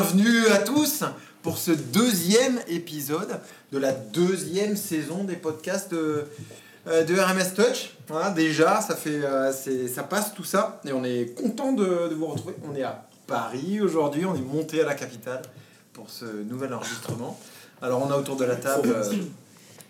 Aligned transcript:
bienvenue 0.00 0.46
à 0.52 0.58
tous 0.58 1.02
pour 1.42 1.58
ce 1.58 1.72
deuxième 1.72 2.60
épisode 2.68 3.40
de 3.72 3.78
la 3.78 3.90
deuxième 3.90 4.76
saison 4.76 5.24
des 5.24 5.34
podcasts 5.34 5.90
de, 5.90 6.24
euh, 6.86 7.02
de 7.02 7.14
RMS 7.18 7.52
Touch. 7.56 7.96
Voilà, 8.06 8.30
déjà, 8.30 8.80
ça, 8.80 8.94
fait, 8.94 9.24
euh, 9.24 9.50
ça 9.52 10.04
passe 10.04 10.34
tout 10.34 10.44
ça 10.44 10.80
et 10.86 10.92
on 10.92 11.02
est 11.02 11.34
content 11.34 11.72
de, 11.72 12.08
de 12.10 12.14
vous 12.14 12.26
retrouver. 12.26 12.54
On 12.70 12.76
est 12.76 12.84
à 12.84 13.08
Paris 13.26 13.80
aujourd'hui, 13.80 14.24
on 14.24 14.36
est 14.36 14.40
monté 14.40 14.80
à 14.82 14.86
la 14.86 14.94
capitale 14.94 15.42
pour 15.92 16.10
ce 16.10 16.26
nouvel 16.48 16.72
enregistrement. 16.74 17.36
Alors, 17.82 18.00
on 18.06 18.12
a 18.12 18.16
autour 18.16 18.36
de 18.36 18.44
la 18.44 18.54
table 18.54 18.94
euh, 18.94 19.12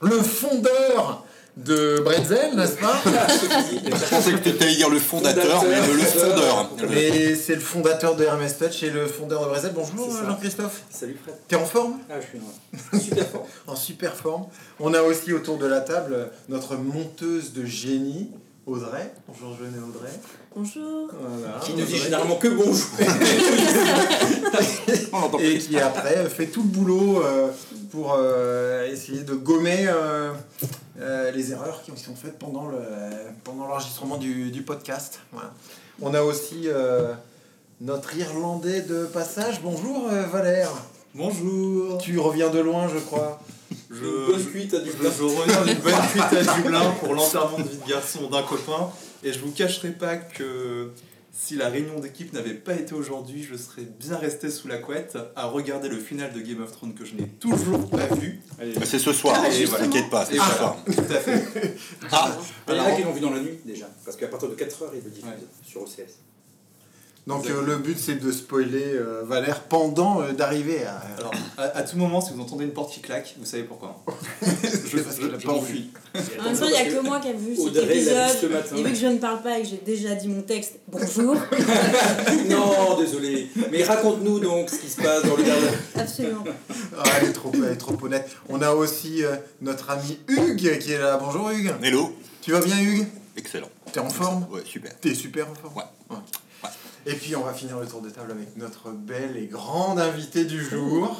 le 0.01 0.23
fondeur 0.23 1.27
de 1.65 2.01
Bretzel, 2.05 2.55
n'est-ce 2.55 2.77
pas 2.77 3.01
Je 3.05 4.11
pensais 4.11 4.33
que 4.33 4.49
tu 4.49 4.63
allais 4.63 4.77
dire 4.77 4.91
le 4.91 4.99
fondateur, 4.99 5.65
mais 5.65 5.93
le 5.93 5.99
fondeur. 5.99 6.71
Et 6.97 7.35
c'est 7.35 7.55
le 7.55 7.61
fondateur 7.61 8.15
de 8.17 8.25
RMS 8.25 8.53
Touch 8.59 8.83
et 8.83 8.91
le 8.91 9.07
fondeur 9.07 9.43
de 9.43 9.49
Bretzel. 9.49 9.73
Bonjour. 9.75 10.11
Jean-Christophe. 10.25 10.83
Salut 10.91 11.19
Fred. 11.23 11.37
T'es 11.49 11.57
en 11.57 11.65
forme? 11.65 11.99
Ah, 12.09 12.15
je 12.21 12.27
suis 12.27 12.39
en 12.39 12.99
super 13.01 13.27
fort. 13.27 13.47
en 13.67 13.77
super 13.77 14.15
forme. 14.15 14.47
On 14.79 14.95
a 14.95 15.03
aussi 15.03 15.33
autour 15.33 15.59
de 15.59 15.67
la 15.67 15.81
table 15.81 16.31
notre 16.49 16.77
monteuse 16.77 17.53
de 17.53 17.65
génie, 17.65 18.31
Audrey. 18.69 19.11
Bonjour 19.27 19.57
Jeanne 19.57 19.75
et 19.75 19.81
Audrey. 19.83 20.11
Bonjour. 20.55 21.09
Voilà, 21.19 21.59
Qui 21.61 21.73
ne 21.75 21.85
dit 21.85 21.97
généralement 21.97 22.37
que 22.37 22.49
bonjour. 22.49 22.87
Et 25.41 25.59
qui 25.59 25.79
après 25.79 26.29
fait 26.29 26.47
tout 26.47 26.63
le 26.63 26.69
boulot 26.69 27.23
euh, 27.23 27.49
pour 27.91 28.15
euh, 28.19 28.87
essayer 28.91 29.23
de 29.23 29.35
gommer 29.35 29.87
euh, 29.89 30.33
euh, 31.01 31.31
les 31.31 31.53
erreurs 31.53 31.83
qui 31.83 31.93
sont 31.97 32.15
faites 32.15 32.39
pendant 32.39 32.67
le 32.69 32.79
pendant 33.45 33.67
l'enregistrement 33.67 34.19
du, 34.19 34.51
du 34.51 34.63
podcast. 34.63 35.21
Voilà. 35.33 35.53
On 36.03 36.13
a 36.15 36.23
aussi 36.23 36.63
euh, 36.67 37.15
notre 37.81 38.15
Irlandais 38.17 38.83
de 38.83 39.07
passage. 39.07 39.61
Bonjour 39.63 40.09
euh, 40.13 40.25
Valère. 40.27 40.71
Bonjour. 41.15 41.97
Tu 41.99 42.19
reviens 42.19 42.51
de 42.51 42.59
loin, 42.59 42.89
je 42.93 42.99
crois. 42.99 43.41
Je, 43.91 44.05
Une 44.05 44.27
bonne 44.27 44.45
cuite 44.47 44.75
à 44.75 44.81
du 44.81 44.91
je, 44.91 45.23
reviens 45.23 45.65
d'une 45.65 45.83
bonne 45.83 45.95
fuite 46.03 46.23
à 46.25 46.55
Dublin 46.57 46.91
pour 47.01 47.15
l'enterrement 47.15 47.59
de 47.59 47.63
vie 47.69 47.79
de 47.79 47.89
garçon 47.89 48.29
d'un 48.29 48.43
copain. 48.43 48.91
Et 49.25 49.33
je 49.33 49.39
vous 49.41 49.51
cacherai 49.51 49.91
pas 49.91 50.17
que 50.17 50.91
si 51.33 51.57
la 51.57 51.69
réunion 51.69 51.99
d'équipe 52.01 52.33
n'avait 52.33 52.55
pas 52.55 52.75
été 52.75 52.95
aujourd'hui, 52.95 53.43
je 53.43 53.57
serais 53.57 53.83
bien 53.99 54.17
resté 54.17 54.51
sous 54.51 54.69
la 54.69 54.79
couette 54.79 55.17
à 55.37 55.47
regarder 55.47 55.89
le 55.89 55.99
final 55.99 56.33
de 56.33 56.41
Game 56.41 56.63
of 56.63 56.73
Thrones 56.73 56.95
que 56.95 57.05
je 57.05 57.15
n'ai 57.15 57.29
toujours 57.29 57.89
pas 57.89 58.07
vu. 58.15 58.41
Mais 58.59 58.85
c'est 58.85 58.99
ce 58.99 59.13
soir, 59.13 59.41
Ah, 59.43 59.49
ne 59.49 59.55
justement. 59.55 59.79
t'inquiète 59.79 60.11
pas, 60.11 60.27
c'est 60.27 60.35
Et 60.35 60.39
ce 60.39 60.43
voilà. 60.43 60.57
soir. 60.57 60.77
Tout 60.85 61.13
à 61.13 61.21
fait. 61.21 61.77
Ah, 62.11 62.37
Il 62.69 62.75
y 62.75 62.77
en 62.77 62.81
a 62.81 62.85
Alors- 62.85 62.97
qui 62.97 63.03
l'ont 63.05 63.13
vu 63.13 63.21
dans 63.21 63.31
la 63.31 63.41
nuit 63.41 63.59
déjà. 63.65 63.87
Parce 64.05 64.17
qu'à 64.17 64.27
partir 64.29 64.49
de 64.51 64.55
4h, 64.55 64.91
il 64.95 65.03
le 65.05 65.11
diffuse 65.11 65.25
Ouais. 65.31 65.37
sur 65.67 65.83
OCS. 65.83 66.19
Donc 67.29 67.47
euh, 67.51 67.63
le 67.63 67.77
but 67.77 67.99
c'est 67.99 68.15
de 68.15 68.33
spoiler 68.33 68.95
euh, 68.95 69.23
Valère 69.23 69.61
pendant 69.65 70.23
euh, 70.23 70.33
d'arriver 70.33 70.85
à. 70.85 70.99
Alors, 71.19 71.33
à, 71.59 71.63
à 71.77 71.83
tout 71.83 71.99
moment, 71.99 72.23
si 72.23 72.33
vous 72.33 72.41
entendez 72.41 72.65
une 72.65 72.73
porte 72.73 72.91
qui 72.91 73.01
claque, 73.01 73.35
vous 73.39 73.45
savez 73.45 73.65
pourquoi. 73.65 74.03
je 74.43 74.99
parce 75.01 75.17
qu'il 75.17 75.27
a 75.35 75.39
je 75.39 75.47
pas 75.47 75.53
m'enfuis. 75.53 75.91
En 76.15 76.45
même 76.45 76.59
temps, 76.59 76.65
il 76.65 76.71
n'y 76.71 76.77
a 76.79 76.85
que 76.87 77.01
moi 77.05 77.21
qui 77.21 77.29
ai 77.29 77.33
vu 77.35 77.55
cet 77.55 77.67
Audrey 77.67 77.85
l'a 77.85 78.27
vu 78.29 78.33
ce 78.33 78.47
épisode. 78.47 78.51
matin. 78.51 78.77
Et 78.77 78.83
vu 78.83 78.91
que 78.93 78.99
je 78.99 79.07
ne 79.07 79.19
parle 79.19 79.43
pas 79.43 79.59
et 79.59 79.63
que 79.63 79.69
j'ai 79.69 79.83
déjà 79.85 80.15
dit 80.15 80.29
mon 80.29 80.41
texte, 80.41 80.79
bonjour. 80.89 81.35
non, 82.49 82.97
désolé. 82.99 83.51
Mais 83.71 83.85
raconte-nous 83.85 84.41
donc 84.41 84.71
ce 84.71 84.77
qui 84.77 84.89
se 84.89 84.97
passe 84.97 85.23
dans 85.25 85.37
le 85.37 85.43
gardien. 85.43 85.71
Absolument. 85.97 86.45
Ah, 86.97 87.03
elle, 87.21 87.29
est 87.29 87.33
trop, 87.33 87.53
elle 87.55 87.73
est 87.73 87.77
trop 87.77 87.97
honnête. 88.01 88.27
On 88.49 88.63
a 88.63 88.71
aussi 88.71 89.23
euh, 89.23 89.37
notre 89.61 89.91
ami 89.91 90.19
Hugues 90.29 90.79
qui 90.79 90.93
est 90.93 90.99
là. 90.99 91.19
Bonjour 91.23 91.51
Hugues. 91.51 91.75
hello, 91.83 92.17
Tu 92.41 92.53
vas 92.53 92.63
bien 92.63 92.81
Hugues? 92.81 93.07
Excellent. 93.37 93.69
T'es 93.93 94.01
en 94.01 94.09
forme? 94.09 94.47
Ouais, 94.51 94.63
super. 94.65 94.99
T'es 94.99 95.15
super 95.15 95.47
en 95.51 95.55
forme? 95.55 95.77
Ouais. 95.77 96.17
Ouais. 96.17 96.23
Et 97.07 97.15
puis 97.15 97.35
on 97.37 97.43
va 97.45 97.53
finir 97.55 97.79
le 97.81 97.87
tour 97.87 98.03
de 98.03 98.11
table 98.11 98.33
avec 98.33 98.57
notre 98.57 98.91
belle 98.91 99.37
et 99.37 99.47
grande 99.47 99.99
invitée 99.99 100.45
du 100.45 100.63
jour. 100.63 101.17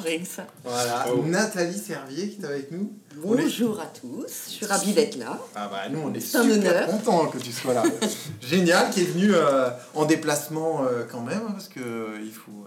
Voilà, 0.65 1.07
Oh. 1.13 1.23
Nathalie 1.25 1.79
Servier 1.79 2.29
qui 2.29 2.43
est 2.43 2.45
avec 2.45 2.71
nous. 2.73 2.93
Est- 3.13 3.17
Bonjour 3.27 3.81
à 3.81 3.87
tous, 3.87 4.27
je 4.47 4.51
suis 4.53 4.67
ravie 4.67 4.93
d'être 4.93 5.17
là. 5.17 5.39
Ah 5.57 5.69
bah 5.71 5.89
nous 5.91 6.01
on 6.05 6.13
est 6.15 6.21
super 6.21 6.43
honneur. 6.43 6.87
contents 6.89 7.27
que 7.29 7.39
tu 7.39 7.51
sois 7.53 7.75
là. 7.75 7.83
Génial, 8.43 8.91
qui 8.91 9.01
est 9.03 9.05
venu 9.05 9.31
euh, 9.35 9.71
en 9.95 10.05
déplacement 10.05 10.85
euh, 10.85 11.05
quand 11.11 11.23
même, 11.23 11.41
hein, 11.49 11.53
parce 11.53 11.69
que 11.69 11.81
euh, 11.81 12.19
il 12.23 12.33
faut 12.33 12.67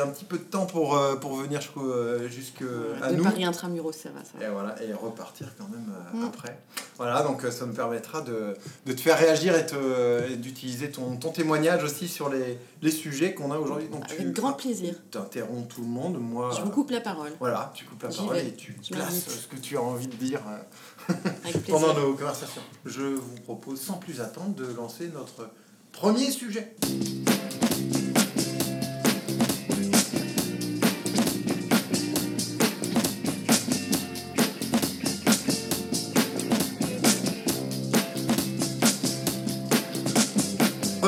un 0.00 0.08
petit 0.08 0.24
peu 0.24 0.38
de 0.38 0.42
temps 0.44 0.66
pour, 0.66 0.96
euh, 0.96 1.16
pour 1.16 1.34
venir 1.36 1.60
jusqu'au- 1.60 1.90
euh, 1.90 2.28
jusque 2.28 2.62
à 3.02 3.10
de 3.10 3.16
nous. 3.16 3.24
Paris 3.24 3.44
intramuros, 3.44 3.92
ça 3.92 4.10
va, 4.10 4.20
ça 4.24 4.38
va. 4.38 4.46
Et 4.46 4.50
voilà, 4.50 4.82
et 4.82 4.92
repartir 4.92 5.48
quand 5.58 5.68
même 5.68 5.92
euh, 6.14 6.18
Mm. 6.18 6.24
après. 6.26 6.58
Voilà, 6.96 7.22
donc 7.22 7.42
ça 7.50 7.66
me 7.66 7.72
permettra 7.72 8.20
de, 8.20 8.54
de 8.86 8.92
te 8.92 9.00
faire 9.00 9.18
réagir 9.18 9.54
et, 9.56 10.36
d'utiliser 10.36 10.90
ton, 10.90 11.16
ton 11.16 11.30
témoignage 11.32 11.82
aussi 11.82 12.06
sur 12.08 12.28
les, 12.28 12.58
les 12.82 12.90
sujets 12.90 13.34
qu'on 13.34 13.50
a 13.50 13.58
aujourd'hui. 13.58 13.88
Donc 13.88 14.04
Avec 14.04 14.18
tu 14.18 14.30
grand 14.30 14.52
plaisir. 14.52 14.94
interromps 15.16 15.74
tout 15.74 15.80
le 15.80 15.88
monde, 15.88 16.18
moi. 16.20 16.50
Je 16.56 16.62
vous 16.62 16.70
coupe 16.70 16.90
la 16.90 17.00
parole. 17.00 17.32
Voilà, 17.40 17.72
tu 17.74 17.84
coupes 17.84 18.02
la 18.02 18.10
parole 18.10 18.36
vais. 18.36 18.46
et 18.48 18.54
tu 18.54 18.76
Je 18.82 18.90
places 18.94 19.26
ce 19.28 19.46
que 19.48 19.56
tu 19.56 19.76
as 19.76 19.82
envie 19.82 20.06
de 20.06 20.14
dire 20.16 20.40
pendant 21.68 21.94
nos 21.94 22.12
conversations. 22.14 22.62
Je 22.84 23.02
vous 23.02 23.40
propose 23.44 23.80
sans 23.80 23.94
plus 23.94 24.20
attendre 24.20 24.54
de 24.54 24.66
lancer 24.74 25.08
notre 25.12 25.48
premier 25.92 26.30
sujet. 26.30 26.74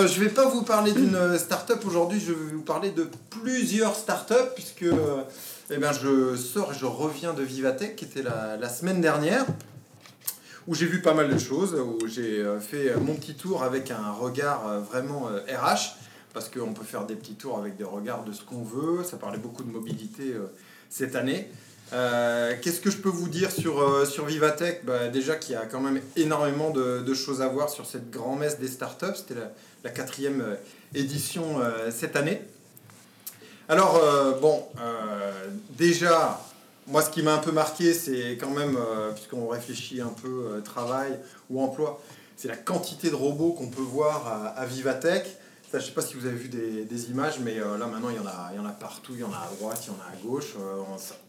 Euh, 0.06 0.08
je 0.08 0.20
vais 0.20 0.28
pas 0.28 0.48
vous 0.48 0.62
parler 0.62 0.92
d'une 0.92 1.14
euh, 1.14 1.38
start-up 1.38 1.84
aujourd'hui, 1.84 2.20
je 2.20 2.32
vais 2.32 2.54
vous 2.54 2.62
parler 2.62 2.90
de 2.90 3.08
plusieurs 3.30 3.94
start-up 3.94 4.52
puisque 4.54 4.84
euh, 4.84 5.22
eh 5.70 5.78
ben, 5.78 5.92
je 5.92 6.36
sors 6.36 6.72
et 6.72 6.78
je 6.78 6.86
reviens 6.86 7.32
de 7.32 7.42
Vivatech 7.42 7.96
qui 7.96 8.04
était 8.04 8.22
la, 8.22 8.68
semaine 8.68 9.00
dernière 9.00 9.44
où 10.66 10.74
j'ai 10.74 10.86
vu 10.86 11.00
pas 11.00 11.14
mal 11.14 11.28
de 11.28 11.38
choses, 11.38 11.74
où 11.74 12.06
j'ai 12.06 12.44
fait 12.60 12.96
mon 12.96 13.14
petit 13.14 13.34
tour 13.34 13.62
avec 13.62 13.92
un 13.92 14.10
regard 14.10 14.80
vraiment 14.80 15.26
RH 15.48 15.96
parce 16.34 16.48
qu'on 16.48 16.72
peut 16.72 16.84
faire 16.84 17.06
des 17.06 17.14
petits 17.14 17.34
tours 17.34 17.58
avec 17.58 17.76
des 17.76 17.84
regards 17.84 18.24
de 18.24 18.32
ce 18.32 18.42
qu'on 18.42 18.62
veut, 18.62 19.04
ça 19.04 19.16
parlait 19.16 19.38
beaucoup 19.38 19.62
de 19.62 19.70
mobilité 19.70 20.34
cette 20.90 21.14
année. 21.14 21.48
Qu'est-ce 21.92 22.80
que 22.80 22.90
je 22.90 22.96
peux 22.96 23.08
vous 23.08 23.28
dire 23.28 23.52
sur, 23.52 24.04
sur 24.08 24.26
Vivatech? 24.26 24.84
Bah, 24.84 25.06
Déjà 25.06 25.36
qu'il 25.36 25.54
y 25.54 25.56
a 25.56 25.66
quand 25.66 25.80
même 25.80 26.00
énormément 26.16 26.70
de, 26.70 27.14
choses 27.14 27.42
à 27.42 27.46
voir 27.46 27.68
sur 27.68 27.86
cette 27.86 28.10
grand-messe 28.10 28.58
des 28.58 28.66
startups. 28.66 29.14
C'était 29.14 29.40
la 29.86 29.92
quatrième 29.92 30.40
euh, 30.40 30.56
édition 30.94 31.60
euh, 31.60 31.92
cette 31.92 32.16
année. 32.16 32.42
Alors, 33.68 33.96
euh, 33.96 34.32
bon, 34.40 34.64
déjà, 35.70 36.40
moi, 36.86 37.02
ce 37.02 37.10
qui 37.10 37.22
m'a 37.22 37.34
un 37.34 37.38
peu 37.38 37.50
marqué, 37.50 37.94
c'est 37.94 38.36
quand 38.40 38.50
même, 38.50 38.78
puisqu'on 39.14 39.48
réfléchit 39.48 40.00
un 40.00 40.14
peu 40.22 40.62
travail 40.64 41.18
ou 41.50 41.60
emploi, 41.60 42.00
c'est 42.36 42.46
la 42.46 42.56
quantité 42.56 43.10
de 43.10 43.16
robots 43.16 43.52
qu'on 43.52 43.66
peut 43.66 43.82
voir 43.82 44.26
à, 44.28 44.46
à 44.50 44.66
Vivatech. 44.66 45.26
Je 45.72 45.80
sais 45.80 45.90
pas 45.90 46.00
si 46.00 46.14
vous 46.14 46.26
avez 46.26 46.36
vu 46.36 46.48
des, 46.48 47.10
images, 47.10 47.40
mais 47.40 47.56
là 47.56 47.86
maintenant 47.86 48.08
il 48.08 48.16
y, 48.16 48.20
en 48.60 48.64
a, 48.64 48.70
partout, 48.70 49.12
il 49.14 49.20
y 49.20 49.24
en 49.24 49.32
a 49.32 49.38
à 49.38 49.50
droite, 49.58 49.82
il 49.82 49.88
y 49.88 49.90
en 49.90 49.98
a 49.98 50.12
à 50.12 50.16
gauche. 50.24 50.54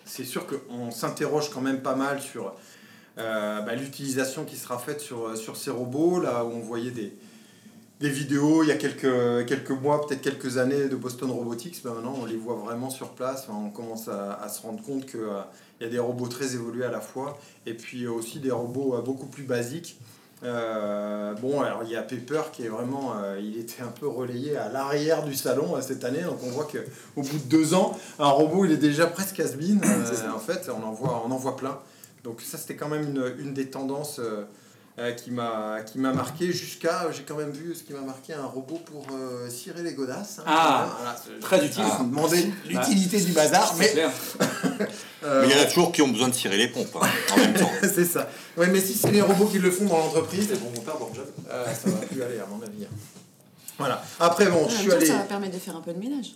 C'est 0.05 0.25
sûr 0.25 0.45
qu'on 0.45 0.91
s'interroge 0.91 1.49
quand 1.49 1.61
même 1.61 1.81
pas 1.81 1.95
mal 1.95 2.21
sur 2.21 2.53
bah, 3.17 3.75
l'utilisation 3.75 4.45
qui 4.45 4.57
sera 4.57 4.77
faite 4.77 5.01
sur 5.01 5.57
ces 5.57 5.71
robots. 5.71 6.19
Là 6.19 6.45
où 6.45 6.51
on 6.51 6.59
voyait 6.59 6.91
des, 6.91 7.17
des 7.99 8.09
vidéos 8.09 8.63
il 8.63 8.69
y 8.69 8.71
a 8.71 8.75
quelques, 8.75 9.45
quelques 9.47 9.71
mois, 9.71 10.05
peut-être 10.05 10.21
quelques 10.21 10.57
années 10.57 10.87
de 10.87 10.95
Boston 10.95 11.31
Robotics, 11.31 11.81
bah, 11.83 11.91
maintenant 11.95 12.15
on 12.21 12.25
les 12.25 12.35
voit 12.35 12.55
vraiment 12.55 12.89
sur 12.89 13.09
place. 13.09 13.47
On 13.49 13.69
commence 13.69 14.07
à, 14.07 14.33
à 14.33 14.49
se 14.49 14.61
rendre 14.61 14.83
compte 14.83 15.05
qu'il 15.05 15.19
y 15.81 15.85
a 15.85 15.89
des 15.89 15.99
robots 15.99 16.27
très 16.27 16.53
évolués 16.53 16.85
à 16.85 16.91
la 16.91 17.01
fois 17.01 17.37
et 17.65 17.73
puis 17.73 18.07
aussi 18.07 18.39
des 18.39 18.51
robots 18.51 18.95
euh, 18.95 19.01
beaucoup 19.01 19.27
plus 19.27 19.43
basiques. 19.43 19.99
Euh, 20.43 21.33
bon, 21.33 21.61
alors 21.61 21.81
il 21.83 21.89
y 21.89 21.95
a 21.95 22.03
Pepper 22.03 22.41
qui 22.53 22.63
est 22.63 22.67
vraiment, 22.67 23.13
euh, 23.17 23.39
il 23.41 23.57
était 23.57 23.81
un 23.81 23.87
peu 23.87 24.07
relayé 24.07 24.55
à 24.55 24.69
l'arrière 24.69 25.23
du 25.23 25.33
salon 25.33 25.75
euh, 25.75 25.81
cette 25.81 26.03
année, 26.03 26.21
donc 26.21 26.37
on 26.43 26.51
voit 26.51 26.65
que 26.65 26.77
au 27.15 27.23
bout 27.23 27.39
de 27.39 27.49
deux 27.49 27.73
ans, 27.73 27.97
un 28.19 28.29
robot 28.29 28.65
il 28.65 28.71
est 28.71 28.77
déjà 28.77 29.07
presque. 29.07 29.37
Euh, 29.47 30.31
en 30.33 30.39
fait, 30.39 30.69
on 30.69 30.83
en 30.83 30.91
voit, 30.91 31.23
on 31.25 31.31
en 31.31 31.37
voit 31.37 31.55
plein. 31.55 31.79
Donc 32.23 32.41
ça 32.41 32.57
c'était 32.57 32.75
quand 32.75 32.87
même 32.87 33.03
une, 33.03 33.33
une 33.39 33.53
des 33.53 33.69
tendances 33.69 34.19
euh, 34.99 35.11
qui 35.11 35.29
m'a 35.31 35.77
qui 35.85 35.99
m'a 35.99 36.11
marqué 36.11 36.51
jusqu'à, 36.51 37.11
j'ai 37.11 37.23
quand 37.23 37.35
même 37.35 37.51
vu 37.51 37.75
ce 37.75 37.83
qui 37.83 37.93
m'a 37.93 38.01
marqué, 38.01 38.33
un 38.33 38.45
robot 38.45 38.79
pour 38.85 39.05
euh, 39.13 39.47
cirer 39.49 39.83
les 39.83 39.93
godasses. 39.93 40.39
hein. 40.39 40.43
Ah, 40.47 40.95
Voilà, 40.97 41.15
c'est- 41.23 41.39
Très 41.39 41.65
utile. 41.65 41.83
je 41.99 42.03
me 42.03 42.09
demandais 42.09 42.49
l'utilité 42.65 43.21
du 43.21 43.31
bazar, 43.31 43.75
mais 43.77 43.93
euh, 45.23 45.41
Mais 45.41 45.47
il 45.49 45.55
y 45.55 45.59
en 45.59 45.63
a 45.63 45.65
toujours 45.65 45.91
qui 45.91 46.01
ont 46.01 46.07
besoin 46.07 46.29
de 46.29 46.33
cirer 46.33 46.57
les 46.57 46.67
pompes 46.69 46.95
hein, 47.01 47.07
en 47.33 47.37
même 47.37 47.53
temps. 47.53 47.69
c'est 47.81 48.05
ça. 48.05 48.27
Ouais, 48.57 48.67
mais 48.67 48.81
si 48.81 48.93
c'est 48.95 49.11
les 49.11 49.21
robots 49.21 49.45
qui 49.47 49.59
le 49.59 49.69
font 49.71 49.85
dans 49.85 49.97
l'entreprise, 49.99 50.47
C'est 50.49 50.59
bon, 50.59 50.71
mon 50.75 50.81
père, 50.81 50.97
bon 50.97 51.13
job. 51.13 51.25
Euh, 51.49 51.65
ça 51.73 51.89
va 51.89 51.97
plus 52.05 52.21
aller 52.23 52.39
à 52.39 52.45
mon 52.47 52.61
avis. 52.63 52.87
Voilà. 53.77 54.03
Après 54.19 54.47
bon, 54.47 54.65
En 54.65 54.69
je 54.69 54.75
suis 54.77 54.91
allé. 54.91 55.05
ça 55.05 55.13
va 55.17 55.23
permettre 55.23 55.53
de 55.53 55.59
faire 55.59 55.75
un 55.75 55.81
peu 55.81 55.93
de 55.93 55.99
ménage. 55.99 56.31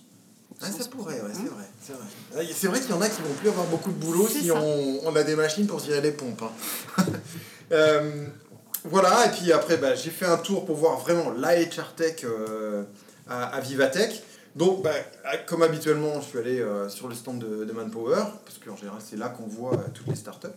Ah, 0.64 0.66
ça 0.70 0.84
pourrait, 0.88 1.14
ouais, 1.14 1.30
c'est 1.32 1.40
Hein 1.40 1.44
vrai, 1.56 1.64
c'est 1.84 1.92
vrai. 1.94 2.04
Ah, 2.36 2.52
C'est 2.54 2.66
vrai 2.68 2.78
qu'il 2.80 2.90
y 2.90 2.92
en 2.92 3.00
a 3.00 3.08
qui 3.08 3.20
vont 3.22 3.34
plus 3.40 3.48
avoir 3.48 3.66
beaucoup 3.66 3.90
de 3.90 3.96
boulot 3.96 4.28
si 4.28 4.48
on, 4.52 5.00
on 5.04 5.16
a 5.16 5.24
des 5.24 5.34
machines 5.34 5.66
pour 5.66 5.82
tirer 5.82 6.00
les 6.00 6.12
pompes. 6.12 6.42
hein. 6.42 7.02
Euh, 7.72 8.26
voilà, 8.84 9.26
et 9.26 9.30
puis 9.30 9.52
après, 9.52 9.76
bah, 9.76 9.94
j'ai 9.94 10.10
fait 10.10 10.26
un 10.26 10.38
tour 10.38 10.64
pour 10.64 10.76
voir 10.76 10.98
vraiment 10.98 11.30
la 11.30 11.54
HR 11.54 11.94
Tech 11.94 12.24
euh, 12.24 12.82
à, 13.28 13.60
Vivatech. 13.60 14.22
Donc, 14.56 14.82
bah, 14.82 14.90
comme 15.46 15.62
habituellement, 15.62 16.20
je 16.20 16.26
suis 16.26 16.38
allé 16.38 16.60
euh, 16.60 16.88
sur 16.88 17.06
le 17.06 17.14
stand 17.14 17.38
de, 17.38 17.72
Manpower, 17.72 18.24
parce 18.44 18.58
qu'en 18.58 18.76
général, 18.76 18.98
c'est 19.00 19.16
là 19.16 19.28
qu'on 19.28 19.46
voit 19.46 19.74
euh, 19.74 19.88
toutes 19.94 20.08
les 20.08 20.16
startups. 20.16 20.48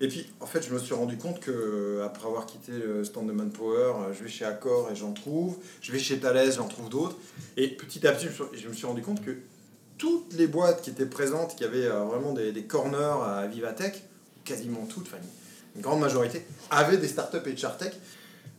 Et 0.00 0.08
puis, 0.08 0.32
en 0.40 0.46
fait, 0.46 0.62
je 0.62 0.72
me 0.72 0.78
suis 0.78 0.94
rendu 0.94 1.18
compte 1.18 1.40
que 1.40 2.02
après 2.04 2.26
avoir 2.26 2.46
quitté 2.46 2.72
le 2.72 3.04
stand 3.04 3.28
de 3.28 3.32
Manpower, 3.32 4.12
je 4.12 4.24
vais 4.24 4.30
chez 4.30 4.46
Accor 4.46 4.90
et 4.90 4.96
j'en 4.96 5.12
trouve, 5.12 5.58
je 5.82 5.92
vais 5.92 5.98
chez 5.98 6.18
Thales, 6.18 6.52
j'en 6.52 6.66
trouve 6.66 6.88
d'autres. 6.88 7.16
Et 7.56 7.68
petit 7.68 8.06
à 8.06 8.12
petit, 8.12 8.26
je 8.54 8.68
me 8.68 8.72
suis- 8.72 8.86
rendu 8.86 9.02
compte 9.02 9.22
que 9.22 9.36
toutes 9.98 10.32
les 10.32 10.48
boîtes 10.48 10.82
qui 10.82 10.90
étaient 10.90 11.06
présentes, 11.06 11.54
qui 11.54 11.64
avaient 11.64 11.86
vraiment 11.86 12.32
des, 12.32 12.50
des 12.50 12.64
corners 12.64 13.22
à 13.24 13.46
Vivatech, 13.46 14.02
quasiment 14.44 14.84
toutes, 14.86 15.06
enfin 15.06 15.22
une, 15.74 15.82
grande 15.82 16.00
majorité, 16.00 16.46
avaient 16.70 16.96
des 16.98 17.08
startups 17.08 17.38
et 17.46 17.54
Tech. 17.54 17.92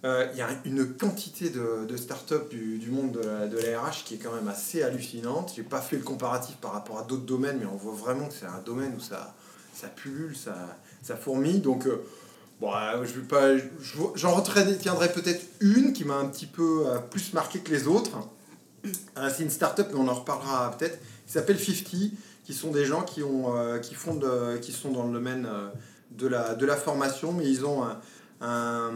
Euh, 0.05 0.27
Il 0.33 0.37
y 0.37 0.41
a 0.41 0.49
une 0.65 0.93
quantité 0.93 1.49
de, 1.49 1.85
de 1.85 1.97
startups 1.97 2.49
du, 2.51 2.89
monde 2.91 3.13
de 3.13 3.21
la, 3.21 3.47
de 3.47 3.57
RH 3.57 4.03
qui 4.05 4.15
est 4.15 4.17
quand 4.17 4.33
même 4.33 4.47
assez 4.47 4.83
hallucinante. 4.83 5.53
J'ai 5.55 5.63
pas 5.63 5.81
fait 5.81 5.97
le 5.97 6.03
comparatif 6.03 6.57
par 6.57 6.73
rapport 6.73 6.99
à 6.99 7.03
d'autres 7.03 7.25
domaines, 7.25 7.57
mais 7.59 7.65
on 7.65 7.75
voit 7.75 7.95
vraiment 7.95 8.27
que 8.27 8.33
c'est 8.33 8.45
un 8.45 8.61
domaine 8.63 8.93
où 8.95 8.99
ça, 8.99 9.33
ça 9.73 9.87
pullule, 9.87 10.35
ça, 10.35 10.77
ça 11.01 11.15
fourmille. 11.15 11.59
Donc, 11.59 11.87
euh, 11.87 12.03
bon, 12.61 12.71
euh, 12.75 13.57
j'en 14.15 14.35
retiendrai 14.35 15.11
peut-être 15.11 15.43
une 15.59 15.91
qui 15.91 16.05
m'a 16.05 16.17
un 16.17 16.25
petit 16.25 16.45
peu 16.45 16.85
plus 17.09 17.33
marqué 17.33 17.59
que 17.59 17.71
les 17.71 17.87
autres. 17.87 18.11
C'est 19.35 19.41
une 19.41 19.49
startup, 19.49 19.87
mais 19.91 19.97
on 19.97 20.07
en 20.07 20.13
reparlera 20.13 20.77
peut-être, 20.77 20.99
qui 21.25 21.33
s'appelle 21.33 21.59
50, 21.59 22.11
qui 22.43 22.53
sont 22.53 22.69
des 22.69 22.85
gens 22.85 23.01
qui, 23.01 23.23
ont, 23.23 23.55
qui, 23.81 23.95
font 23.95 24.13
de- 24.13 24.57
qui 24.57 24.71
sont 24.71 24.91
dans 24.91 25.07
le 25.07 25.13
domaine 25.13 25.47
de, 26.11 26.27
la, 26.27 26.55
de 26.55 26.65
la 26.65 26.75
formation, 26.75 27.33
mais 27.33 27.45
ils 27.49 27.65
ont 27.65 27.83
un, 27.83 27.99
un, 28.41 28.91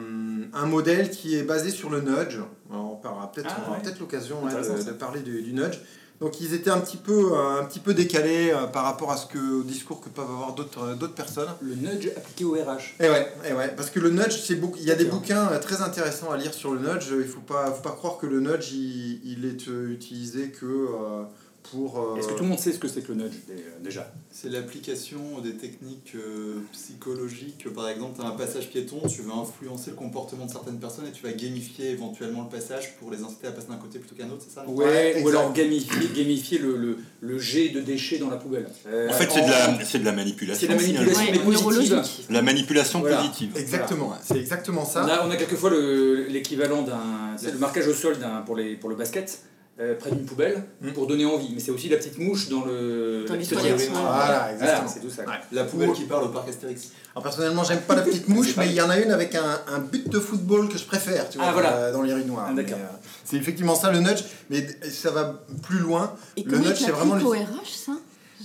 un 0.54 0.66
modèle 0.66 1.10
qui 1.10 1.36
est 1.36 1.44
basé 1.44 1.70
sur 1.70 1.90
le 1.90 2.02
nudge. 2.02 2.40
Alors, 2.70 2.94
on 2.94 2.96
parlera 2.96 3.32
peut-être, 3.32 3.50
Ah, 3.66 3.72
ouais. 3.72 3.78
peut-être 3.82 4.00
l'occasion 4.00 4.44
ouais, 4.44 4.52
de, 4.52 4.92
parler 4.92 5.22
du, 5.22 5.42
du 5.42 5.54
nudge. 5.54 5.80
Donc 6.20 6.42
ils 6.42 6.54
étaient 6.54 6.70
un 6.70 6.82
petit 6.82 6.98
peu, 6.98 7.32
un 7.38 7.64
petit 7.64 7.80
peu 7.80 7.94
décalés 7.94 8.52
euh, 8.52 8.68
par 8.68 8.84
rapport 8.84 9.10
à 9.10 9.16
ce 9.16 9.26
que, 9.26 9.38
au 9.62 9.64
discours 9.64 10.02
que 10.02 10.10
peuvent 10.10 10.26
avoir 10.30 10.54
d'autres 10.54 10.84
euh, 10.90 10.96
d'autres 10.96 11.14
personnes. 11.14 11.48
Le 11.62 11.76
nudge 11.76 12.10
appliqué 12.18 12.44
au 12.44 12.56
RH. 12.56 12.96
Et 13.00 13.10
ouais, 13.10 13.32
et 13.50 13.54
ouais, 13.54 13.70
parce 13.74 13.90
que 13.90 14.02
le 14.02 14.10
nudge, 14.10 14.38
c'est 14.44 14.56
beaucoup. 14.56 14.78
Il 14.82 14.86
y 14.86 14.92
a 14.92 14.96
des 14.96 15.06
bouquins 15.06 15.48
euh, 15.54 15.60
très 15.60 15.82
intéressants 15.82 16.30
à 16.30 16.36
lire 16.36 16.54
sur 16.54 16.74
le 16.74 16.80
nudge. 16.82 17.08
Il 17.18 17.24
faut 17.24 17.40
pas, 17.40 17.72
faut 17.72 17.82
pas 17.82 17.92
croire 17.96 18.18
que 18.18 18.26
le 18.26 18.42
nudge, 18.42 18.74
il, 18.74 19.22
il 19.24 19.46
est 19.46 19.68
utilisé 19.68 20.50
que 20.50 20.66
euh, 20.66 21.24
pour. 21.72 22.00
euh, 22.00 22.18
Est-ce 22.18 22.28
que 22.28 22.34
tout 22.34 22.44
le 22.44 22.50
monde 22.50 22.60
sait 22.60 22.72
ce 22.74 22.80
que 22.80 22.88
c'est 22.88 23.02
que 23.02 23.12
le 23.12 23.24
nudge 23.24 23.34
dé- 23.48 23.54
déjà 23.84 24.12
C'est 24.32 24.50
l'application 24.50 25.20
des 25.44 25.54
techniques 25.54 26.14
euh, 26.16 26.60
psychologiques. 26.72 27.66
Par 27.74 27.88
exemple, 27.90 28.16
tu 28.20 28.26
as 28.26 28.28
un 28.30 28.32
passage 28.36 28.70
piéton, 28.70 29.00
tu 29.08 29.22
veux 29.22 29.32
influencer 29.32 29.92
le 29.92 29.96
comportement 29.96 30.46
de 30.46 30.52
certaines 30.52 30.80
personnes 30.80 31.06
et 31.08 31.12
tu 31.12 31.24
vas 31.24 31.32
gamifier 31.32 31.92
éventuellement 31.92 32.44
le 32.44 32.50
passage 32.50 32.96
pour 32.98 33.12
les 33.12 33.22
inciter 33.24 33.48
à 33.48 33.52
passer 33.52 33.68
d'un 33.68 33.76
côté 33.78 34.00
plutôt 34.00 34.16
qu'un 34.16 34.30
autre, 34.30 34.44
c'est 34.48 34.54
ça? 34.56 34.66
Ouais, 34.68 34.86
Ouais, 34.86 35.24
ou 35.24 35.30
alors 35.30 35.54
gamifier, 35.54 36.08
gamifier 36.16 36.58
le, 36.58 36.76
le, 36.78 36.98
le 37.22 37.40
jet 37.40 37.70
de 37.70 37.82
déchets 37.82 38.18
dans 38.18 38.30
la 38.30 38.38
poubelle. 38.38 38.68
Euh, 38.88 39.10
En 39.10 39.14
fait, 39.14 39.30
c'est 39.32 39.42
de 39.46 39.50
la, 39.50 39.86
c'est 39.86 40.00
de 40.00 40.06
la 40.06 40.12
manipulation. 40.12 40.60
C'est 40.68 40.74
de 40.74 40.78
la 40.80 40.82
manipulation, 40.82 41.32
mais 41.32 41.40
positive. 41.62 42.02
La 42.30 42.42
manipulation 42.42 43.00
Voilà. 43.00 43.18
positive. 43.18 43.52
Exactement, 43.56 44.14
c'est 44.24 44.38
exactement 44.40 44.86
ça. 44.86 45.06
On 45.06 45.08
a, 45.10 45.28
on 45.28 45.32
a 45.32 45.36
quelquefois 45.36 45.70
le- 45.70 46.26
l'équivalent 46.30 46.82
d'un. 46.82 47.36
C'est 47.38 47.52
le 47.52 47.58
marquage 47.60 47.88
au 47.88 47.94
sol 47.94 48.18
d'un, 48.20 48.42
pour, 48.42 48.56
les, 48.56 48.76
pour 48.76 48.90
le 48.90 48.96
basket, 48.96 49.42
euh, 49.80 49.96
près 49.96 50.12
d'une 50.12 50.26
poubelle, 50.26 50.64
Mm. 50.82 50.92
pour 50.92 51.08
donner 51.08 51.26
envie. 51.26 51.50
Mais 51.54 51.60
c'est 51.62 51.72
aussi 51.72 51.88
la 51.90 51.98
petite 51.98 52.18
mouche 52.18 52.50
dans 52.50 52.66
le. 52.66 53.26
Dans 53.28 53.34
la 53.34 53.40
les 53.40 53.46
petite. 53.46 53.90
Voilà, 53.92 54.10
Voilà, 54.12 54.54
exactement. 54.54 54.90
c'est 54.94 55.00
tout 55.00 55.10
ça. 55.10 55.24
Ouais. 55.24 55.34
La 55.52 55.64
poubelle 55.64 55.92
qui 55.94 56.04
parle 56.04 56.26
au 56.26 56.30
parc 56.30 56.50
Astérix. 56.50 56.90
Alors 57.16 57.24
personnellement, 57.24 57.64
j'aime 57.64 57.82
pas 57.82 57.96
la 57.96 58.02
petite 58.02 58.28
mouche, 58.28 58.56
mais 58.58 58.68
il 58.68 58.74
y 58.74 58.82
en 58.82 58.90
a 58.90 58.98
une 59.00 59.12
avec 59.12 59.36
un, 59.36 59.62
un 59.68 59.80
but 59.80 60.10
de 60.10 60.20
football 60.20 60.68
que 60.70 60.78
je 60.78 60.86
préfère, 60.86 61.30
tu 61.30 61.38
vois, 61.38 61.48
Ah, 61.50 61.54
voilà. 61.54 61.74
euh, 61.76 61.92
dans 61.94 62.02
l'urinoir. 62.02 62.48
Ah, 62.50 62.54
d'accord. 62.54 62.78
Mais, 62.78 62.84
euh, 62.84 63.08
c'est 63.24 63.38
effectivement 63.38 63.76
ça 63.76 63.92
le 63.92 64.00
nudge, 64.00 64.24
mais 64.50 64.68
ça 64.90 65.12
va 65.12 65.42
plus 65.64 65.80
loin. 65.80 66.14
Et 66.38 66.44
Le 66.44 66.58
nudge, 66.58 66.78
c'est 66.80 66.92
vraiment 66.92 67.16
l'applique 67.16 67.34
le- 67.34 67.40
au 67.40 67.60
RH, 67.62 67.66
ça? 67.86 67.92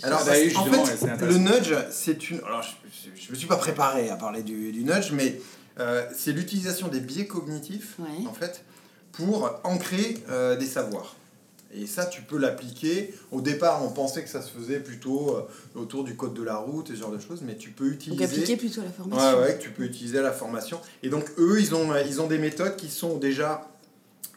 Alors, 0.02 0.18
Ah 0.22 0.24
bah 0.26 0.32
en 0.32 0.34
ouais, 0.34 0.86
fait, 0.86 1.26
le 1.26 1.36
nudge, 1.38 1.72
c'est 1.90 2.30
une. 2.30 2.38
Alors, 2.44 2.62
je, 2.62 2.70
je, 3.16 3.26
je 3.26 3.30
me 3.30 3.36
suis 3.36 3.46
pas 3.46 3.56
préparé 3.56 4.10
à 4.10 4.16
parler 4.16 4.42
du, 4.42 4.72
du 4.72 4.82
nudge, 4.82 5.12
mais 5.12 5.40
euh, 5.78 6.04
c'est 6.16 6.32
l'utilisation 6.32 6.88
des 6.88 6.98
biais 7.00 7.26
cognitifs, 7.26 7.94
Ouais. 8.00 8.26
en 8.28 8.32
fait, 8.32 8.64
pour 9.12 9.50
ancrer 9.62 10.18
euh, 10.30 10.56
des 10.56 10.66
savoirs. 10.66 11.14
Et 11.76 11.86
ça, 11.86 12.06
tu 12.06 12.22
peux 12.22 12.38
l'appliquer. 12.38 13.12
Au 13.32 13.40
départ, 13.40 13.84
on 13.84 13.90
pensait 13.90 14.22
que 14.22 14.28
ça 14.30 14.40
se 14.42 14.50
faisait 14.50 14.78
plutôt 14.80 15.36
euh, 15.36 15.42
autour 15.80 16.04
du 16.04 16.16
code 16.16 16.34
de 16.34 16.42
la 16.42 16.56
route 16.56 16.88
et 16.90 16.94
ce 16.94 17.00
genre 17.00 17.10
de 17.10 17.18
choses, 17.18 17.42
mais 17.42 17.56
tu 17.56 17.70
peux 17.70 17.86
Donc 17.86 17.94
utiliser. 17.94 18.24
appliquer 18.24 18.56
plutôt 18.56 18.80
à 18.80 18.84
la 18.84 18.92
formation. 18.92 19.38
Ouais, 19.40 19.44
ouais, 19.44 19.58
que 19.58 19.62
tu 19.62 19.70
peux 19.70 19.82
utiliser 19.84 20.18
à 20.18 20.22
la 20.22 20.32
formation. 20.32 20.80
Et 21.02 21.08
donc, 21.08 21.24
eux, 21.38 21.60
ils 21.60 21.74
ont, 21.74 21.94
ils 21.96 22.20
ont 22.20 22.26
des 22.28 22.38
méthodes 22.38 22.76
qui 22.76 22.88
sont 22.88 23.16
déjà 23.18 23.68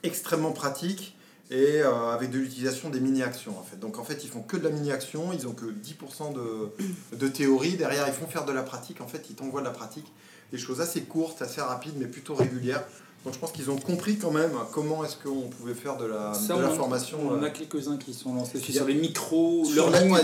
extrêmement 0.03 0.51
pratiques 0.51 1.15
et 1.49 1.81
euh, 1.81 2.09
avec 2.09 2.29
de 2.31 2.39
l'utilisation 2.39 2.89
des 2.89 2.99
mini-actions, 2.99 3.57
en 3.57 3.63
fait. 3.63 3.77
Donc, 3.79 3.99
en 3.99 4.03
fait, 4.03 4.23
ils 4.23 4.29
font 4.29 4.41
que 4.41 4.57
de 4.57 4.63
la 4.63 4.69
mini-action, 4.69 5.31
ils 5.31 5.47
ont 5.47 5.53
que 5.53 5.65
10% 5.65 6.33
de, 6.33 7.15
de 7.15 7.27
théorie. 7.27 7.75
Derrière, 7.77 8.05
ils 8.07 8.13
font 8.13 8.27
faire 8.27 8.45
de 8.45 8.51
la 8.51 8.63
pratique. 8.63 8.99
En 8.99 9.07
fait, 9.07 9.25
ils 9.29 9.35
t'envoient 9.35 9.61
de 9.61 9.65
la 9.65 9.71
pratique. 9.71 10.11
Des 10.51 10.57
choses 10.57 10.81
assez 10.81 11.01
courtes, 11.03 11.41
assez 11.41 11.61
rapides, 11.61 11.95
mais 11.97 12.05
plutôt 12.07 12.33
régulières. 12.35 12.83
Donc, 13.25 13.33
je 13.33 13.39
pense 13.39 13.51
qu'ils 13.51 13.69
ont 13.69 13.75
compris 13.77 14.17
quand 14.17 14.31
même 14.31 14.51
comment 14.71 15.03
est-ce 15.03 15.17
qu'on 15.17 15.49
pouvait 15.49 15.73
faire 15.73 15.97
de 15.97 16.05
la, 16.05 16.33
Ça, 16.33 16.55
de 16.55 16.61
la 16.61 16.69
on, 16.69 16.75
formation. 16.75 17.17
on 17.21 17.31
en 17.37 17.43
euh, 17.43 17.47
a 17.47 17.49
quelques-uns 17.49 17.97
qui 17.97 18.13
sont 18.13 18.33
lancés 18.33 18.59
a- 18.59 18.71
sur 18.71 18.85
les 18.85 18.93
micros, 18.93 19.65
sur 19.65 19.89
learning, 19.89 20.15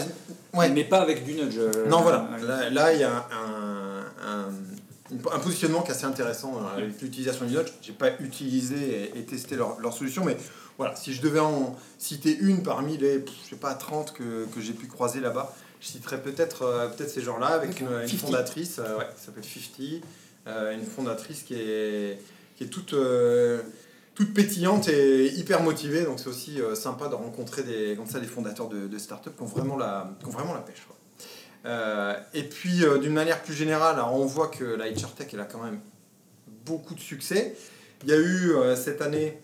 ouais. 0.54 0.70
mais 0.70 0.84
pas 0.86 1.02
avec 1.02 1.26
du 1.26 1.34
nudge. 1.34 1.58
euh, 1.58 1.88
Non, 1.90 2.02
voilà. 2.02 2.30
euh, 2.40 2.70
Là, 2.70 2.94
il 2.94 3.00
y 3.00 3.04
a 3.04 3.28
un, 3.32 4.06
un, 4.26 5.26
un 5.34 5.40
positionnement 5.40 5.82
qui 5.82 5.90
est 5.92 5.96
assez 5.96 6.06
intéressant 6.06 6.56
euh, 6.58 6.78
avec 6.78 7.02
l'utilisation 7.02 7.46
du 7.46 7.54
nudge. 7.56 7.68
Je 7.82 7.90
n'ai 7.92 7.98
pas 7.98 8.12
utilisé 8.22 9.12
et, 9.16 9.20
et 9.20 9.24
testé 9.24 9.56
leur, 9.58 9.80
leur 9.82 9.92
solution, 9.94 10.24
mais 10.24 10.38
voilà, 10.78 10.96
si 10.96 11.14
je 11.14 11.22
devais 11.22 11.40
en 11.42 11.76
citer 12.00 12.38
une 12.40 12.64
parmi 12.64 12.98
les, 12.98 13.26
je 13.44 13.50
sais 13.50 13.56
pas, 13.58 13.74
30 13.74 14.14
que, 14.14 14.46
que 14.46 14.62
j'ai 14.62 14.74
pu 14.74 14.88
croiser 14.88 15.20
là-bas, 15.20 15.54
je 15.82 15.88
citerais 15.88 16.22
peut-être 16.22 16.90
peut 16.98 17.06
ces 17.08 17.22
gens-là 17.22 17.48
avec 17.48 17.82
une, 17.82 17.88
D'accord. 17.88 18.02
une 18.04 18.08
50. 18.08 18.20
fondatrice 18.30 18.78
ouais, 18.78 19.06
qui 19.18 19.26
s'appelle 19.26 19.44
50, 19.44 20.02
euh, 20.48 20.74
une 20.74 20.86
fondatrice 20.86 21.44
qui 21.44 21.56
est, 21.56 22.20
qui 22.56 22.66
est 22.66 22.68
toute, 22.68 22.94
euh, 22.94 23.62
toute 24.16 24.34
pétillante 24.34 24.88
et 24.88 25.34
hyper 25.34 25.62
motivée. 25.62 26.04
Donc 26.04 26.20
c'est 26.20 26.28
aussi 26.28 26.62
euh, 26.62 26.76
sympa 26.76 27.08
de 27.08 27.16
rencontrer 27.16 27.64
des, 27.64 27.96
comme 27.96 28.08
ça, 28.08 28.20
des 28.20 28.28
fondateurs 28.28 28.70
de, 28.70 28.98
startups 28.98 29.32
qui 29.36 29.42
ont 29.42 29.48
vraiment 29.48 29.78
la, 29.78 30.16
qui 30.20 30.26
ont 30.28 30.32
vraiment 30.32 30.54
la 30.54 30.62
pêche. 30.62 30.88
Euh, 31.66 32.14
et 32.34 32.44
puis, 32.44 32.84
d'une 33.02 33.14
manière 33.14 33.42
plus 33.42 33.54
générale, 33.54 33.98
on 34.12 34.26
voit 34.26 34.50
que 34.50 34.66
la 34.66 34.90
HR 34.90 35.14
Tech, 35.16 35.28
elle 35.32 35.40
a 35.40 35.46
quand 35.46 35.64
même 35.64 35.80
beaucoup 36.66 36.94
de 36.94 37.00
succès. 37.00 37.56
Il 38.04 38.10
y 38.10 38.14
a 38.14 38.20
eu 38.20 38.52
cette 38.76 39.02
année 39.02 39.40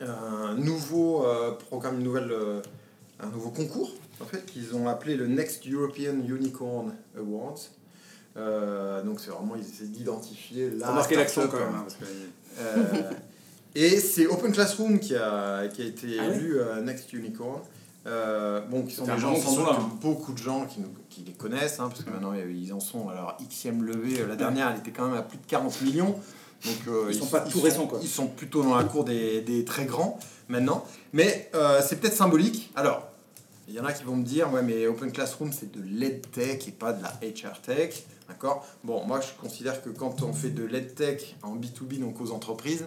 un 0.00 0.54
nouveau 0.54 1.24
programme, 1.70 2.00
une 2.00 2.04
nouvelle, 2.04 2.34
un 3.18 3.28
nouveau 3.30 3.48
concours, 3.48 3.94
en 4.20 4.26
fait, 4.26 4.44
qu'ils 4.44 4.74
ont 4.74 4.88
appelé 4.88 5.16
le 5.16 5.26
Next 5.26 5.66
European 5.66 6.20
Unicorn 6.28 6.94
Awards. 7.16 7.70
Euh, 8.36 9.02
donc, 9.02 9.20
c'est 9.20 9.30
vraiment, 9.30 9.54
ils 9.56 9.62
essaient 9.62 9.84
d'identifier 9.90 10.70
la. 10.70 10.88
Remarquez 10.90 11.28
startup, 11.28 11.50
quand 11.52 11.58
même. 11.58 11.74
hein, 11.74 11.84
parce 11.86 11.96
que- 11.96 12.04
euh, 12.60 13.10
et 13.74 13.98
c'est 14.00 14.26
Open 14.26 14.52
Classroom 14.52 14.98
qui 15.00 15.14
a, 15.16 15.66
qui 15.68 15.82
a 15.82 15.84
été 15.86 16.16
Ah 16.20 16.28
ouais 16.28 16.36
élu 16.36 16.58
euh, 16.60 16.80
Next 16.82 17.12
Unicorn. 17.12 17.60
Euh, 18.04 18.60
bon, 18.62 18.82
qui 18.82 18.94
sont 18.94 19.04
des 19.04 19.16
gens 19.16 19.36
sans 19.36 19.50
sont 19.50 19.56
doute 19.60 19.66
là, 19.70 19.76
hein. 19.78 19.90
beaucoup 20.00 20.32
de 20.32 20.38
gens 20.38 20.66
qui, 20.66 20.80
nous- 20.80 20.88
qui 21.08 21.22
les 21.22 21.32
connaissent, 21.34 21.78
hein, 21.78 21.88
parce 21.88 22.02
que 22.02 22.10
maintenant 22.10 22.32
ils 22.34 22.72
en 22.72 22.80
sont 22.80 23.08
à 23.08 23.14
leur 23.14 23.36
xème 23.48 23.84
levée. 23.84 24.26
La 24.26 24.34
dernière, 24.34 24.70
elle 24.72 24.78
était 24.80 24.90
quand 24.90 25.06
même 25.06 25.16
à 25.16 25.22
plus 25.22 25.38
de 25.38 25.46
40 25.46 25.80
millions. 25.82 26.16
Donc, 26.64 26.76
euh, 26.88 27.06
Ils 27.10 27.14
sont 27.14 27.26
pas 27.26 27.40
tout 27.40 27.60
récents, 27.60 27.86
quoi. 27.86 27.98
Ils 28.02 28.08
sont 28.08 28.26
plutôt 28.26 28.62
dans 28.64 28.74
la 28.76 28.84
cour 28.84 29.04
des, 29.04 29.40
des 29.40 29.64
très 29.64 29.84
grands 29.84 30.18
maintenant. 30.48 30.84
Mais 31.12 31.48
euh, 31.54 31.80
c'est 31.86 31.96
peut-être 32.00 32.16
symbolique. 32.16 32.72
Alors, 32.76 33.06
il 33.68 33.74
y 33.74 33.80
en 33.80 33.84
a 33.84 33.92
qui 33.92 34.02
vont 34.04 34.16
me 34.16 34.24
dire, 34.24 34.52
ouais, 34.52 34.62
mais 34.62 34.86
Open 34.88 35.12
Classroom, 35.12 35.52
c'est 35.52 35.70
de 35.70 35.80
l'EdTech 35.84 36.66
et 36.68 36.72
pas 36.72 36.92
de 36.92 37.02
la 37.02 37.10
HR 37.22 37.60
Tech. 37.62 38.02
D'accord? 38.28 38.66
Bon, 38.84 39.04
moi, 39.04 39.20
je 39.20 39.32
considère 39.40 39.82
que 39.82 39.90
quand 39.90 40.22
on 40.22 40.32
fait 40.32 40.50
de 40.50 40.64
l'EdTech 40.64 41.36
en 41.42 41.56
B2B, 41.56 41.98
donc 41.98 42.20
aux 42.20 42.30
entreprises, 42.30 42.86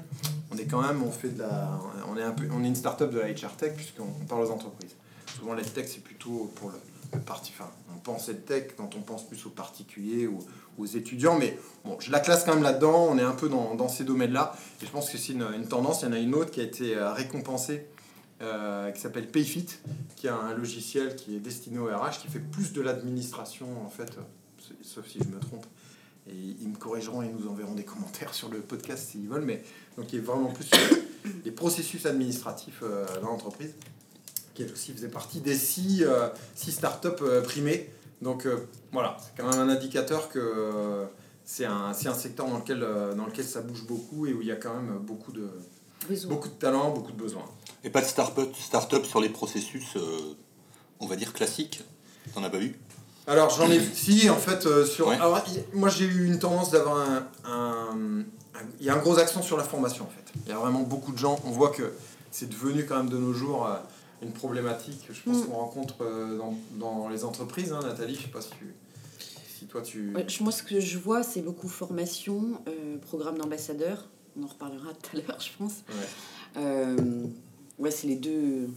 on 0.52 0.58
est 0.58 0.66
quand 0.66 0.82
même, 0.82 1.04
on 1.04 1.12
fait 1.12 1.30
de 1.30 1.40
la, 1.40 1.80
on 2.10 2.18
est 2.18 2.24
un 2.24 2.32
peu, 2.32 2.48
on 2.54 2.64
est 2.64 2.68
une 2.68 2.76
start-up 2.76 3.12
de 3.12 3.20
la 3.20 3.32
HR 3.32 3.56
Tech 3.58 3.76
puisqu'on 3.76 4.08
on 4.22 4.26
parle 4.26 4.46
aux 4.46 4.52
entreprises. 4.52 4.96
Souvent, 5.38 5.54
l'EdTech, 5.54 5.88
c'est 5.88 6.04
plutôt 6.04 6.52
pour 6.56 6.70
le, 6.70 6.78
le 7.14 7.20
parti, 7.20 7.52
enfin, 7.58 7.70
on 7.94 8.00
pense 8.00 8.30
EdTech 8.30 8.76
quand 8.76 8.96
on 8.96 9.02
pense 9.02 9.28
plus 9.28 9.46
aux 9.46 9.50
particuliers 9.50 10.28
ou 10.28 10.40
aux 10.78 10.86
étudiants, 10.86 11.38
mais 11.38 11.58
bon, 11.84 11.98
je 12.00 12.12
la 12.12 12.20
classe 12.20 12.44
quand 12.44 12.54
même 12.54 12.64
là-dedans, 12.64 13.08
on 13.10 13.18
est 13.18 13.24
un 13.24 13.34
peu 13.34 13.50
dans, 13.50 13.76
dans 13.76 13.88
ces 13.88 14.04
domaines-là, 14.04 14.56
et 14.82 14.86
je 14.86 14.92
pense 14.92 15.10
que 15.10 15.18
c'est 15.18 15.34
une, 15.34 15.48
une 15.56 15.68
tendance, 15.68 16.02
il 16.02 16.06
y 16.06 16.08
en 16.10 16.14
a 16.14 16.20
une 16.20 16.36
autre 16.36 16.52
qui 16.52 16.60
a 16.60 16.64
été 16.64 16.96
euh, 16.96 17.14
récompensée, 17.14 17.88
euh, 18.42 18.92
qui 18.92 19.00
s'appelle 19.00 19.30
Payfit, 19.30 19.68
qui 20.16 20.28
a 20.28 20.36
un 20.36 20.54
logiciel 20.54 21.16
qui 21.16 21.36
est 21.36 21.40
destiné 21.40 21.80
au 21.80 21.86
RH, 21.86 22.22
qui 22.22 22.28
fait 22.28 22.40
plus 22.40 22.74
de 22.74 22.82
l'administration, 22.82 23.68
en 23.86 23.90
fait, 23.90 24.18
sauf 24.82 25.08
si 25.08 25.20
je 25.20 25.30
me 25.30 25.40
trompe, 25.40 25.66
et 26.28 26.34
ils 26.34 26.70
me 26.70 26.76
corrigeront 26.76 27.22
et 27.22 27.30
nous 27.30 27.48
enverront 27.48 27.76
des 27.76 27.84
commentaires 27.86 28.34
sur 28.34 28.50
le 28.50 28.60
podcast 28.60 29.10
s'ils 29.10 29.28
veulent, 29.28 29.46
mais 29.46 29.64
donc 29.98 30.08
qui 30.08 30.18
est 30.18 30.22
vraiment 30.22 30.52
plus 30.52 30.66
sur 30.66 30.78
les 31.44 31.52
processus 31.52 32.06
administratifs 32.06 32.82
euh, 32.84 33.06
dans 33.22 33.30
l'entreprise, 33.30 33.74
qui 34.54 34.64
elle 34.64 34.72
aussi 34.72 34.94
faisait 34.94 35.10
partie 35.10 35.40
des 35.40 35.56
six, 35.56 36.04
euh, 36.04 36.30
six 36.56 36.72
startups 36.72 37.10
euh, 37.22 37.42
primées. 37.42 37.90
Donc 38.22 38.46
euh, 38.46 38.68
voilà, 38.92 39.18
c'est 39.20 39.42
quand 39.42 39.50
même 39.50 39.60
un 39.60 39.70
indicateur 39.70 40.30
que 40.30 40.40
euh, 40.40 41.06
c'est 41.44 41.66
un, 41.66 41.94
c'est 41.94 42.08
un 42.08 42.14
secteur 42.14 42.48
dans 42.48 42.58
lequel, 42.58 42.82
euh, 42.82 43.14
dans 43.14 43.26
lequel 43.26 43.46
ça 43.46 43.62
bouge 43.62 43.86
beaucoup 43.86 44.26
et 44.26 44.34
où 44.34 44.42
il 44.42 44.48
y 44.48 44.52
a 44.52 44.56
quand 44.56 44.74
même 44.74 44.98
beaucoup 45.00 45.32
de, 45.32 45.50
Besoin. 46.08 46.30
Beaucoup 46.30 46.50
de 46.50 46.54
talent, 46.54 46.92
beaucoup 46.92 47.12
de 47.12 47.18
besoins. 47.18 47.46
Et 47.84 47.90
pas 47.90 48.02
de 48.02 48.06
start-up 48.06 48.56
start 48.56 49.06
sur 49.06 49.22
les 49.22 49.30
processus, 49.30 49.96
euh, 49.96 50.36
on 51.00 51.08
va 51.08 51.16
dire, 51.16 51.34
classiques 51.34 51.84
T'en 52.34 52.44
as 52.44 52.50
pas 52.50 52.58
vu? 52.58 52.76
Alors 53.28 53.50
j'en 53.50 53.70
ai 53.72 53.80
si 53.80 54.30
en 54.30 54.36
fait 54.38 54.66
euh, 54.66 54.86
sur. 54.86 55.08
Ouais. 55.08 55.16
Alors 55.16 55.44
y- 55.48 55.76
moi 55.78 55.90
j'ai 55.90 56.06
eu 56.06 56.26
une 56.28 56.38
tendance 56.40 56.72
d'avoir 56.72 56.98
un, 56.98 57.28
un- 57.46 58.22
un- 58.22 58.26
Il 58.80 58.86
y 58.86 58.90
a 58.90 58.94
un 58.96 59.00
gros 59.00 59.18
accent 59.20 59.42
sur 59.42 59.58
la 59.58 59.64
formation 59.64 60.06
en 60.06 60.10
fait. 60.10 60.32
Il 60.46 60.50
y 60.50 60.52
a 60.54 60.58
vraiment 60.58 60.82
beaucoup 60.82 61.12
de 61.12 61.18
gens. 61.18 61.40
On 61.46 61.52
voit 61.52 61.70
que 61.72 61.92
c'est 62.32 62.50
devenu 62.50 62.86
quand 62.86 62.98
même 62.98 63.10
de 63.10 63.18
nos 63.18 63.34
jours 63.34 63.66
euh, 63.68 63.76
une 64.22 64.32
problématique. 64.32 65.08
Je 65.12 65.22
pense 65.30 65.44
Mm. 65.44 65.46
qu'on 65.48 65.56
rencontre 65.58 65.96
euh, 66.02 66.38
dans, 66.38 66.56
dans 66.80 67.10
les 67.10 67.24
entreprises. 67.26 67.74
hein, 67.74 67.80
Nathalie, 67.84 68.16
je 68.16 68.22
sais 68.24 68.28
pas 68.28 68.42
si, 68.42 68.50
tu- 68.52 68.74
si 69.58 69.66
toi 69.66 69.82
tu. 69.82 70.14
Ouais, 70.16 70.26
moi, 70.42 70.52
ce 70.52 70.64
que 70.64 70.80
je 70.80 70.98
vois, 70.98 71.24
c'est 71.24 71.42
beaucoup 71.42 71.68
formation, 71.68 72.62
euh, 72.68 72.98
programme 73.00 73.38
d'ambassadeur. 73.38 74.06
On 74.40 74.44
en 74.44 74.48
reparlera 74.48 74.90
tout 74.94 75.18
à 75.18 75.22
l'heure, 75.28 75.40
je 75.40 75.50
pense. 75.58 75.74
Ouais. 75.90 76.62
Euh, 76.62 77.24
ouais, 77.80 77.90
c'est 77.92 78.08
les 78.08 78.16
deux, 78.18 78.70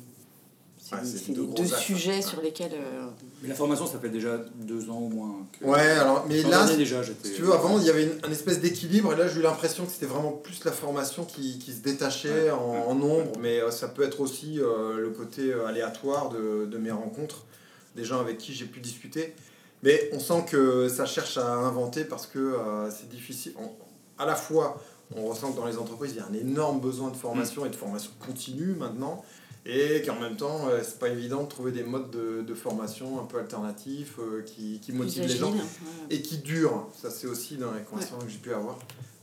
c'est 1.05 1.29
les, 1.29 1.47
deux 1.47 1.67
sujets 1.67 2.17
ouais. 2.17 2.23
sur 2.23 2.41
lesquels. 2.41 2.73
euh, 2.75 3.07
Mais 3.43 3.49
la 3.49 3.55
formation, 3.55 3.87
ça 3.87 3.99
fait 3.99 4.09
déjà 4.09 4.39
deux 4.55 4.89
ans 4.91 4.99
au 4.99 5.09
moins. 5.09 5.47
Que... 5.59 5.65
Ouais, 5.65 5.81
alors 5.91 6.25
mais 6.29 6.43
là, 6.43 6.67
déjà. 6.77 7.03
Si 7.05 7.33
tu 7.35 7.43
veux, 7.43 7.53
avant, 7.53 7.79
il 7.79 7.87
y 7.87 7.91
avait 7.91 8.05
une, 8.05 8.19
un 8.25 8.31
espèce 8.31 8.61
d'équilibre, 8.61 9.13
et 9.13 9.17
là, 9.17 9.29
j'ai 9.29 9.41
eu 9.41 9.43
l'impression 9.43 9.85
que 9.85 9.93
c'était 9.93 10.07
vraiment 10.07 10.33
plus 10.33 10.65
la 10.65 10.73
formation 10.73 11.25
qui, 11.25 11.59
qui 11.59 11.73
se 11.73 11.81
détachait 11.81 12.45
Ouais, 12.45 12.51
en, 12.51 12.73
ouais. 12.73 12.79
en 12.87 12.95
nombre, 12.95 13.33
mais 13.41 13.61
euh, 13.61 13.71
ça 13.71 13.89
peut 13.89 14.03
être 14.03 14.21
aussi 14.21 14.59
euh, 14.61 14.99
le 14.99 15.11
côté 15.11 15.53
euh, 15.53 15.67
aléatoire 15.67 16.29
de, 16.31 16.67
de 16.67 16.79
mes 16.79 16.91
rencontres, 16.91 17.45
des 17.97 18.05
gens 18.05 18.21
avec 18.21 18.39
qui 18.39 18.53
j'ai 18.55 18.67
pu 18.67 18.81
discuter. 18.81 19.35
Mais 19.83 20.11
on 20.13 20.19
sent 20.19 20.45
que 20.51 20.89
ça 20.89 21.07
cherche 21.07 21.39
à 21.39 21.53
inventer 21.55 22.05
parce 22.05 22.27
que 22.27 22.39
euh, 22.39 22.91
c'est 22.91 23.09
difficile. 23.09 23.53
On- 23.61 23.71
à 24.21 24.27
la 24.27 24.35
fois, 24.35 24.83
on 25.15 25.27
ressent 25.29 25.53
que 25.53 25.57
dans 25.57 25.67
les 25.67 25.79
entreprises, 25.79 26.13
il 26.15 26.19
y 26.19 26.21
a 26.21 26.27
un 26.27 26.35
énorme 26.35 26.81
besoin 26.81 27.11
de 27.11 27.17
formation 27.17 27.65
et 27.65 27.69
de 27.71 27.77
formation 27.77 28.11
continue 28.27 28.75
maintenant, 28.75 29.25
et 29.71 30.03
qu'en 30.03 30.19
même 30.19 30.37
temps, 30.37 30.69
euh, 30.69 30.81
c'est 30.83 30.99
pas 30.99 31.09
évident 31.11 31.43
de 31.45 31.49
trouver 31.49 31.73
des 31.73 31.83
modes 31.83 32.11
de, 32.11 32.43
de 32.43 32.55
formation 32.55 33.21
un 33.21 33.25
peu 33.27 33.39
alternatifs 33.39 34.15
euh, 34.19 34.43
qui, 34.43 34.81
qui 34.81 34.93
motivent 34.93 35.27
les 35.27 35.37
gens 35.37 35.53
Ouais. 35.53 35.61
et 36.11 36.23
qui 36.23 36.39
dure. 36.39 36.89
Ça, 37.01 37.11
c'est 37.11 37.27
aussi 37.27 37.57
dans 37.57 37.73
les 37.73 37.83
conversations 37.83 38.19
que 38.19 38.29
j'ai 38.31 38.39
pu 38.39 38.53
avoir. 38.55 38.79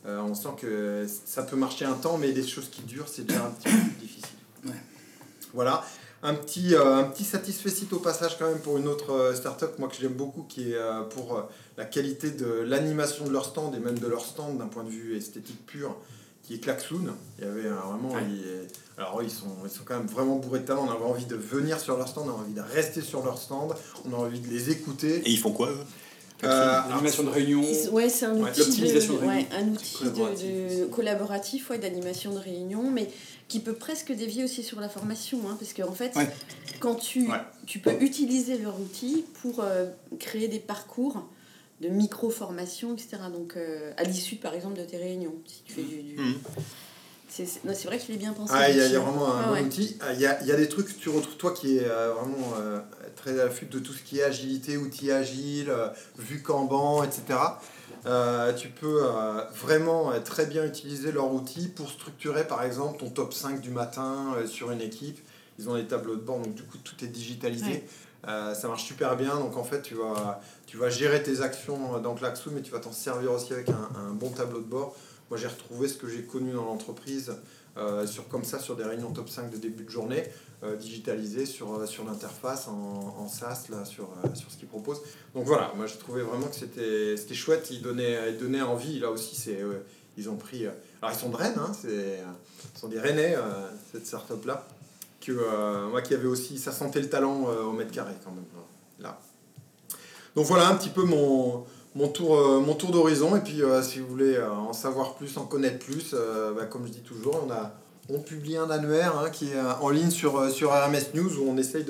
Euh, 0.06 0.20
on 0.22 0.36
sent 0.36 0.50
que 0.62 1.08
ça 1.26 1.42
peut 1.44 1.56
marcher 1.56 1.86
un 1.86 1.96
temps, 1.96 2.18
mais 2.20 2.32
les 2.32 2.46
choses 2.46 2.70
qui 2.70 2.84
durent, 2.84 3.08
c'est 3.08 3.26
déjà 3.26 3.44
un 3.46 3.50
petit 3.50 3.70
peu 3.70 3.78
plus 3.90 4.00
difficile. 4.08 4.38
Ouais. 4.66 4.72
Voilà. 5.54 5.84
Un 6.24 6.34
petit, 6.34 6.74
euh, 6.74 6.96
un 6.98 7.04
petit 7.04 7.24
satisfait 7.24 7.70
au 7.92 8.00
passage 8.00 8.38
quand 8.40 8.48
même 8.48 8.60
pour 8.60 8.78
une 8.78 8.88
autre 8.88 9.12
euh, 9.12 9.36
startup, 9.36 9.78
moi 9.78 9.88
que 9.90 9.96
j'aime 10.00 10.14
beaucoup, 10.14 10.44
qui 10.44 10.72
est 10.72 10.76
euh, 10.76 11.02
pour 11.04 11.38
euh, 11.38 11.42
la 11.78 11.86
qualité 11.86 12.32
de 12.32 12.46
l'animation 12.46 13.26
de 13.26 13.32
leur 13.32 13.46
stand 13.46 13.76
et 13.76 13.80
même 13.80 14.00
de 14.00 14.08
leur 14.08 14.26
stand 14.26 14.58
d'un 14.58 14.66
point 14.68 14.84
de 14.84 14.90
vue 14.90 15.16
esthétique 15.18 15.64
pur, 15.68 15.96
qui 16.46 16.56
est 16.56 16.58
Klaxoon. 16.60 17.08
Il 17.40 17.44
y 17.46 17.48
avait 17.48 17.66
euh, 17.66 17.74
vraiment... 17.74 18.14
Ouais. 18.14 18.22
il- 18.30 18.68
alors 18.98 19.22
ils 19.22 19.30
sont, 19.30 19.48
ils 19.66 19.70
sont 19.70 19.84
quand 19.84 19.98
même 19.98 20.08
vraiment 20.08 20.38
bourrés 20.38 20.60
de 20.62 20.66
talent, 20.66 20.88
on 20.88 20.92
avait 20.92 21.04
envie 21.04 21.26
de 21.26 21.36
venir 21.36 21.80
sur 21.82 21.98
leur 21.98 22.08
stand, 22.08 22.28
on 22.30 22.32
a 22.32 22.42
envie 22.44 22.54
de 22.54 22.62
rester 22.62 23.02
sur 23.02 23.24
leur 23.26 23.38
stand, 23.38 23.74
on 24.10 24.14
a 24.14 24.18
envie 24.18 24.40
de 24.40 24.48
les 24.48 24.70
écouter. 24.70 25.18
Et 25.26 25.32
ils 25.32 25.38
font 25.40 25.52
quoi, 25.52 25.70
eux? 25.70 25.78
Euh, 26.44 26.80
L'animation 26.90 27.24
de 27.24 27.30
réunion. 27.30 27.64
Ouais, 27.92 28.08
c'est 28.10 28.26
un 28.26 28.36
Ouais, 28.36 28.50
outil, 28.52 28.60
l'optimisation 28.60 29.14
de, 29.16 29.20
de 29.22 29.26
ouais, 29.26 29.48
un 29.58 29.68
outil 29.70 29.96
Collaboratif 29.98 30.46
de 30.48 30.82
aussi. 30.84 30.90
collaboratif, 30.92 31.70
ouais, 31.70 31.78
d'animation 31.78 32.34
de 32.34 32.40
réunion, 32.40 32.90
mais 32.92 33.10
qui 33.48 33.60
peut 33.60 33.74
presque 33.74 34.12
dévier 34.14 34.44
aussi 34.44 34.62
sur 34.64 34.80
la 34.80 34.90
formation, 34.90 35.40
hein, 35.50 35.58
parce 35.60 35.74
qu'en 35.74 35.94
fait, 35.94 36.16
Ouais. 36.16 36.30
quand 36.80 36.96
tu, 36.96 37.28
Ouais. 37.30 37.38
tu 37.66 37.80
peux 37.80 38.02
utiliser 38.02 38.58
leur 38.58 38.80
outil 38.80 39.26
pour 39.42 39.62
euh, 39.62 39.88
créer 40.20 40.48
des 40.48 40.60
parcours 40.60 41.26
de 41.82 41.90
micro-formation, 41.90 42.94
etc. 42.94 43.18
Donc, 43.34 43.54
euh, 43.58 43.92
à 43.98 44.04
l'issue, 44.04 44.38
par 44.38 44.54
exemple, 44.54 44.78
de 44.80 44.86
tes 44.86 44.98
réunions, 44.98 45.36
si 45.46 45.62
tu 45.64 45.74
fais 45.74 45.84
du... 45.84 46.02
du- 46.04 46.16
Mhm. 46.18 46.36
C'est 47.28 47.86
vrai 47.86 47.98
qu'il 47.98 48.16
est 48.16 48.18
bien 48.18 48.32
pensé. 48.32 48.54
Ah, 48.56 48.70
il 48.70 48.78
y, 48.78 48.80
a- 48.80 48.86
il 48.86 48.94
y 48.94 48.96
a 48.96 49.00
l'outil, 49.00 49.12
vraiment 49.12 49.34
un 49.34 49.42
Ah 49.42 49.48
bon 49.48 49.54
ouais. 49.56 49.62
outil. 49.64 49.98
Ah, 50.00 50.14
Il 50.14 50.22
y 50.22 50.26
a, 50.26 50.42
il 50.42 50.48
y 50.48 50.52
a 50.54 50.56
des 50.56 50.70
trucs 50.70 50.88
que 50.88 50.94
tu 51.02 51.10
retrouves, 51.10 51.36
toi 51.36 51.52
qui 51.52 51.78
es 51.78 51.84
euh, 51.84 52.14
vraiment 52.14 52.54
euh, 52.58 52.80
très 53.18 53.32
à 53.40 53.46
l'affût 53.46 53.66
de 53.66 53.80
tout 53.80 53.92
ce 53.92 54.04
qui 54.04 54.20
est 54.20 54.24
agilité, 54.24 54.78
outils 54.78 55.12
agiles, 55.12 55.70
euh, 55.70 55.90
vue 56.18 56.42
Kanban, 56.42 57.04
etc. 57.04 57.24
Euh, 58.06 58.54
tu 58.54 58.70
peux 58.70 59.00
euh, 59.04 59.44
vraiment 59.54 60.12
euh, 60.14 60.20
très 60.22 60.46
bien 60.46 60.64
utiliser 60.66 61.12
leur 61.12 61.34
outil 61.34 61.68
pour 61.68 61.90
structurer 61.90 62.48
par 62.48 62.64
exemple 62.64 63.00
ton 63.00 63.10
top 63.10 63.34
5 63.34 63.60
du 63.60 63.72
matin 63.72 64.36
euh, 64.38 64.48
sur 64.48 64.72
une 64.72 64.82
équipe. 64.82 65.20
Ils 65.60 65.68
ont 65.68 65.76
des 65.76 65.86
tableaux 65.88 66.16
de 66.16 66.22
bord, 66.22 66.40
donc 66.40 66.54
du 66.56 66.64
coup 66.64 66.78
tout 66.78 66.96
est 67.04 67.08
digitalisé. 67.08 67.66
Ouais. 67.66 67.84
Euh, 68.28 68.54
ça 68.54 68.68
marche 68.68 68.84
super 68.84 69.16
bien, 69.16 69.36
donc 69.36 69.56
en 69.56 69.64
fait 69.64 69.82
tu 69.82 69.96
vas, 69.96 70.42
tu 70.66 70.78
vas 70.78 70.90
gérer 70.90 71.22
tes 71.22 71.42
actions 71.42 72.00
dans 72.00 72.16
Klaxoon, 72.16 72.52
mais 72.56 72.62
tu 72.62 72.72
vas 72.72 72.80
t'en 72.80 72.92
servir 72.92 73.32
aussi 73.32 73.54
avec 73.54 73.70
un, 73.70 74.14
bon 74.14 74.30
tableau 74.30 74.60
de 74.60 74.66
bord. 74.66 74.96
Moi 75.30 75.38
j'ai 75.38 75.48
retrouvé 75.48 75.88
ce 75.88 75.98
que 75.98 76.08
j'ai 76.08 76.24
connu 76.24 76.52
dans 76.52 76.66
l'entreprise 76.66 77.34
euh, 77.78 78.08
sur, 78.08 78.28
comme 78.30 78.44
ça 78.44 78.60
sur 78.60 78.76
des 78.76 78.84
réunions 78.84 79.12
top 79.12 79.30
5 79.30 79.52
de 79.52 79.58
début 79.58 79.84
de 79.84 79.90
journée, 79.90 80.24
euh, 80.64 80.76
digitalisées 80.78 81.46
sur, 81.46 81.76
euh, 81.76 81.86
sur 81.86 82.06
l'interface 82.06 82.68
en, 82.68 83.28
SaaS, 83.28 83.66
là, 83.70 83.84
sur, 83.84 84.06
euh, 84.24 84.34
sur 84.34 84.50
ce 84.50 84.58
qu'ils 84.58 84.68
proposent. 84.68 85.02
Donc 85.34 85.46
voilà, 85.46 85.72
moi 85.76 85.86
j'ai 85.86 85.98
trouvé 85.98 86.22
vraiment 86.22 86.48
que 86.48 86.56
c'était 86.56 87.36
chouette, 87.36 87.68
ils 87.72 87.82
donnaient, 87.82 88.32
ils 88.32 88.38
donnaient 88.38 88.62
envie, 88.62 89.00
là 89.00 89.12
aussi 89.12 89.36
c'est 89.36 89.62
euh, 89.62 89.84
ils 90.18 90.30
ont 90.30 90.38
pris... 90.38 90.66
euh, 90.66 90.72
alors 91.02 91.16
ils 91.16 91.20
sont 91.20 91.30
de 91.30 91.36
Rennes, 91.36 91.58
hein, 91.58 91.72
euh, 91.86 92.24
ce 92.74 92.80
sont 92.80 92.88
des 92.88 93.00
Rennais, 93.00 93.36
euh, 93.36 93.70
cette 93.92 94.06
startup-là, 94.06 94.68
euh, 95.32 95.88
moi 95.90 96.02
qui 96.02 96.14
avait 96.14 96.28
aussi, 96.28 96.58
ça 96.58 96.72
sentait 96.72 97.00
le 97.00 97.10
talent 97.10 97.46
euh, 97.50 97.64
au 97.64 97.72
mètre 97.72 97.92
carré 97.92 98.14
quand 98.24 98.32
même, 98.32 98.46
là. 99.00 99.20
Donc 100.36 100.46
voilà 100.46 100.68
un 100.68 100.76
petit 100.76 100.90
peu 100.90 101.04
mon, 101.04 101.64
mon 101.96 102.08
tour, 102.10 102.38
euh, 102.38 102.60
mon 102.60 102.74
tour 102.74 102.92
d'horizon. 102.92 103.36
Et 103.36 103.40
puis, 103.40 103.62
si 103.84 104.00
vous 104.00 104.08
voulez 104.08 104.38
en 104.40 104.74
savoir 104.74 105.16
plus, 105.16 105.38
en 105.38 105.46
connaître 105.46 105.80
plus, 105.80 106.14
bah, 106.56 106.66
comme 106.66 106.86
je 106.86 106.92
dis 106.92 107.02
toujours, 107.02 107.42
on, 107.48 107.52
a, 107.52 107.72
on 108.10 108.20
publie 108.20 108.58
un 108.58 108.70
annuaire 108.70 109.18
hein, 109.18 109.30
qui 109.30 109.52
est 109.52 109.60
en 109.82 109.90
ligne 109.90 110.12
sur, 110.12 110.52
sur 110.52 110.72
RMS 110.72 111.14
News 111.14 111.40
où 111.40 111.50
on 111.50 111.58
essaye 111.58 111.86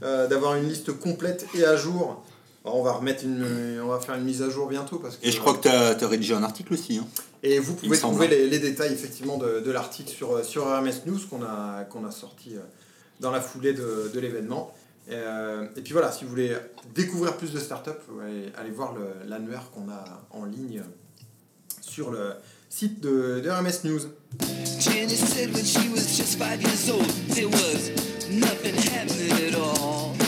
d'avoir 0.00 0.54
une 0.54 0.68
liste 0.68 0.98
complète 0.98 1.46
et 1.54 1.64
à 1.64 1.76
jour. 1.76 2.24
On 2.66 2.82
va 2.82 2.92
remettre 2.92 3.24
une, 3.24 3.78
on 3.84 3.88
va 3.88 4.00
faire 4.00 4.14
une 4.14 4.24
mise 4.24 4.40
à 4.40 4.48
jour 4.48 4.68
bientôt 4.68 4.98
parce 4.98 5.18
que. 5.18 5.26
Et 5.26 5.30
je 5.30 5.38
crois 5.38 5.52
que 5.52 5.60
tu 5.60 5.68
as, 5.68 6.08
rédigé 6.08 6.32
un 6.32 6.42
article 6.42 6.72
aussi. 6.72 6.96
Hein. 6.96 7.06
Et 7.46 7.58
vous 7.58 7.74
pouvez 7.74 7.98
trouver 7.98 8.26
les, 8.26 8.48
les 8.48 8.58
détails 8.58 8.94
effectivement 8.94 9.36
de, 9.36 9.60
de 9.60 9.70
l'article 9.70 10.08
sur, 10.10 10.32
euh, 10.32 10.42
sur 10.42 10.64
RMS 10.64 11.04
News 11.04 11.20
qu'on 11.28 11.42
a, 11.42 11.84
qu'on 11.84 12.06
a 12.06 12.10
sorti 12.10 12.56
euh, 12.56 12.60
dans 13.20 13.30
la 13.30 13.42
foulée 13.42 13.74
de, 13.74 14.10
de 14.12 14.18
l'événement. 14.18 14.74
Et, 15.08 15.12
euh, 15.12 15.66
et 15.76 15.82
puis 15.82 15.92
voilà, 15.92 16.10
si 16.10 16.24
vous 16.24 16.30
voulez 16.30 16.56
découvrir 16.94 17.36
plus 17.36 17.52
de 17.52 17.60
startups, 17.60 17.90
allez 18.56 18.70
voir 18.70 18.94
l'annuaire 19.26 19.70
qu'on 19.74 19.90
a 19.90 20.26
en 20.30 20.46
ligne 20.46 20.82
sur 21.82 22.10
le 22.10 22.32
site 22.70 23.00
de, 23.00 23.40
de 23.40 23.50
RMS 23.50 23.84
News. 23.84 24.00
Jenny 24.80 25.14
said 25.14 25.52
when 25.52 25.66
she 25.66 25.90
was 25.90 26.16
just 26.16 26.38
five 26.38 26.62
years 26.62 26.88
old, 26.88 27.06
there 27.28 27.48
was 27.48 27.90
nothing 28.30 28.74
happening 28.74 29.48
at 29.48 29.54
all. 29.54 30.23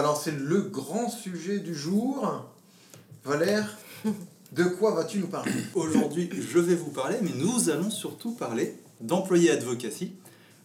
Va 0.00 0.06
lancer 0.06 0.30
le 0.30 0.62
grand 0.62 1.10
sujet 1.10 1.58
du 1.58 1.74
jour. 1.74 2.46
Valère, 3.22 3.76
de 4.52 4.64
quoi 4.64 4.94
vas-tu 4.94 5.18
nous 5.18 5.26
parler? 5.26 5.52
Aujourd'hui, 5.74 6.30
je 6.32 6.58
vais 6.58 6.74
vous 6.74 6.90
parler, 6.90 7.16
mais 7.20 7.32
nous 7.36 7.68
allons 7.68 7.90
surtout 7.90 8.32
parler 8.32 8.78
d'employé 9.02 9.50
advocacy. 9.50 10.12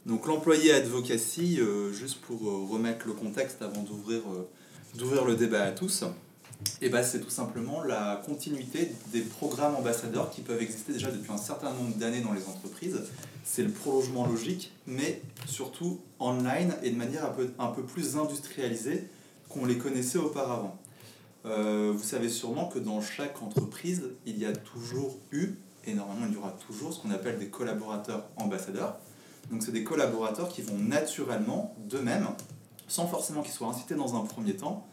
Donc 0.06 0.26
l'employé 0.28 0.72
advocacy, 0.72 1.60
euh, 1.60 1.92
juste 1.92 2.22
pour 2.22 2.48
euh, 2.48 2.66
remettre 2.72 3.08
le 3.08 3.14
contexte 3.14 3.62
avant 3.62 3.82
d'ouvrir 3.82 4.22
euh, 4.32 5.26
le 5.28 5.36
débat 5.36 5.64
à 5.64 5.72
tous, 5.72 6.06
et 6.82 6.88
ben, 6.88 7.04
c'est 7.04 7.20
tout 7.20 7.30
simplement 7.30 7.84
la 7.84 8.22
continuité 8.26 8.90
des 9.12 9.20
programmes 9.20 9.76
ambassadeurs 9.76 10.32
qui 10.32 10.42
peuvent 10.42 10.62
exister 10.62 10.94
déjà 10.94 11.12
depuis 11.12 11.32
un 11.34 11.38
certain 11.38 11.74
nombre 11.74 11.96
d'années 11.98 12.22
dans 12.22 12.32
les 12.32 12.46
entreprises. 12.46 13.02
C'est 13.44 13.64
le 13.64 13.72
prolongement 13.72 14.26
logique, 14.26 14.72
mais 14.88 15.22
surtout 15.46 16.00
online 16.20 16.74
et 16.84 16.92
de 16.92 16.96
manière 16.96 17.26
un 17.26 17.32
peu, 17.32 17.50
un 17.60 17.68
peu 17.68 17.84
plus 17.84 18.16
industrialisée 18.16 19.10
qu'on 19.56 19.66
les 19.66 19.78
connaissait 19.78 20.18
auparavant. 20.18 20.78
Euh, 21.46 21.94
vous 21.96 22.04
savez 22.04 22.30
sûrement 22.30 22.68
que 22.68 22.80
dans 22.80 23.02
chaque 23.02 23.42
entreprise, 23.42 24.10
il 24.26 24.38
y 24.38 24.46
a 24.46 24.54
toujours 24.54 25.18
eu, 25.32 25.52
et 25.86 25.94
normalement 25.94 26.26
il 26.28 26.34
y 26.34 26.38
aura 26.38 26.52
toujours, 26.68 26.94
ce 26.94 27.00
qu'on 27.00 27.12
appelle 27.12 27.40
des 27.40 27.48
collaborateurs 27.48 28.26
ambassadeurs. 28.38 28.98
Donc 29.52 29.64
c'est 29.64 29.72
des 29.72 29.84
collaborateurs 29.84 30.50
qui 30.50 30.62
vont 30.62 30.78
naturellement, 30.78 31.76
d'eux-mêmes, 31.88 32.28
sans 32.88 33.08
forcément 33.08 33.42
qu'ils 33.42 33.54
soient 33.54 33.68
incités 33.68 33.96
dans 33.96 34.16
un 34.16 34.26
premier 34.26 34.56
temps, 34.56 34.88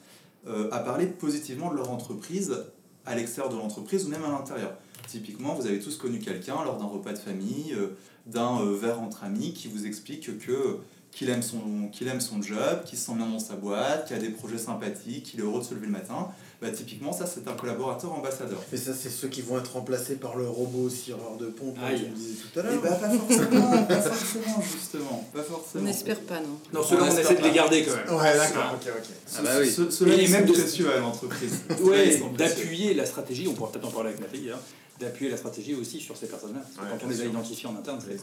euh, 0.47 0.69
à 0.71 0.81
parler 0.81 1.07
positivement 1.07 1.71
de 1.71 1.76
leur 1.76 1.90
entreprise 1.90 2.57
à 3.04 3.14
l'extérieur 3.14 3.52
de 3.52 3.59
l'entreprise 3.59 4.07
ou 4.07 4.11
même 4.11 4.25
à 4.25 4.31
l'intérieur. 4.31 4.76
Typiquement, 5.09 5.54
vous 5.54 5.66
avez 5.66 5.81
tous 5.81 5.97
connu 5.97 6.21
quelqu'un 6.21 6.62
lors 6.64 6.78
d'un 6.78 6.85
repas 6.85 7.12
de 7.12 7.19
famille, 7.19 7.73
euh, 7.73 7.97
d'un 8.26 8.64
verre 8.73 9.00
entre 9.00 9.25
amis, 9.25 9.52
qui 9.54 9.66
vous 9.69 9.87
explique 9.87 10.38
que 10.38 10.78
qu'il 11.12 11.28
aime, 11.28 11.42
son, 11.42 11.88
qu'il 11.92 12.09
aime 12.09 12.21
son 12.23 12.40
job, 12.42 12.85
qu'il 12.87 12.99
se 12.99 13.04
sent 13.07 13.12
bien 13.14 13.26
dans 13.28 13.38
sa 13.38 13.54
boîte, 13.54 14.07
qu'il 14.07 14.16
a 14.16 14.19
des 14.19 14.31
projets 14.31 14.57
sympathiques, 14.59 15.25
qu'il 15.25 15.40
est 15.40 15.42
heureux 15.42 15.61
de 15.61 15.64
se 15.64 15.75
lever 15.75 15.87
le 15.87 15.92
matin. 15.92 16.28
bah, 16.62 16.71
typiquement, 16.71 17.12
ça, 17.12 17.26
c'est 17.26 17.47
un 17.49 17.52
collaborateur 17.54 18.12
ambassadeur. 18.12 18.59
Mais 18.73 18.78
ça, 18.78 18.92
c'est 18.95 19.11
ceux 19.11 19.28
qui 19.28 19.42
vont 19.42 19.59
être 19.59 19.73
remplacés 19.75 20.14
par 20.16 20.37
le 20.37 20.49
robot 20.49 20.88
cireur 20.88 21.37
de 21.38 21.47
pompe, 21.47 21.76
comme 21.78 21.99
tu 21.99 22.07
me 22.07 22.14
disais 22.16 22.35
tout 22.52 22.59
à 22.59 22.62
Et 22.62 22.66
l'heure. 22.66 22.83
bah, 22.83 22.90
pas 22.92 23.11
forcément, 23.11 23.83
pas 23.85 24.00
forcément, 24.00 24.62
justement. 24.62 25.28
Pas 25.35 25.42
forcément. 25.42 25.83
On 25.85 25.87
n'espère 25.87 26.21
pas, 26.21 26.40
non. 26.40 26.59
Non, 26.73 26.83
ceux-là, 26.83 27.02
on 27.11 27.16
essaie 27.19 27.35
de 27.35 27.42
les 27.42 27.52
garder 27.52 27.85
quand 27.85 27.95
même. 27.97 28.21
Ouais, 28.21 28.37
d'accord, 28.38 28.75
ok, 28.75 28.88
ok. 28.97 29.04
Ah 29.37 29.42
bah 29.42 29.50
oui. 29.61 29.71
ce- 29.71 29.90
Ceux-là, 29.90 30.16
même 30.28 30.47
précieux 30.47 30.90
à 30.95 30.99
l'entreprise. 31.00 31.61
Ouais, 31.83 32.23
d'appuyer 32.38 32.95
la 32.95 33.04
stratégie, 33.04 33.47
on 33.49 33.52
pourra 33.54 33.71
peut-être 33.73 33.87
en 33.87 33.90
parler 33.90 34.11
avec 34.11 34.21
Nathalie, 34.21 34.50
hein, 34.50 34.59
d'appuyer 35.00 35.31
la 35.31 35.37
stratégie 35.37 35.75
aussi 35.75 36.00
sur 36.00 36.16
ces 36.16 36.26
personnes-là. 36.26 36.61
Parce 36.61 36.75
que 36.76 36.81
Ouais, 36.95 36.99
quand 36.99 37.07
on 37.07 37.11
les 37.11 37.16
a 37.21 37.23
sûr. 37.25 37.31
identifiés 37.33 37.69
en 37.69 37.76
interne, 37.76 37.99
c'est. 38.00 38.16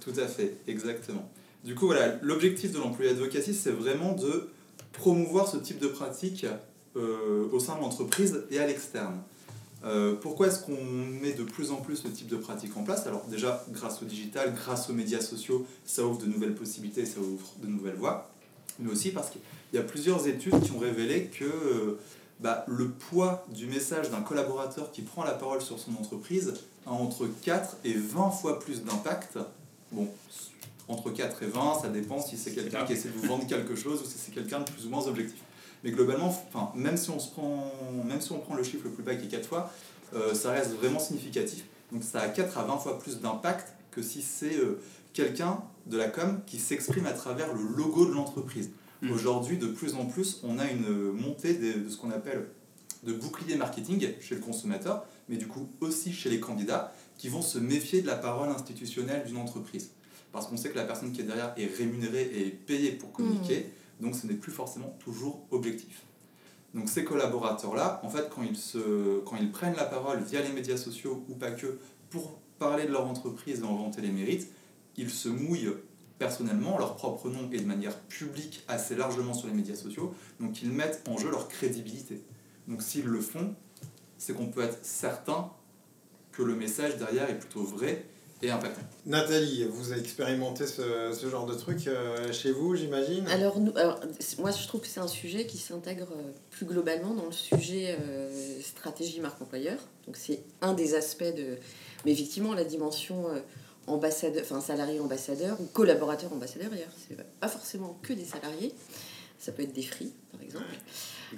Tout 0.00 0.20
à 0.20 0.26
fait, 0.28 0.58
exactement. 0.68 1.28
Du 1.64 1.74
coup, 1.74 1.86
voilà, 1.86 2.16
l'objectif 2.22 2.72
de 2.72 2.78
l'employé 2.78 3.10
advocacy, 3.10 3.54
c'est 3.54 3.70
vraiment 3.70 4.12
de 4.12 4.50
promouvoir 4.92 5.48
ce 5.48 5.56
type 5.56 5.78
de 5.78 5.88
pratique 5.88 6.46
euh, 6.96 7.48
au 7.52 7.60
sein 7.60 7.76
de 7.76 7.80
l'entreprise 7.80 8.44
et 8.50 8.58
à 8.58 8.66
l'externe. 8.66 9.20
Euh, 9.84 10.16
pourquoi 10.20 10.48
est-ce 10.48 10.60
qu'on 10.60 10.84
met 10.84 11.32
de 11.32 11.44
plus 11.44 11.70
en 11.70 11.76
plus 11.76 11.96
ce 11.96 12.08
type 12.08 12.26
de 12.28 12.36
pratique 12.36 12.76
en 12.76 12.82
place? 12.82 13.06
Alors 13.06 13.24
déjà, 13.26 13.64
grâce 13.70 14.02
au 14.02 14.06
digital, 14.06 14.54
grâce 14.54 14.90
aux 14.90 14.92
médias 14.92 15.20
sociaux, 15.20 15.66
ça 15.84 16.04
ouvre 16.04 16.18
de 16.18 16.26
nouvelles 16.26 16.54
possibilités, 16.54 17.06
ça 17.06 17.20
ouvre 17.20 17.46
de 17.62 17.68
nouvelles 17.68 17.94
voies, 17.94 18.28
mais 18.80 18.90
aussi 18.90 19.10
parce 19.10 19.30
qu'il 19.30 19.40
y 19.72 19.78
a 19.78 19.82
plusieurs 19.82 20.26
études 20.26 20.60
qui 20.60 20.72
ont 20.72 20.78
révélé 20.78 21.26
que 21.26 21.44
euh, 21.44 21.98
bah, 22.40 22.64
le 22.66 22.88
poids 22.88 23.46
du 23.54 23.66
message 23.66 24.10
d'un 24.10 24.20
collaborateur 24.20 24.90
qui 24.90 25.02
prend 25.02 25.22
la 25.22 25.32
parole 25.32 25.60
sur 25.60 25.78
son 25.78 25.92
entreprise 25.92 26.54
a 26.86 26.90
entre 26.90 27.28
4 27.42 27.76
et 27.84 27.94
20 27.94 28.30
fois 28.30 28.58
plus 28.58 28.82
d'impact. 28.82 29.38
Bon, 29.92 30.08
entre 30.88 31.10
4 31.10 31.42
et 31.42 31.46
20, 31.46 31.80
ça 31.82 31.88
dépend 31.88 32.20
si 32.20 32.36
c'est 32.36 32.52
quelqu'un 32.52 32.84
qui 32.84 32.94
essaie 32.94 33.08
de 33.08 33.14
vous 33.14 33.26
vendre 33.26 33.46
quelque 33.46 33.76
chose 33.76 34.02
ou 34.02 34.04
si 34.04 34.18
c'est 34.18 34.32
quelqu'un 34.32 34.60
de 34.60 34.70
plus 34.70 34.86
ou 34.86 34.90
moins 34.90 35.06
objectif. 35.06 35.42
Mais 35.84 35.90
globalement, 35.90 36.28
enfin, 36.28 36.72
même, 36.74 36.96
si 36.96 37.10
on 37.10 37.20
se 37.20 37.30
prend, 37.30 37.72
même 38.04 38.20
si 38.20 38.32
on 38.32 38.38
prend 38.38 38.54
le 38.54 38.64
chiffre 38.64 38.84
le 38.84 38.90
plus 38.90 39.02
bas 39.02 39.14
qui 39.14 39.26
est 39.26 39.28
4 39.28 39.46
fois, 39.46 39.72
euh, 40.14 40.34
ça 40.34 40.52
reste 40.52 40.72
vraiment 40.72 40.98
significatif. 40.98 41.64
Donc 41.92 42.02
ça 42.02 42.20
a 42.20 42.28
4 42.28 42.58
à 42.58 42.64
20 42.64 42.78
fois 42.78 42.98
plus 42.98 43.20
d'impact 43.20 43.74
que 43.90 44.02
si 44.02 44.22
c'est 44.22 44.56
euh, 44.56 44.80
quelqu'un 45.12 45.62
de 45.86 45.96
la 45.96 46.08
com 46.08 46.40
qui 46.46 46.58
s'exprime 46.58 47.06
à 47.06 47.12
travers 47.12 47.52
le 47.54 47.62
logo 47.76 48.06
de 48.06 48.12
l'entreprise. 48.12 48.70
Mhm. 49.02 49.12
Aujourd'hui, 49.12 49.58
de 49.58 49.68
plus 49.68 49.94
en 49.94 50.06
plus, 50.06 50.40
on 50.42 50.58
a 50.58 50.70
une 50.70 51.12
montée 51.12 51.54
de, 51.54 51.84
de 51.84 51.88
ce 51.88 51.96
qu'on 51.96 52.10
appelle 52.10 52.48
de 53.04 53.12
bouclier 53.12 53.56
marketing 53.56 54.06
chez 54.20 54.34
le 54.34 54.40
consommateur, 54.40 55.04
mais 55.28 55.36
du 55.36 55.46
coup 55.46 55.68
aussi 55.80 56.12
chez 56.12 56.30
les 56.30 56.40
candidats 56.40 56.92
qui 57.16 57.28
vont 57.28 57.42
se 57.42 57.58
méfier 57.58 58.02
de 58.02 58.06
la 58.06 58.16
parole 58.16 58.48
institutionnelle 58.48 59.24
d'une 59.24 59.36
entreprise. 59.36 59.90
Parce 60.32 60.46
qu'on 60.46 60.56
sait 60.56 60.70
que 60.70 60.76
la 60.76 60.84
personne 60.84 61.12
qui 61.12 61.20
est 61.20 61.24
derrière 61.24 61.54
est 61.56 61.66
rémunérée 61.66 62.30
et 62.34 62.50
payée 62.50 62.92
pour 62.92 63.12
communiquer, 63.12 63.66
donc 64.00 64.14
ce 64.14 64.26
n'est 64.26 64.34
plus 64.34 64.52
forcément 64.52 64.96
toujours 65.00 65.46
objectif. 65.50 66.02
Donc 66.74 66.88
ces 66.88 67.04
collaborateurs-là, 67.04 68.00
en 68.04 68.10
fait, 68.10 68.28
quand 68.34 68.42
ils, 68.42 68.56
se, 68.56 69.20
quand 69.20 69.36
ils 69.36 69.50
prennent 69.50 69.76
la 69.76 69.86
parole 69.86 70.22
via 70.22 70.42
les 70.42 70.52
médias 70.52 70.76
sociaux 70.76 71.24
ou 71.28 71.34
pas 71.34 71.50
que 71.50 71.78
pour 72.10 72.38
parler 72.58 72.84
de 72.84 72.92
leur 72.92 73.06
entreprise 73.06 73.60
et 73.60 73.64
en 73.64 73.76
vanter 73.76 74.02
les 74.02 74.10
mérites, 74.10 74.48
ils 74.96 75.10
se 75.10 75.28
mouillent 75.28 75.72
personnellement, 76.18 76.74
en 76.74 76.78
leur 76.78 76.96
propre 76.96 77.30
nom 77.30 77.48
et 77.52 77.60
de 77.60 77.64
manière 77.66 77.96
publique 78.00 78.64
assez 78.68 78.96
largement 78.96 79.34
sur 79.34 79.46
les 79.46 79.54
médias 79.54 79.76
sociaux, 79.76 80.12
donc 80.40 80.62
ils 80.62 80.70
mettent 80.70 81.08
en 81.08 81.16
jeu 81.16 81.30
leur 81.30 81.48
crédibilité. 81.48 82.22
Donc 82.66 82.82
s'ils 82.82 83.06
le 83.06 83.20
font, 83.20 83.54
c'est 84.18 84.34
qu'on 84.34 84.46
peut 84.46 84.62
être 84.62 84.84
certain 84.84 85.50
que 86.32 86.42
le 86.42 86.56
message 86.56 86.96
derrière 86.98 87.30
est 87.30 87.38
plutôt 87.38 87.62
vrai 87.62 88.04
et 88.42 88.50
impactant. 88.50 88.82
Nathalie, 89.06 89.64
vous 89.64 89.92
avez 89.92 90.00
expérimenté 90.00 90.66
ce, 90.66 91.12
ce 91.12 91.28
genre 91.28 91.46
de 91.46 91.54
truc 91.54 91.86
euh, 91.86 92.32
chez 92.32 92.52
vous, 92.52 92.76
j'imagine? 92.76 93.26
Alors, 93.28 93.58
nous, 93.58 93.72
alors, 93.76 94.00
c- 94.20 94.36
moi, 94.38 94.50
je 94.50 94.66
trouve 94.66 94.80
que 94.82 94.86
c'est 94.86 95.00
un 95.00 95.08
sujet 95.08 95.46
qui 95.46 95.58
s'intègre 95.58 96.08
euh, 96.12 96.30
plus 96.50 96.66
globalement 96.66 97.14
dans 97.14 97.26
le 97.26 97.32
sujet 97.32 97.96
euh, 98.00 98.60
stratégie 98.62 99.20
marque 99.20 99.40
employeur. 99.42 99.78
Donc, 100.06 100.16
c'est 100.16 100.40
un 100.60 100.72
des 100.74 100.94
aspects 100.94 101.22
de. 101.24 101.56
Mais 102.04 102.12
effectivement, 102.12 102.54
la 102.54 102.64
dimension 102.64 103.28
euh, 103.28 103.40
ambassadeur, 103.88 104.42
enfin 104.44 104.60
salarié 104.60 105.00
ambassadeur 105.00 105.60
ou 105.60 105.64
collaborateur 105.64 106.32
ambassadeur, 106.32 106.70
d'ailleurs, 106.70 106.92
c'est 107.08 107.16
pas 107.40 107.48
forcément 107.48 107.98
que 108.02 108.12
des 108.12 108.24
salariés. 108.24 108.72
Ça 109.40 109.52
peut 109.52 109.62
être 109.62 109.72
des 109.72 109.82
free, 109.82 110.12
par 110.32 110.42
exemple. 110.42 110.64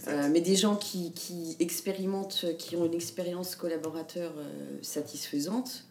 Euh, 0.08 0.28
mais 0.32 0.40
des 0.40 0.56
gens 0.56 0.76
qui, 0.76 1.12
qui 1.12 1.56
expérimentent, 1.60 2.46
qui 2.56 2.74
ont 2.76 2.86
une 2.86 2.94
expérience 2.94 3.56
collaborateur 3.56 4.32
euh, 4.38 4.78
satisfaisante, 4.80 5.84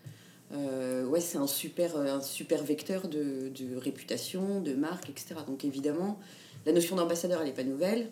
euh, 0.53 1.05
ouais, 1.05 1.21
c'est 1.21 1.37
un 1.37 1.47
super, 1.47 1.95
euh, 1.95 2.17
un 2.17 2.21
super 2.21 2.63
vecteur 2.63 3.07
de, 3.07 3.49
de 3.49 3.75
réputation, 3.75 4.61
de 4.61 4.73
marque, 4.73 5.09
etc. 5.09 5.35
Donc 5.47 5.63
évidemment, 5.63 6.19
la 6.65 6.71
notion 6.73 6.95
d'ambassadeur, 6.95 7.41
elle 7.41 7.47
n'est 7.47 7.53
pas 7.53 7.63
nouvelle. 7.63 8.09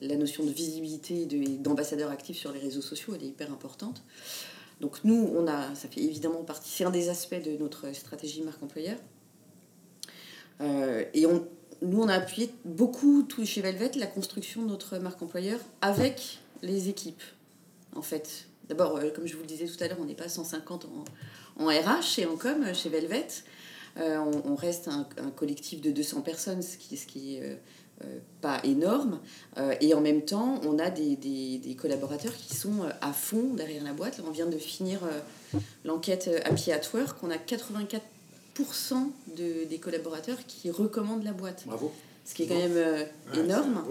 La 0.00 0.16
notion 0.16 0.44
de 0.44 0.50
visibilité 0.50 1.26
de- 1.26 1.56
d'ambassadeur 1.62 2.10
actif 2.10 2.36
sur 2.38 2.52
les 2.52 2.60
réseaux 2.60 2.80
sociaux, 2.80 3.14
elle 3.14 3.24
est 3.24 3.28
hyper 3.28 3.52
importante. 3.52 4.02
Donc 4.80 5.04
nous, 5.04 5.30
on 5.36 5.46
a, 5.46 5.74
ça 5.74 5.88
fait 5.88 6.00
évidemment 6.00 6.42
partie, 6.42 6.70
c'est 6.70 6.84
un 6.84 6.90
des 6.90 7.10
aspects 7.10 7.42
de 7.42 7.56
notre 7.58 7.92
stratégie 7.94 8.42
marque 8.42 8.62
employeur. 8.62 8.96
Euh, 10.60 11.04
et 11.12 11.26
on, 11.26 11.46
nous, 11.82 12.00
on 12.02 12.08
a 12.08 12.14
appuyé 12.14 12.50
beaucoup 12.64 13.22
tout 13.24 13.44
chez 13.44 13.60
Velvet 13.62 13.90
la 13.96 14.06
construction 14.06 14.62
de 14.62 14.68
notre 14.68 14.98
marque 14.98 15.20
employeur 15.22 15.58
avec 15.80 16.38
les 16.62 16.88
équipes, 16.88 17.22
en 17.94 18.02
fait. 18.02 18.46
D'abord, 18.68 19.00
comme 19.14 19.26
je 19.26 19.34
vous 19.34 19.40
le 19.42 19.46
disais 19.46 19.66
tout 19.66 19.82
à 19.82 19.88
l'heure, 19.88 19.98
on 20.00 20.04
n'est 20.04 20.14
pas 20.14 20.28
150 20.28 20.84
en, 20.84 21.04
en 21.60 21.68
RH 21.68 22.18
et 22.18 22.26
en 22.26 22.36
com 22.36 22.64
euh, 22.64 22.74
chez 22.74 22.88
Velvet. 22.88 23.28
Euh, 23.98 24.18
on, 24.44 24.54
reste 24.54 24.88
un, 24.88 25.04
collectif 25.34 25.80
de 25.80 25.90
200 25.90 26.22
personnes, 26.22 26.62
ce 26.62 26.76
qui, 26.76 26.96
ce 26.96 27.06
qui 27.06 27.36
est 27.36 27.42
euh, 27.42 28.18
pas 28.40 28.60
énorme. 28.62 29.18
Et 29.80 29.94
en 29.94 30.00
même 30.00 30.22
temps, 30.22 30.60
on 30.64 30.78
a 30.78 30.90
des, 30.90 31.76
collaborateurs 31.78 32.34
qui 32.34 32.54
sont 32.54 32.88
à 33.00 33.12
fond 33.12 33.52
derrière 33.54 33.82
la 33.82 33.92
boîte. 33.92 34.22
On 34.26 34.30
vient 34.30 34.46
de 34.46 34.56
finir 34.56 35.00
l'enquête 35.84 36.30
Happy 36.44 36.70
at 36.70 36.82
Work. 36.94 37.18
On 37.24 37.30
a 37.30 37.36
84% 37.36 38.00
de, 39.36 39.68
des 39.68 39.78
collaborateurs 39.78 40.38
qui 40.46 40.70
recommandent 40.70 41.24
la 41.24 41.32
boîte. 41.32 41.64
Bravo. 41.66 41.92
Ce 42.30 42.34
qui 42.36 42.44
est 42.44 42.46
quand 42.46 42.54
même 42.54 42.76
euh, 42.76 43.02
Ouais, 43.34 43.40
énorme. 43.40 43.82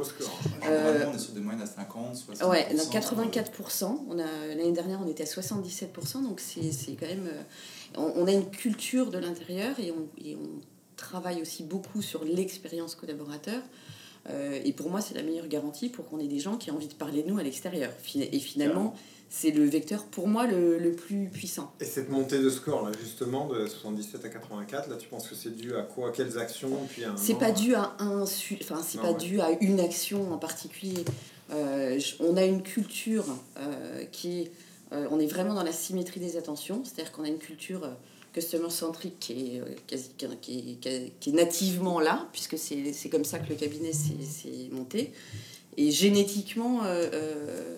Euh, 0.66 1.06
on 1.12 1.14
est 1.14 1.20
sur 1.20 1.34
des 1.34 1.42
moyennes 1.42 1.62
à 1.62 1.66
50, 1.66 2.16
60. 2.16 2.50
Ouais, 2.50 2.68
donc 2.74 2.88
84%. 2.90 4.00
On 4.10 4.18
a 4.18 4.24
l'année 4.48 4.72
dernière, 4.72 5.02
on 5.06 5.10
était 5.10 5.24
à 5.24 5.26
77%. 5.26 6.24
Donc 6.24 6.40
c'est 6.40 6.72
c'est 6.72 6.94
quand 6.94 7.06
même. 7.08 7.28
euh, 7.28 7.42
on, 7.98 8.14
on 8.16 8.28
a 8.28 8.32
une 8.32 8.50
culture 8.50 9.12
de 9.12 9.18
l'intérieur 9.18 9.78
et 9.78 9.92
on, 9.92 10.08
et 10.24 10.38
on 10.38 10.62
travaille 10.96 11.42
aussi 11.42 11.64
beaucoup 11.64 12.02
sur 12.02 12.24
l'expérience 12.24 12.96
collaborateur. 12.96 13.62
Euh, 14.30 14.60
et 14.64 14.72
pour 14.72 14.90
moi, 14.90 15.02
c'est 15.02 15.16
la 15.16 15.24
meilleure 15.24 15.48
garantie 15.48 15.90
pour 15.90 16.08
qu'on 16.08 16.20
ait 16.20 16.28
des 16.28 16.40
gens 16.40 16.56
qui 16.56 16.70
aient 16.70 16.74
envie 16.74 16.88
de 16.88 16.94
parler 16.94 17.24
de 17.24 17.30
nous 17.30 17.40
à 17.40 17.44
l'extérieur. 17.44 17.92
Et 18.16 18.40
finalement, 18.40 18.96
c'est 19.30 19.52
le 19.52 19.64
vecteur 19.66 20.04
pour 20.06 20.28
moi 20.28 20.48
le, 20.48 20.78
le 20.80 20.92
plus 20.94 21.30
puissant. 21.30 21.72
Et 21.80 21.86
cette 21.86 22.10
montée 22.10 22.40
de 22.40 22.50
score, 22.50 22.84
là, 22.86 22.92
justement, 23.00 23.48
de 23.48 23.68
77 23.68 24.26
à 24.26 24.30
84, 24.30 24.90
là, 24.90 24.96
tu 24.96 25.08
penses 25.08 25.28
que 25.28 25.36
c'est 25.36 25.56
dû 25.56 25.76
à 25.76 25.84
quoi 25.84 26.12
Quelles 26.12 26.38
actions 26.40 26.72
puis 26.90 27.04
à 27.04 27.14
C'est 27.16 27.36
pas 27.38 27.50
euh, 27.50 27.54
dû 27.54 27.76
à 27.76 27.96
un 28.00 28.22
enfin 28.24 28.82
c'est 28.86 29.00
pas 29.00 29.12
ouais. 29.12 29.18
dû 29.18 29.40
à 29.42 29.52
une 29.62 29.80
action 29.80 30.34
en 30.34 30.38
particulier. 30.38 31.06
Euh, 31.52 32.00
on 32.20 32.38
a 32.38 32.44
une 32.46 32.62
culture 32.64 33.26
euh, 33.58 34.04
qui 34.12 34.42
est 34.42 34.52
euh, 34.92 35.08
on 35.12 35.20
est 35.20 35.28
vraiment 35.28 35.54
dans 35.54 35.64
la 35.64 35.72
symétrie 35.72 36.20
des 36.20 36.36
attentions, 36.36 36.82
c'est-à-dire 36.84 37.12
qu'on 37.12 37.24
a 37.24 37.28
une 37.28 37.38
culture 37.38 37.88
customer 38.34 38.70
centric 38.72 39.20
qui 39.20 39.58
est, 39.58 39.62
quasi, 39.88 40.10
qui, 40.18 40.26
est- 40.86 41.12
qui 41.20 41.30
est- 41.30 41.34
nativement 41.34 42.00
là, 42.00 42.28
puisque 42.32 42.58
c'est 42.58 42.92
c'est 42.94 43.10
comme 43.10 43.24
ça 43.26 43.38
que 43.40 43.50
le 43.50 43.56
cabinet 43.56 43.94
s'est 43.94 44.70
monté, 44.72 45.12
et 45.78 45.92
génétiquement 45.92 46.84
euh, 46.84 46.88
euh, 46.88 47.10
euh, 47.14 47.76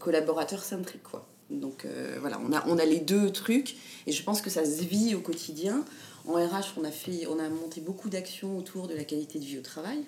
collaborateur 0.00 0.64
centrique 0.64 1.02
quoi. 1.04 1.26
Donc 1.50 1.84
euh, 1.84 2.16
voilà, 2.20 2.40
on 2.48 2.52
a, 2.52 2.64
on 2.68 2.78
a 2.78 2.84
les 2.84 2.98
deux 3.00 3.30
trucs 3.30 3.76
et 4.06 4.12
je 4.12 4.22
pense 4.24 4.40
que 4.40 4.50
ça 4.50 4.64
se 4.64 4.82
vit 4.82 5.14
au 5.14 5.20
quotidien. 5.20 5.84
En 6.26 6.34
RH, 6.34 6.74
on 6.78 6.84
a, 6.84 6.90
fait, 6.90 7.26
on 7.28 7.38
a 7.38 7.48
monté 7.48 7.80
beaucoup 7.80 8.08
d'actions 8.08 8.56
autour 8.58 8.88
de 8.88 8.94
la 8.94 9.04
qualité 9.04 9.38
de 9.38 9.44
vie 9.44 9.58
au 9.58 9.62
travail, 9.62 9.98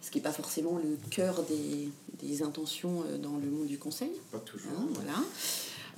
ce 0.00 0.10
qui 0.10 0.18
n'est 0.18 0.22
pas 0.22 0.32
forcément 0.32 0.78
le 0.82 0.96
cœur 1.10 1.42
des, 1.42 1.88
des 2.26 2.42
intentions 2.42 3.02
euh, 3.08 3.18
dans 3.18 3.36
le 3.36 3.50
monde 3.50 3.66
du 3.66 3.78
conseil. 3.78 4.12
Pas 4.32 4.38
toujours. 4.38 4.70
hein, 4.78 4.86
voilà. 4.94 5.18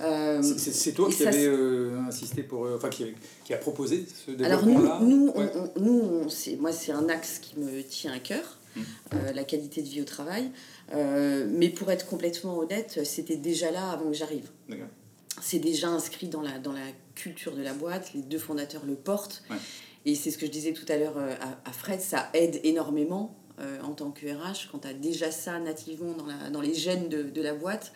Euh, 0.01 0.41
C'est- 0.41 0.71
c'est 0.71 0.91
toi 0.93 1.07
qui 1.09 1.25
avais 1.25 1.45
euh, 1.45 1.99
insisté 2.07 2.41
pour. 2.43 2.65
euh, 2.65 2.75
Enfin, 2.77 2.89
qui, 2.89 3.05
qui 3.45 3.53
a 3.53 3.57
proposé 3.57 4.05
ce 4.25 4.31
Alors 4.43 4.65
nous, 4.65 4.73
développement-là 4.73 4.99
nous, 5.01 5.27
Ouais. 5.27 5.51
on, 5.55 5.59
on- 5.79 5.83
nous 5.83 6.01
on- 6.25 6.29
c'est, 6.29 6.55
moi 6.55 6.71
c'est 6.71 6.91
un 6.91 7.07
axe 7.09 7.37
qui 7.39 7.59
me 7.59 7.83
tient 7.83 8.11
à 8.11 8.19
cœur. 8.19 8.57
Euh, 8.77 9.31
la 9.33 9.43
qualité 9.43 9.81
de 9.81 9.87
vie 9.87 10.01
au 10.01 10.05
travail. 10.05 10.51
Euh, 10.93 11.47
mais 11.49 11.69
pour 11.69 11.91
être 11.91 12.05
complètement 12.05 12.57
honnête, 12.57 12.99
c'était 13.05 13.37
déjà 13.37 13.71
là 13.71 13.91
avant 13.91 14.09
que 14.09 14.13
j'arrive. 14.13 14.49
C'est 15.41 15.59
déjà 15.59 15.89
inscrit 15.89 16.27
dans 16.27 16.41
la, 16.41 16.59
dans 16.59 16.73
la 16.73 16.85
culture 17.15 17.55
de 17.55 17.61
la 17.61 17.73
boîte, 17.73 18.13
les 18.13 18.21
deux 18.21 18.37
fondateurs 18.37 18.85
le 18.85 18.95
portent. 18.95 19.43
Ouais. 19.49 19.57
Et 20.05 20.15
c'est 20.15 20.31
ce 20.31 20.37
que 20.37 20.45
je 20.45 20.51
disais 20.51 20.73
tout 20.73 20.85
à 20.89 20.97
l'heure 20.97 21.17
euh, 21.17 21.33
à, 21.41 21.69
à 21.69 21.73
Fred, 21.73 22.01
ça 22.01 22.29
aide 22.33 22.59
énormément 22.63 23.35
euh, 23.59 23.81
en 23.81 23.93
tant 23.93 24.11
que 24.11 24.25
RH 24.25 24.69
quand 24.71 24.79
tu 24.79 24.87
as 24.87 24.93
déjà 24.93 25.31
ça 25.31 25.59
nativement 25.59 26.13
dans, 26.13 26.25
la, 26.25 26.49
dans 26.49 26.61
les 26.61 26.73
gènes 26.73 27.09
de, 27.09 27.23
de 27.23 27.41
la 27.41 27.53
boîte 27.53 27.93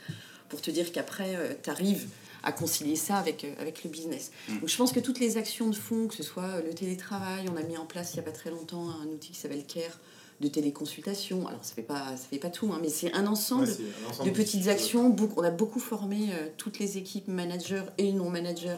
pour 0.50 0.62
te 0.62 0.72
dire 0.72 0.92
qu'après 0.92 1.60
tu 1.62 1.70
arrives 1.70 2.08
à 2.44 2.52
concilier 2.52 2.96
ça 2.96 3.18
avec, 3.18 3.46
avec 3.60 3.84
le 3.84 3.90
business. 3.90 4.32
Mm. 4.48 4.60
Donc 4.60 4.70
je 4.70 4.78
pense 4.78 4.92
que 4.92 5.00
toutes 5.00 5.20
les 5.20 5.38
actions 5.38 5.70
de 5.70 5.76
fond, 5.76 6.08
que 6.08 6.16
ce 6.16 6.24
soit 6.24 6.62
le 6.62 6.74
télétravail, 6.74 7.46
on 7.52 7.58
a 7.58 7.64
mis 7.64 7.78
en 7.78 7.86
place 7.86 8.14
il 8.14 8.18
n'y 8.18 8.20
a 8.22 8.24
pas 8.24 8.32
très 8.32 8.50
longtemps 8.50 8.90
un 8.90 9.08
outil 9.08 9.32
qui 9.32 9.40
s'appelle 9.40 9.66
CARE 9.66 10.00
de 10.40 10.48
téléconsultation. 10.48 11.48
Alors 11.48 11.64
ça 11.64 11.74
fait 11.74 11.82
pas, 11.82 12.16
ça 12.16 12.26
fait 12.30 12.38
pas 12.38 12.50
tout, 12.50 12.72
hein, 12.74 12.80
mais 12.82 12.90
c'est 12.90 13.12
un 13.14 13.26
ensemble 13.28 13.64
Ouais, 13.68 13.74
c'est 13.74 14.06
un 14.06 14.10
ensemble 14.10 14.30
de 14.30 14.36
petites 14.36 14.68
actions. 14.68 15.10
Beaucoup- 15.10 15.40
on 15.42 15.44
a 15.44 15.52
beaucoup 15.52 15.80
formé 15.80 16.30
euh, 16.32 16.48
toutes 16.58 16.80
les 16.80 16.98
équipes 16.98 17.28
managers 17.28 17.84
et 17.98 18.12
non 18.12 18.30
managers 18.30 18.78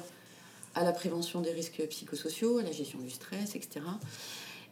à 0.76 0.84
la 0.84 0.92
prévention 0.94 1.42
des 1.42 1.52
risques 1.52 1.82
psychosociaux, 1.90 2.60
à 2.60 2.64
la 2.64 2.72
gestion 2.72 3.00
du 3.00 3.10
stress, 3.10 3.56
etc. 3.56 3.82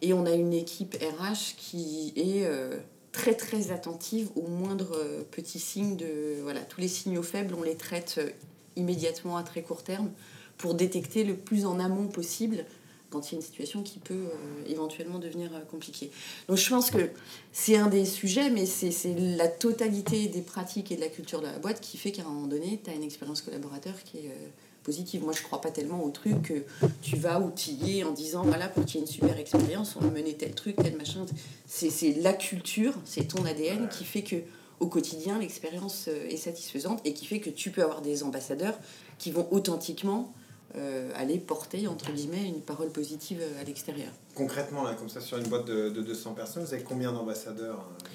Et 0.01 0.13
on 0.13 0.25
a 0.25 0.31
une 0.31 0.53
équipe 0.53 0.95
RH 1.01 1.55
qui 1.57 2.13
est 2.15 2.45
euh, 2.45 2.77
très 3.11 3.33
très 3.33 3.71
attentive 3.71 4.29
aux 4.35 4.47
moindres 4.47 4.93
euh, 4.95 5.23
petits 5.29 5.59
signes 5.59 5.97
de 5.97 6.39
voilà 6.43 6.61
tous 6.61 6.79
les 6.79 6.87
signaux 6.87 7.23
faibles, 7.23 7.55
on 7.57 7.63
les 7.63 7.75
traite 7.75 8.15
euh, 8.19 8.29
immédiatement 8.75 9.37
à 9.37 9.43
très 9.43 9.63
court 9.63 9.83
terme 9.83 10.11
pour 10.57 10.75
détecter 10.75 11.23
le 11.23 11.35
plus 11.35 11.65
en 11.65 11.79
amont 11.79 12.07
possible 12.07 12.63
quand 13.09 13.29
il 13.29 13.33
y 13.33 13.35
a 13.35 13.39
une 13.39 13.45
situation 13.45 13.83
qui 13.83 13.99
peut 13.99 14.13
euh, 14.13 14.69
éventuellement 14.69 15.19
devenir 15.19 15.53
euh, 15.53 15.59
compliquée. 15.61 16.11
Donc 16.47 16.57
je 16.57 16.69
pense 16.69 16.91
que 16.91 17.09
c'est 17.51 17.77
un 17.77 17.87
des 17.87 18.05
sujets, 18.05 18.49
mais 18.49 18.65
c'est 18.65 19.15
la 19.17 19.47
totalité 19.47 20.27
des 20.27 20.41
pratiques 20.41 20.91
et 20.91 20.95
de 20.95 21.01
la 21.01 21.07
culture 21.07 21.39
de 21.39 21.47
la 21.47 21.59
boîte 21.59 21.79
qui 21.81 21.97
fait 21.97 22.11
qu'à 22.11 22.23
un 22.23 22.25
moment 22.25 22.47
donné, 22.47 22.79
tu 22.83 22.89
as 22.89 22.93
une 22.93 23.03
expérience 23.03 23.41
collaborateur 23.41 23.93
qui 24.03 24.17
est 24.17 24.29
euh, 24.29 24.49
positive. 24.83 25.23
Moi, 25.23 25.33
je 25.33 25.41
crois 25.41 25.61
pas 25.61 25.71
tellement 25.71 26.03
au 26.03 26.09
truc 26.09 26.41
que 26.43 26.63
tu 27.01 27.17
vas 27.17 27.39
outiller 27.39 28.03
en 28.03 28.11
disant, 28.11 28.43
voilà, 28.43 28.67
pour 28.67 28.85
qu'il 28.85 28.99
y 28.99 29.03
ait 29.03 29.05
une 29.05 29.11
super 29.11 29.37
expérience, 29.37 29.95
on 29.95 30.01
va 30.01 30.09
mener 30.09 30.33
tel 30.33 30.53
truc, 30.53 30.75
tel 30.77 30.95
machin. 30.95 31.25
C'est 31.65 32.13
la 32.21 32.33
culture, 32.33 32.93
c'est 33.05 33.27
ton 33.27 33.45
ADN 33.45 33.89
qui 33.89 34.05
fait 34.05 34.21
que 34.21 34.37
au 34.79 34.87
quotidien, 34.87 35.39
l'expérience 35.39 36.07
est 36.07 36.37
satisfaisante 36.37 37.01
et 37.03 37.13
qui 37.13 37.25
fait 37.25 37.39
que 37.39 37.49
tu 37.49 37.71
peux 37.71 37.81
avoir 37.81 38.01
des 38.01 38.21
ambassadeurs 38.21 38.77
qui 39.17 39.31
vont 39.31 39.47
authentiquement 39.49 40.31
euh, 40.75 41.09
aller 41.15 41.37
porter, 41.39 41.87
entre 41.87 42.11
guillemets, 42.11 42.45
une 42.45 42.61
parole 42.61 42.89
positive 42.89 43.39
euh, 43.41 43.61
à 43.61 43.63
l'extérieur. 43.63 44.09
Concrètement, 44.35 44.83
là, 44.83 44.93
comme 44.95 45.07
ça, 45.07 45.21
sur 45.21 45.37
une 45.37 45.47
boîte 45.47 45.65
de, 45.65 45.89
de 45.89 46.01
200 46.01 46.33
personnes, 46.33 46.63
vous 46.63 46.73
avez 46.73 46.83
combien 46.83 47.13
d'ambassadeurs 47.13 47.85
euh, 48.03 48.07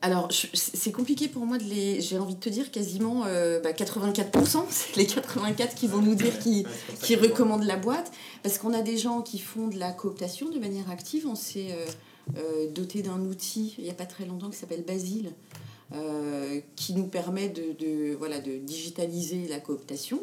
Alors, 0.00 0.28
c'est 0.30 0.92
compliqué 0.92 1.26
pour 1.28 1.44
moi 1.44 1.58
de 1.58 1.64
les. 1.64 2.00
J'ai 2.00 2.18
envie 2.18 2.36
de 2.36 2.40
te 2.40 2.48
dire 2.48 2.70
quasiment 2.70 3.24
euh, 3.26 3.60
bah, 3.60 3.72
84%, 3.72 4.64
c'est 4.70 4.96
les 4.96 5.06
84 5.06 5.74
qui 5.74 5.88
vont 5.88 6.00
nous 6.00 6.14
dire 6.14 6.38
qui, 6.38 6.64
Ouais, 6.64 6.94
qui 7.02 7.16
recommandent 7.16 7.66
la 7.66 7.76
boîte. 7.76 8.12
Parce 8.44 8.58
qu'on 8.58 8.72
a 8.72 8.82
des 8.82 8.96
gens 8.96 9.20
qui 9.20 9.40
font 9.40 9.66
de 9.66 9.78
la 9.78 9.90
cooptation 9.90 10.50
de 10.50 10.58
manière 10.60 10.90
active. 10.90 11.26
On 11.26 11.34
s'est 11.34 11.74
doté 12.74 13.02
d'un 13.02 13.20
outil 13.20 13.74
il 13.78 13.84
n'y 13.84 13.90
a 13.90 13.94
pas 13.94 14.06
très 14.06 14.24
longtemps 14.24 14.50
qui 14.50 14.56
s'appelle 14.56 14.84
Basile, 14.84 15.32
qui 16.76 16.94
nous 16.94 17.06
permet 17.06 17.48
de, 17.48 17.72
de, 17.72 18.14
voilà, 18.14 18.38
de 18.40 18.56
digitaliser 18.58 19.48
la 19.48 19.58
cooptation 19.58 20.22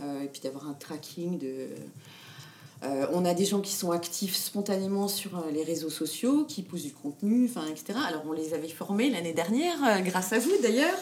et 0.00 0.28
puis 0.28 0.40
d'avoir 0.42 0.66
un 0.68 0.74
tracking 0.74 1.38
de. 1.38 1.68
Euh, 2.84 3.06
on 3.12 3.24
a 3.24 3.34
des 3.34 3.44
gens 3.44 3.60
qui 3.60 3.72
sont 3.72 3.90
actifs 3.90 4.36
spontanément 4.36 5.08
sur 5.08 5.36
euh, 5.36 5.50
les 5.52 5.64
réseaux 5.64 5.90
sociaux, 5.90 6.44
qui 6.44 6.62
poussent 6.62 6.84
du 6.84 6.92
contenu, 6.92 7.50
etc. 7.68 7.98
Alors 8.06 8.22
on 8.28 8.32
les 8.32 8.54
avait 8.54 8.68
formés 8.68 9.10
l'année 9.10 9.32
dernière, 9.32 9.76
euh, 9.84 9.98
grâce 9.98 10.32
à 10.32 10.38
vous 10.38 10.52
d'ailleurs, 10.62 10.94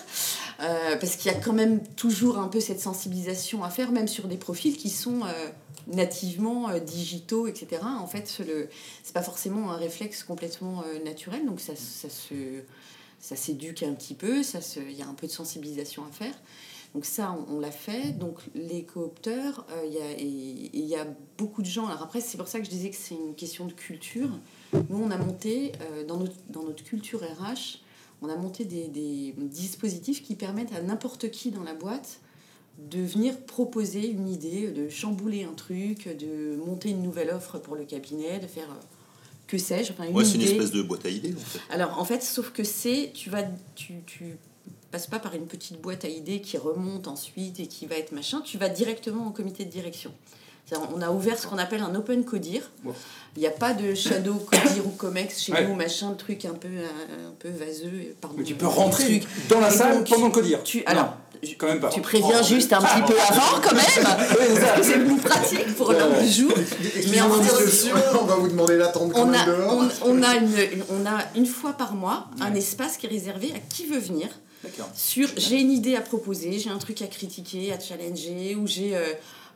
euh, 0.60 0.96
parce 0.96 1.16
qu'il 1.16 1.30
y 1.30 1.34
a 1.34 1.38
quand 1.38 1.52
même 1.52 1.82
toujours 1.96 2.38
un 2.38 2.48
peu 2.48 2.60
cette 2.60 2.80
sensibilisation 2.80 3.62
à 3.62 3.68
faire, 3.68 3.92
même 3.92 4.08
sur 4.08 4.26
des 4.26 4.38
profils 4.38 4.74
qui 4.74 4.88
sont 4.88 5.20
euh, 5.24 5.48
nativement 5.86 6.70
euh, 6.70 6.78
digitaux, 6.80 7.46
etc. 7.46 7.82
En 7.82 8.06
fait, 8.06 8.26
ce- 8.26 8.42
le, 8.42 8.70
c'est 9.04 9.12
pas 9.12 9.20
forcément 9.22 9.70
un 9.70 9.76
réflexe 9.76 10.22
complètement 10.22 10.82
euh, 10.86 11.04
naturel, 11.04 11.44
donc 11.44 11.60
ça, 11.60 11.74
ça 11.76 12.08
se 12.08 12.34
ça 13.20 13.34
s'éduque 13.36 13.82
un 13.82 13.92
petit 13.94 14.14
peu, 14.14 14.42
il 14.88 14.96
y 14.96 15.02
a 15.02 15.06
un 15.08 15.14
peu 15.14 15.26
de 15.26 15.32
sensibilisation 15.32 16.04
à 16.08 16.12
faire. 16.12 16.34
Donc 16.94 17.04
ça, 17.04 17.36
on, 17.50 17.56
on 17.56 17.60
l'a 17.60 17.70
fait. 17.70 18.12
Donc 18.18 18.38
les 18.54 18.84
coopteurs, 18.84 19.66
euh, 19.72 19.84
il 19.86 20.86
y 20.86 20.94
a, 20.94 21.02
y 21.02 21.06
beaucoup 21.38 21.62
de 21.62 21.66
gens. 21.66 21.86
Alors 21.86 22.02
après, 22.02 22.20
c'est 22.20 22.38
pour 22.38 22.48
ça 22.48 22.58
que 22.58 22.64
je 22.64 22.70
disais 22.70 22.90
que 22.90 22.96
c'est 22.96 23.14
une 23.14 23.34
question 23.34 23.66
de 23.66 23.72
culture. 23.72 24.30
Nous, 24.72 24.98
on 25.02 25.10
a 25.10 25.18
monté, 25.18 25.72
euh, 25.82 26.04
dans, 26.04 26.16
notre, 26.18 26.34
dans 26.48 26.62
notre 26.62 26.82
culture 26.84 27.20
RH, 27.20 27.80
on 28.22 28.28
a 28.28 28.36
monté 28.36 28.64
des, 28.64 28.88
des 28.88 29.34
dispositifs 29.36 30.22
qui 30.22 30.34
permettent 30.34 30.72
à 30.72 30.80
n'importe 30.80 31.30
qui 31.30 31.50
dans 31.50 31.62
la 31.62 31.74
boîte 31.74 32.20
de 32.78 33.00
venir 33.00 33.38
proposer 33.40 34.06
une 34.10 34.28
idée, 34.28 34.70
de 34.70 34.88
chambouler 34.88 35.44
un 35.44 35.54
truc, 35.54 36.08
de 36.16 36.56
monter 36.56 36.90
une 36.90 37.02
nouvelle 37.02 37.30
offre 37.30 37.58
pour 37.58 37.74
le 37.76 37.84
cabinet, 37.84 38.38
de 38.38 38.46
faire... 38.46 38.70
euh, 38.70 38.82
que 39.46 39.58
sais-je, 39.58 39.92
enfin 39.92 40.04
une 40.04 40.14
Ouais, 40.14 40.24
c'est 40.24 40.34
une 40.34 40.42
espèce 40.42 40.72
de 40.72 40.82
boîte 40.82 41.06
à 41.06 41.08
idées 41.08 41.32
en 41.34 41.38
fait. 41.40 41.60
Alors 41.70 41.98
en 41.98 42.04
fait, 42.04 42.22
sauf 42.22 42.50
que 42.50 42.64
c'est, 42.64 43.12
tu 43.14 43.30
vas, 43.30 43.44
tu, 43.76 43.94
tu 44.04 44.36
passes 44.90 45.06
pas 45.06 45.18
par 45.18 45.34
une 45.34 45.46
petite 45.46 45.80
boîte 45.80 46.04
à 46.04 46.08
idées 46.08 46.40
qui 46.40 46.56
remonte 46.58 47.08
ensuite 47.08 47.60
et 47.60 47.66
qui 47.66 47.86
va 47.86 47.96
être 47.96 48.12
machin, 48.12 48.40
tu 48.44 48.58
vas 48.58 48.68
directement 48.68 49.26
au 49.28 49.30
comité 49.30 49.64
de 49.64 49.70
direction. 49.70 50.12
On 50.96 51.00
a 51.00 51.10
ouvert 51.12 51.38
ce 51.38 51.46
qu'on 51.46 51.58
appelle 51.58 51.80
un 51.80 51.94
open 51.94 52.24
codir. 52.24 52.68
Wow. 52.84 52.92
Il 53.36 53.40
n'y 53.40 53.46
a 53.46 53.52
pas 53.52 53.72
de 53.72 53.94
shadow 53.94 54.34
codir 54.34 54.84
ou 54.84 54.90
comex 54.90 55.40
chez 55.40 55.52
Ouais. 55.52 55.64
nous, 55.64 55.76
machin, 55.76 56.10
le 56.10 56.16
truc 56.16 56.44
un 56.44 56.54
peu, 56.54 56.66
un, 56.66 57.28
un 57.28 57.32
peu 57.38 57.50
vaseux. 57.50 58.16
Pardon, 58.20 58.34
Mais 58.38 58.44
tu 58.44 58.54
peux 58.56 58.66
rentrer 58.66 59.20
truc. 59.20 59.48
dans 59.48 59.60
la 59.60 59.68
Et 59.68 59.76
salle 59.76 59.98
donc, 59.98 60.08
pendant 60.08 60.26
le 60.26 60.32
codir. 60.32 60.64
Tu, 60.64 60.82
alors, 60.86 61.14
quand 61.56 61.68
même 61.68 61.78
pas. 61.78 61.88
tu 61.90 62.00
préviens 62.00 62.42
juste 62.42 62.72
un 62.72 62.80
petit 62.82 63.00
peu 63.12 63.16
avant 63.28 63.60
quand 63.62 63.76
même, 63.76 64.04
parce 64.58 64.80
que 64.80 64.82
c'est 64.82 64.98
plus 65.04 65.16
pratique 65.18 65.76
pour 65.76 65.92
l'heure 65.92 66.18
du 66.20 66.28
jour. 66.28 66.52
Mais 67.10 67.20
en 67.20 67.26
on 67.30 68.24
va 68.24 68.34
vous 68.34 68.48
demander 68.48 68.76
d'attendre 68.76 69.12
quand 69.14 69.22
on 69.22 69.26
même 69.26 69.40
a, 69.40 69.46
dehors. 69.46 69.84
on, 70.04 70.10
on 70.18 70.22
a 70.24 70.34
une, 70.34 70.52
on 70.90 71.06
a 71.06 71.20
une 71.36 71.46
fois 71.46 71.74
par 71.74 71.94
mois 71.94 72.26
un 72.40 72.52
espace 72.56 72.96
qui 72.96 73.06
est 73.06 73.10
réservé 73.10 73.52
à 73.54 73.58
qui 73.72 73.86
veut 73.86 74.00
venir. 74.00 74.26
Sur 74.94 75.28
j'ai 75.36 75.60
une 75.60 75.70
idée 75.72 75.94
à 75.96 76.00
proposer, 76.00 76.58
j'ai 76.58 76.70
un 76.70 76.78
truc 76.78 77.02
à 77.02 77.06
critiquer, 77.06 77.72
à 77.72 77.78
challenger, 77.80 78.54
ou 78.56 78.66
j'ai 78.66 78.96
euh, 78.96 79.04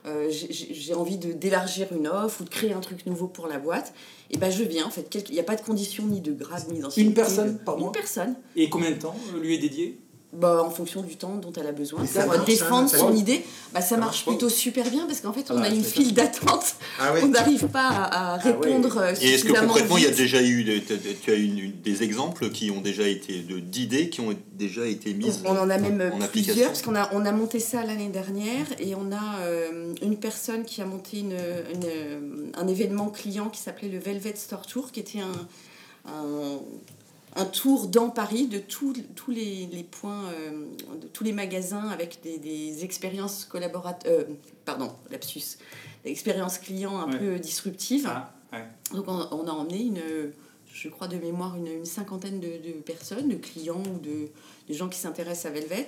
euh, 0.05 0.29
j'ai- 0.31 0.93
envie 0.93 1.17
de 1.17 1.31
d'élargir 1.31 1.87
une 1.93 2.07
offre 2.07 2.41
ou 2.41 2.43
de 2.43 2.49
créer 2.49 2.73
un 2.73 2.79
truc 2.79 3.05
nouveau 3.05 3.27
pour 3.27 3.47
la 3.47 3.59
boîte, 3.59 3.93
et 4.31 4.37
ben 4.37 4.49
je 4.49 4.63
viens 4.63 4.85
en 4.85 4.89
fait. 4.89 5.07
Il 5.29 5.33
n'y 5.33 5.39
a 5.39 5.43
pas 5.43 5.55
de 5.55 5.61
condition 5.61 6.05
ni 6.07 6.21
de 6.21 6.33
grade 6.33 6.63
ni 6.71 6.79
d'ancienneté. 6.79 7.01
Une 7.09 7.13
personne 7.13 7.57
par 7.59 7.75
Une 7.75 7.81
mois 7.83 7.91
personne, 7.91 8.35
Et 8.55 8.69
combien 8.69 8.91
de 8.91 8.95
temps 8.95 9.15
euh, 9.35 9.39
lui 9.39 9.55
est 9.55 9.59
dédié? 9.59 9.99
Bah, 10.33 10.63
en 10.65 10.69
fonction 10.69 11.01
du 11.01 11.17
temps 11.17 11.35
dont 11.35 11.51
elle 11.59 11.67
a 11.67 11.73
besoin 11.73 12.05
pour 12.05 12.21
euh, 12.21 12.25
marche, 12.25 12.45
défendre 12.45 12.89
ça, 12.89 12.97
son 12.99 13.13
idée. 13.15 13.43
Bah, 13.73 13.81
ça 13.81 13.97
marche 13.97 14.25
plutôt 14.25 14.47
super 14.49 14.89
bien 14.89 15.05
parce 15.05 15.19
qu'en 15.19 15.33
fait 15.33 15.45
Ah 15.49 15.53
on 15.55 15.59
bah, 15.59 15.65
a 15.65 15.69
une 15.69 15.83
file 15.83 16.13
d'attente. 16.13 16.75
Ah 16.99 17.13
ouais. 17.13 17.21
On 17.23 17.27
n'arrive 17.27 17.67
pas 17.67 17.87
à, 17.89 18.03
à 18.03 18.39
Ah 18.39 18.45
ouais. 18.47 18.51
répondre 18.53 18.97
euh, 18.97 19.11
Et 19.21 19.25
est-ce 19.25 19.43
que 19.43 19.49
suffisamment 19.49 19.67
concrètement, 19.73 19.97
il 19.97 20.03
y 20.03 20.07
a 20.07 20.11
déjà 20.11 20.41
eu 20.41 20.63
des, 20.63 20.81
tu 20.81 21.31
as 21.31 21.35
une- 21.35 21.59
une- 21.59 21.81
des 21.81 22.03
exemples 22.03 22.49
qui 22.49 22.71
ont 22.71 22.79
déjà 22.81 23.07
été 23.07 23.39
de- 23.41 23.59
d'idées 23.59 24.09
qui 24.09 24.21
ont 24.21 24.33
déjà 24.53 24.85
été 24.85 25.13
mises 25.13 25.41
On 25.45 25.49
en 25.57 25.69
a 25.69 25.77
même 25.77 26.01
en 26.13 26.17
plusieurs, 26.17 26.23
application? 26.23 26.65
parce 26.67 26.81
qu'on 26.81 26.95
a, 26.95 27.09
on 27.13 27.25
a 27.25 27.31
monté 27.33 27.59
ça 27.59 27.83
l'année 27.85 28.07
dernière 28.09 28.65
et 28.79 28.95
on 28.95 29.11
a 29.11 29.39
euh, 29.41 29.93
une 30.01 30.15
personne 30.17 30.63
qui 30.63 30.81
a 30.81 30.85
monté 30.85 31.19
une, 31.19 31.33
une- 31.73 32.51
un 32.55 32.67
événement 32.67 33.09
client 33.09 33.49
qui 33.49 33.59
s'appelait 33.59 33.89
le 33.89 33.99
Velvet 33.99 34.35
Store 34.37 34.65
Tour, 34.65 34.91
qui 34.93 35.01
était 35.01 35.19
un, 35.19 36.09
un, 36.11 36.59
un 37.35 37.45
tour 37.45 37.87
dans 37.87 38.09
Paris 38.09 38.47
de 38.47 38.59
tous 38.59 38.93
tous 39.15 39.31
les, 39.31 39.67
les 39.67 39.83
points, 39.83 40.25
euh, 40.33 40.65
de 41.01 41.07
tous 41.07 41.23
les 41.23 41.31
magasins 41.31 41.87
avec 41.89 42.19
des, 42.23 42.37
des 42.37 42.83
expériences 42.83 43.45
collaborateurs, 43.45 44.25
pardon, 44.65 44.91
lapsus, 45.09 45.57
des 46.03 46.11
expériences 46.11 46.57
clients 46.57 46.97
un 46.99 47.09
Ouais. 47.11 47.19
peu 47.19 47.39
disruptives. 47.39 48.09
Ah, 48.11 48.33
ouais. 48.51 48.65
Donc 48.93 49.05
on, 49.07 49.27
on 49.31 49.47
a 49.47 49.51
emmené 49.51 49.81
une, 49.81 50.01
je 50.73 50.89
crois 50.89 51.07
de 51.07 51.17
mémoire, 51.17 51.55
une, 51.55 51.67
une 51.67 51.85
cinquantaine 51.85 52.39
de, 52.39 52.47
de 52.47 52.73
personnes, 52.85 53.29
de 53.29 53.35
clients 53.35 53.81
ou 53.93 53.99
de, 53.99 54.29
de 54.67 54.73
gens 54.73 54.89
qui 54.89 54.99
s'intéressent 54.99 55.45
à 55.45 55.53
Velvet, 55.53 55.87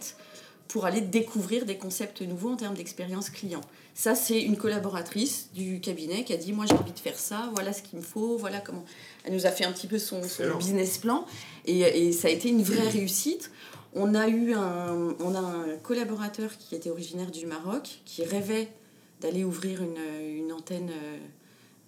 pour 0.70 0.86
aller 0.86 1.02
découvrir 1.02 1.66
des 1.66 1.78
concepts 1.78 2.22
nouveaux 2.22 2.52
en 2.52 2.56
termes 2.56 2.76
d'expérience 2.76 3.30
client. 3.30 3.62
Ça, 3.96 4.16
c'est 4.16 4.42
une 4.42 4.58
collaboratrice 4.58 5.50
du 5.54 5.80
cabinet 5.80 6.24
qui 6.24 6.34
a 6.34 6.38
dit, 6.38 6.52
moi 6.52 6.66
j'ai 6.68 6.74
envie 6.74 6.92
de 6.92 7.00
faire 7.00 7.18
ça, 7.18 7.52
voilà 7.54 7.74
ce 7.74 7.84
qu'il 7.84 8.00
me 8.00 8.04
faut, 8.04 8.38
voilà 8.38 8.60
comment... 8.60 8.84
Elle 9.24 9.34
nous 9.34 9.46
a 9.46 9.52
fait 9.52 9.66
un 9.66 9.72
petit 9.72 9.86
peu 9.86 10.00
son, 10.00 10.20
business 10.58 10.98
plan 10.98 11.26
et, 11.66 11.82
et 11.82 12.12
ça 12.12 12.28
a 12.28 12.32
été 12.32 12.50
une 12.50 12.64
vraie 12.64 12.90
réussite. 12.90 13.52
On 13.94 14.16
a 14.16 14.28
eu 14.28 14.54
un, 14.56 15.16
on 15.20 15.36
a 15.36 15.40
un 15.40 15.78
collaborateur 15.84 16.58
qui 16.58 16.74
était 16.74 16.90
originaire 16.90 17.30
du 17.30 17.46
Maroc, 17.46 18.00
qui 18.06 18.24
rêvait 18.24 18.68
d'aller 19.22 19.44
ouvrir 19.44 19.84
une, 19.84 20.40
une 20.40 20.52
antenne 20.52 20.90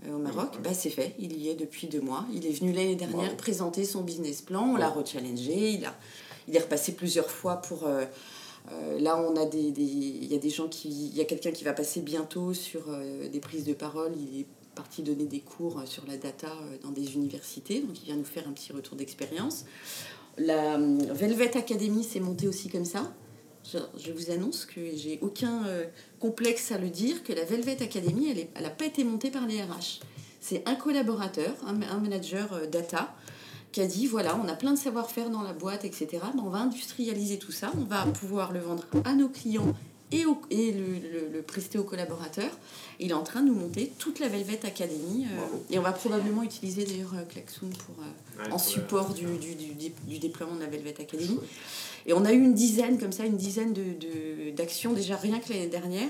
euh, 0.06 0.16
au 0.16 0.20
Maroc. 0.20 0.58
Bah, 0.64 0.76
c'est 0.76 0.92
fait, 0.92 1.16
il 1.18 1.36
y 1.36 1.50
est 1.50 1.56
depuis 1.56 1.88
deux 1.88 2.02
mois. 2.02 2.26
Il 2.32 2.46
est 2.46 2.52
venu 2.52 2.72
l'année 2.72 2.96
dernière 2.96 3.36
présenter 3.36 3.84
son 3.84 4.04
business 4.04 4.42
plan, 4.42 4.74
on 4.74 4.76
l'a 4.76 4.90
rechallengé, 4.90 5.72
il, 5.72 5.86
a, 5.86 5.96
il 6.48 6.56
est 6.56 6.60
repassé 6.60 6.92
plusieurs 6.92 7.32
fois 7.32 7.56
pour... 7.56 7.86
euh, 7.86 8.06
euh, 8.72 9.00
là, 9.00 9.18
on 9.20 9.36
a 9.36 9.46
des, 9.46 9.60
il 9.60 10.26
y 10.26 10.36
a 10.36 10.40
des 10.40 10.50
gens 10.50 10.68
qui, 10.68 10.90
il 10.90 11.16
y 11.16 11.22
a 11.22 11.26
quelqu'un 11.26 11.52
qui 11.52 11.64
va 11.64 11.74
passer 11.74 12.02
bientôt 12.02 12.54
sur 12.54 12.90
euh, 12.90 13.28
des 13.30 13.40
prises 13.40 13.66
de 13.66 13.74
parole. 13.74 14.14
Il 14.18 14.42
est 14.42 14.46
parti 14.76 15.04
donner 15.04 15.26
des 15.26 15.40
cours 15.40 15.80
euh, 15.80 15.86
sur 15.86 16.06
la 16.08 16.18
data 16.18 16.52
dans 16.84 16.92
des 16.92 17.16
universités, 17.16 17.82
donc 17.82 18.00
il 18.02 18.06
vient 18.06 18.16
nous 18.16 18.26
faire 18.26 18.48
un 18.48 18.52
petit 18.52 18.74
retour 18.74 18.96
d'expérience. 18.98 19.66
La 20.38 20.78
Velvet 20.78 21.56
Academy 21.56 22.04
s'est 22.04 22.20
montée 22.20 22.48
aussi 22.48 22.70
comme 22.70 22.86
ça. 22.86 23.14
Je, 23.64 24.12
vous 24.12 24.32
annonce 24.32 24.66
que 24.66 24.82
j'ai 24.96 25.18
aucun 25.22 25.64
complexe 26.20 26.72
à 26.72 26.78
le 26.78 26.90
dire 26.90 27.24
que 27.24 27.34
la 27.34 27.46
Velvet 27.46 27.82
Academy, 27.82 28.48
elle 28.54 28.62
n'a 28.62 28.70
pas 28.70 28.86
été 28.86 29.04
montée 29.04 29.32
par 29.32 29.48
les 29.48 29.62
RH. 29.62 30.02
C'est 30.42 30.62
un 30.68 30.76
collaborateur, 30.76 31.56
un, 31.66 31.74
manager 31.74 32.68
data, 32.70 33.16
qui 33.76 33.82
a 33.82 33.88
dit 33.88 34.08
voilà, 34.08 34.40
on 34.42 34.48
a 34.48 34.54
plein 34.54 34.72
de 34.72 34.78
savoir-faire 34.80 35.30
dans 35.30 35.42
la 35.42 35.52
boîte, 35.52 35.84
etc. 35.84 36.08
On 36.42 36.48
va 36.50 36.60
industrialiser 36.60 37.38
tout 37.38 37.52
ça, 37.52 37.72
on 37.78 37.84
va 37.84 38.06
pouvoir 38.06 38.54
le 38.54 38.62
vendre 38.62 38.86
à 39.04 39.14
nos 39.16 39.28
clients 39.28 39.74
et, 40.14 40.26
au- 40.26 40.40
et 40.50 40.72
le, 40.72 40.86
le- 40.94 41.30
le 41.34 41.42
prester 41.42 41.78
aux 41.78 41.84
collaborateurs. 41.84 42.52
Il 43.02 43.10
est 43.12 43.14
en 43.14 43.24
train 43.24 43.42
de 43.42 43.48
nous 43.48 43.54
monter 43.56 43.92
toute 44.00 44.20
la 44.20 44.30
Velvet 44.30 44.66
Academy. 44.66 45.26
euh, 45.26 45.58
et 45.74 45.78
on 45.78 45.82
va 45.82 45.92
probablement 45.92 46.42
utiliser 46.44 46.86
d'ailleurs 46.86 47.16
euh, 47.16 47.26
Klaxoon 47.30 47.68
pour, 47.68 47.96
euh, 48.02 48.44
Ouais, 48.44 48.48
en 48.48 48.52
pour 48.52 48.62
support 48.62 49.14
du, 49.14 49.26
du, 49.26 49.56
du, 49.56 49.74
du- 49.74 49.92
du 50.08 50.20
déploiement 50.20 50.56
de 50.56 50.62
la 50.62 50.68
Velvet 50.68 50.96
Academy. 51.02 51.38
Et 52.06 52.14
on 52.14 52.24
a 52.24 52.32
eu 52.32 52.40
une 52.42 52.54
dizaine, 52.54 52.98
comme 52.98 53.12
ça, 53.12 53.26
une 53.26 53.36
dizaine 53.36 53.74
de, 53.74 53.84
de- 53.84 54.56
d'actions, 54.56 54.94
déjà 54.94 55.18
rien 55.18 55.40
que 55.40 55.52
l'année 55.52 55.68
dernière, 55.68 56.08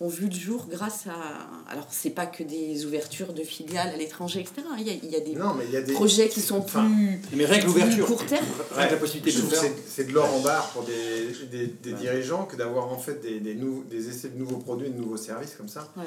ont 0.00 0.08
vu 0.08 0.26
le 0.28 0.34
jour 0.34 0.66
grâce 0.70 1.06
à... 1.08 1.72
Alors, 1.72 1.86
c'est 1.90 2.10
pas 2.10 2.26
que 2.26 2.44
des 2.44 2.86
ouvertures 2.86 3.32
de 3.32 3.42
filiales 3.42 3.88
à 3.88 3.96
l'étranger, 3.96 4.40
etc. 4.40 4.62
Il 4.78 4.86
y 4.86 4.90
a, 4.90 4.92
il 4.94 5.10
y 5.10 5.16
a 5.16 5.20
des 5.20 5.34
Non, 5.34 5.54
mais 5.54 5.64
il 5.66 5.72
y 5.72 5.76
a 5.76 5.82
des. 5.82 5.92
projets 5.92 6.28
qui 6.28 6.40
sont 6.40 6.58
Enfin, 6.58 6.84
plus, 6.88 7.20
Mais 7.36 7.44
rien 7.46 7.58
que 7.60 7.66
l'ouverture. 7.66 8.06
plus 8.06 8.14
court 8.14 8.24
terme. 8.26 8.46
Rien 8.76 8.86
que 8.86 8.92
la 8.92 8.98
possibilité 8.98 9.30
Je 9.32 9.42
de 9.42 9.46
trouve 9.46 9.58
c'est- 9.58 9.74
c'est 9.88 10.04
de 10.04 10.12
l'or 10.12 10.32
en 10.32 10.40
barre 10.40 10.68
pour 10.70 10.84
des, 10.84 11.32
des, 11.50 11.66
des 11.66 11.92
dirigeants 11.94 12.44
que 12.44 12.54
d'avoir 12.56 12.92
en 12.92 12.98
fait 12.98 13.20
des, 13.20 13.40
des, 13.40 13.54
nouveaux, 13.56 13.82
des 13.84 14.08
essais 14.08 14.28
de 14.28 14.38
nouveaux 14.38 14.58
produits, 14.58 14.88
de 14.88 14.96
nouveaux 14.96 15.16
services 15.16 15.54
comme 15.56 15.68
ça. 15.68 15.88
Ouais. 15.96 16.04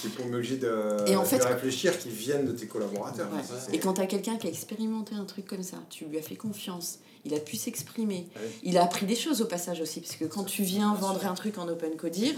Tu 0.00 0.08
pas 0.08 0.22
obligé 0.24 0.56
de, 0.56 0.96
Et 1.06 1.14
en 1.16 1.22
de 1.22 1.26
fait- 1.26 1.44
réfléchir 1.44 1.98
qui 1.98 2.08
viennent 2.08 2.46
de 2.46 2.52
tes 2.52 2.66
collaborateurs. 2.66 3.28
Ouais. 3.30 3.74
Et 3.74 3.78
quand 3.78 3.92
tu 3.94 4.00
as 4.00 4.06
quelqu'un 4.06 4.36
qui 4.36 4.46
a 4.46 4.50
expérimenté 4.50 5.14
un 5.14 5.24
truc 5.26 5.46
comme 5.46 5.62
ça, 5.62 5.76
tu 5.90 6.06
lui 6.06 6.16
as 6.18 6.22
fait 6.22 6.36
confiance, 6.36 6.98
il 7.26 7.34
a 7.34 7.40
pu 7.40 7.56
s'exprimer, 7.56 8.26
Ouais. 8.36 8.50
il 8.62 8.78
a 8.78 8.84
appris 8.84 9.04
des 9.06 9.16
choses 9.16 9.40
au 9.42 9.46
passage 9.46 9.80
aussi, 9.80 10.00
parce 10.00 10.16
que 10.16 10.24
quand 10.24 10.44
tu 10.44 10.62
viens 10.62 10.94
vendre 10.94 11.24
un 11.26 11.34
truc 11.34 11.58
en 11.58 11.68
open 11.68 11.96
codir, 11.96 12.34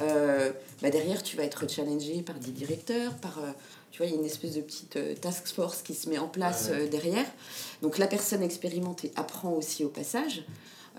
euh, 0.00 0.50
bah 0.82 0.90
derrière 0.90 1.22
tu 1.22 1.36
vas 1.36 1.44
être 1.44 1.68
challengé 1.70 2.22
par 2.22 2.36
des 2.36 2.50
directeurs, 2.52 3.12
par... 3.14 3.38
euh, 3.38 3.50
tu 3.90 3.98
vois, 3.98 4.06
il 4.06 4.12
y 4.12 4.16
a 4.16 4.20
une 4.20 4.26
espèce 4.26 4.54
de 4.54 4.60
petite 4.60 4.96
euh, 4.96 5.14
task 5.20 5.48
force 5.48 5.82
qui 5.82 5.94
se 5.94 6.08
met 6.08 6.18
en 6.18 6.28
place 6.28 6.68
Ouais. 6.70 6.82
euh, 6.82 6.88
derrière. 6.88 7.24
Donc 7.82 7.98
la 7.98 8.06
personne 8.06 8.42
expérimentée 8.42 9.10
apprend 9.16 9.52
aussi 9.52 9.84
au 9.84 9.88
passage. 9.88 10.44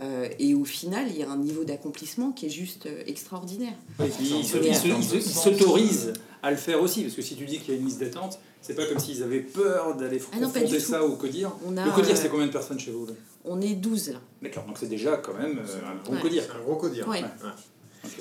euh, 0.01 0.27
et 0.39 0.53
au 0.53 0.65
final, 0.65 1.05
il 1.09 1.17
y 1.17 1.23
a 1.23 1.29
un 1.29 1.37
niveau 1.37 1.63
d'accomplissement 1.65 2.31
qui 2.31 2.45
est 2.47 2.49
juste 2.49 2.85
euh, 2.87 3.03
extraordinaire. 3.05 3.73
Et 4.03 4.07
puis, 4.07 4.33
ils 4.33 5.23
s'autorisent 5.23 6.13
à 6.41 6.51
le 6.51 6.57
faire 6.57 6.81
aussi, 6.81 7.03
parce 7.03 7.15
que 7.15 7.21
si 7.21 7.35
tu 7.35 7.45
dis 7.45 7.59
qu'il 7.59 7.73
y 7.73 7.77
a 7.77 7.79
une 7.79 7.85
liste 7.85 7.99
d'attente, 7.99 8.39
c'est 8.61 8.73
pas 8.75 8.85
comme 8.85 8.99
s'ils 8.99 9.23
avaient 9.23 9.39
peur 9.41 9.95
d'aller 9.95 10.21
Ah 10.33 10.37
confronter 10.39 10.67
tout. 10.67 10.79
ça 10.79 11.03
au 11.03 11.15
codir. 11.15 11.51
On 11.65 11.75
a, 11.77 11.85
Le 11.85 11.91
codir, 11.91 12.13
euh, 12.13 12.17
c'est 12.21 12.29
combien 12.29 12.47
de 12.47 12.51
personnes 12.51 12.79
chez 12.79 12.91
vous 12.91 13.05
là? 13.05 13.13
On 13.45 13.61
est 13.61 13.75
12 13.75 14.11
là. 14.11 14.19
D'accord, 14.41 14.65
donc 14.65 14.77
c'est 14.77 14.87
déjà 14.89 15.17
quand 15.17 15.33
même 15.33 15.59
euh, 15.59 15.89
un 15.89 15.95
bon 16.05 16.15
Ouais. 16.15 16.21
codir. 16.21 16.43
Un 16.57 16.61
gros 16.63 16.75
codir. 16.75 17.07
Ouais. 17.07 17.21
Ouais. 17.21 17.27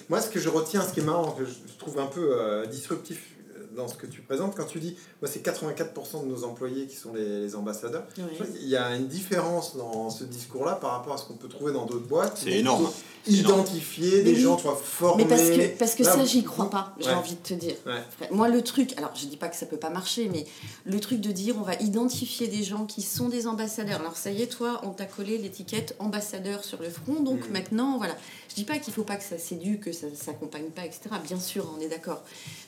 Moi, 0.09 0.21
ce 0.21 0.31
que 0.31 0.41
je 0.41 0.49
retiens, 0.49 0.83
ce 0.83 0.93
qui 0.93 1.01
est 1.01 1.05
marrant, 1.05 1.33
que 1.33 1.45
je 1.45 1.79
trouve 1.79 1.99
un 1.99 2.07
peu 2.07 2.31
euh, 2.33 2.67
disruptif 2.67 3.38
dans 3.79 3.89
ce 3.89 3.95
que 3.95 4.07
tu 4.07 4.21
présentes, 4.21 4.55
quand 4.57 4.67
tu 4.67 4.81
dis, 4.81 4.97
moi, 5.23 5.31
c'est 5.33 5.43
84% 5.43 6.25
de 6.25 6.29
nos 6.29 6.45
employés 6.45 6.87
qui 6.87 6.97
sont 6.97 7.15
les, 7.15 7.41
les 7.41 7.55
ambassadeurs. 7.55 8.05
Qu'il 8.15 8.69
y 8.69 8.77
a 8.77 8.95
une 8.97 9.07
différence 9.07 9.77
dans 9.77 10.11
ce 10.11 10.25
discours-là 10.25 10.75
par 10.75 10.91
rapport 10.91 11.15
à 11.15 11.17
ce 11.17 11.25
qu'on 11.25 11.35
peut 11.37 11.49
trouver 11.49 11.73
dans 11.73 11.87
d'autres 11.87 12.07
boîtes. 12.07 12.39
C'est 12.43 12.51
il 12.51 12.57
énorme. 12.59 12.91
Identifier 13.27 14.23
des 14.23 14.33
oui. 14.35 14.41
gens, 14.41 14.57
tu 14.57 14.63
vois, 14.65 14.77
formés. 14.77 15.25
Mais 15.25 15.29
parce 15.29 15.51
que, 15.51 15.79
parce 15.79 15.95
que 15.95 16.03
Là, 16.03 16.13
ça, 16.15 16.25
j'y 16.25 16.43
crois 16.45 16.71
pas, 16.71 16.95
j'ai 16.99 17.09
Ouais. 17.09 17.15
envie 17.15 17.35
de 17.35 17.41
te 17.41 17.55
dire. 17.55 17.75
Ouais. 17.87 18.29
Moi, 18.31 18.49
le 18.49 18.63
truc, 18.63 18.95
alors 18.97 19.11
je 19.15 19.27
dis 19.27 19.37
pas 19.37 19.49
que 19.49 19.57
ça 19.57 19.67
peut 19.67 19.77
pas 19.77 19.91
marcher, 19.91 20.29
mais 20.33 20.47
le 20.85 20.99
truc 21.01 21.21
de 21.21 21.31
dire 21.31 21.57
on 21.59 21.63
va 21.63 21.75
identifier 21.75 22.49
des 22.49 22.63
gens 22.63 22.87
qui 22.87 23.03
sont 23.03 23.29
des 23.29 23.47
ambassadeurs. 23.47 24.01
Alors 24.01 24.17
ça 24.17 24.31
y 24.31 24.43
est, 24.43 24.47
toi, 24.47 24.81
on 24.85 24.91
t'a 24.91 25.05
collé 25.05 25.37
l'étiquette 25.39 25.95
ambassadeur 25.99 26.65
sur 26.65 26.81
le 26.81 26.89
front, 26.89 27.21
donc 27.23 27.45
Mhm. 27.47 27.53
maintenant, 27.53 27.99
voilà. 27.99 28.17
Je 28.49 28.55
dis 28.55 28.65
pas 28.65 28.79
qu'il 28.79 28.93
faut 28.95 29.03
pas 29.05 29.17
que 29.17 29.25
ça 29.25 29.37
séduise, 29.39 29.79
que 29.81 29.93
ça 29.93 30.07
s'accompagne 30.15 30.71
pas, 30.71 30.85
etc. 30.87 31.01
Bien 31.23 31.39
sûr, 31.39 31.71
on 31.77 31.81
est 31.81 31.89
d'accord. 31.89 32.23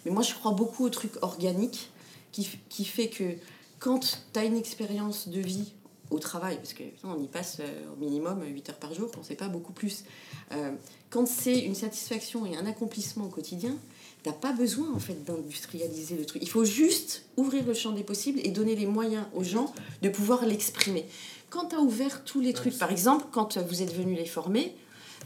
Mais 0.04 0.10
moi, 0.12 0.22
je 0.22 0.34
crois 0.34 0.52
beaucoup 0.52 0.84
au 0.84 0.90
truc 1.00 1.22
organique 1.22 1.90
qui, 2.32 2.48
qui 2.68 2.84
fait 2.84 3.08
que 3.08 3.34
quand 3.78 4.00
tu 4.32 4.38
as 4.38 4.44
une 4.44 4.56
expérience 4.56 5.28
de 5.28 5.40
vie 5.40 5.72
au 6.10 6.18
travail, 6.18 6.56
parce 6.56 6.74
que 6.74 6.82
putain, 6.82 7.08
on 7.16 7.22
y 7.22 7.28
passe 7.28 7.58
euh, 7.60 7.92
au 7.92 7.96
minimum 7.96 8.42
8 8.44 8.70
heures 8.70 8.76
par 8.76 8.92
jour, 8.92 9.10
on 9.18 9.22
sait 9.22 9.36
pas 9.36 9.48
beaucoup 9.48 9.72
plus. 9.72 10.04
Euh, 10.52 10.72
quand 11.08 11.26
c'est 11.26 11.60
une 11.60 11.74
satisfaction 11.74 12.44
et 12.46 12.56
un 12.56 12.66
accomplissement 12.66 13.26
au 13.26 13.28
quotidien, 13.28 13.76
t'as 14.22 14.32
pas 14.32 14.52
besoin 14.52 14.92
en 14.92 14.98
fait 14.98 15.24
d'industrialiser 15.24 16.16
le 16.16 16.26
truc. 16.26 16.42
Il 16.42 16.48
faut 16.48 16.64
juste 16.64 17.24
ouvrir 17.36 17.64
le 17.64 17.74
champ 17.74 17.92
des 17.92 18.02
possibles 18.02 18.40
et 18.42 18.50
donner 18.50 18.74
les 18.74 18.86
moyens 18.86 19.24
aux 19.34 19.44
gens 19.44 19.72
de 20.02 20.08
pouvoir 20.08 20.44
l'exprimer. 20.44 21.06
Quand 21.48 21.66
tu 21.68 21.76
as 21.76 21.80
ouvert 21.80 22.24
tous 22.24 22.40
les 22.40 22.52
trucs, 22.52 22.76
par 22.78 22.90
exemple, 22.90 23.26
quand 23.32 23.56
vous 23.58 23.82
êtes 23.82 23.94
venu 23.94 24.14
les 24.14 24.26
former, 24.26 24.74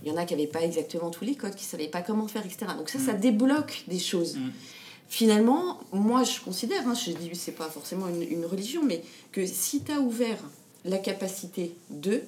il 0.02 0.08
y 0.08 0.12
en 0.12 0.16
a 0.16 0.24
qui 0.24 0.34
n'avaient 0.34 0.46
pas 0.46 0.62
exactement 0.62 1.10
tous 1.10 1.24
les 1.24 1.34
codes, 1.34 1.54
qui 1.54 1.64
ne 1.64 1.68
savaient 1.68 1.88
pas 1.88 2.02
comment 2.02 2.28
faire, 2.28 2.44
etc. 2.44 2.66
Donc 2.76 2.88
ça, 2.88 2.98
ça 2.98 3.14
débloque 3.14 3.84
des 3.88 3.98
choses. 3.98 4.36
Mm. 4.36 4.50
Finalement, 5.08 5.80
moi 5.92 6.24
je 6.24 6.40
considère, 6.40 6.86
hein, 6.88 6.94
je 6.94 7.12
dis 7.12 7.30
c'est 7.34 7.52
pas 7.52 7.68
forcément 7.68 8.08
une, 8.08 8.22
une 8.22 8.46
religion, 8.46 8.82
mais 8.82 9.02
que 9.32 9.46
si 9.46 9.82
tu 9.82 9.92
as 9.92 10.00
ouvert 10.00 10.38
la 10.84 10.98
capacité 10.98 11.76
de, 11.90 12.22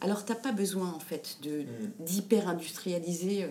alors 0.00 0.24
t'as 0.24 0.34
pas 0.34 0.52
besoin 0.52 0.92
en 0.92 1.00
fait 1.00 1.38
de 1.42 1.64
d'hyper 2.00 2.48
industrialiser 2.48 3.44
euh, 3.44 3.48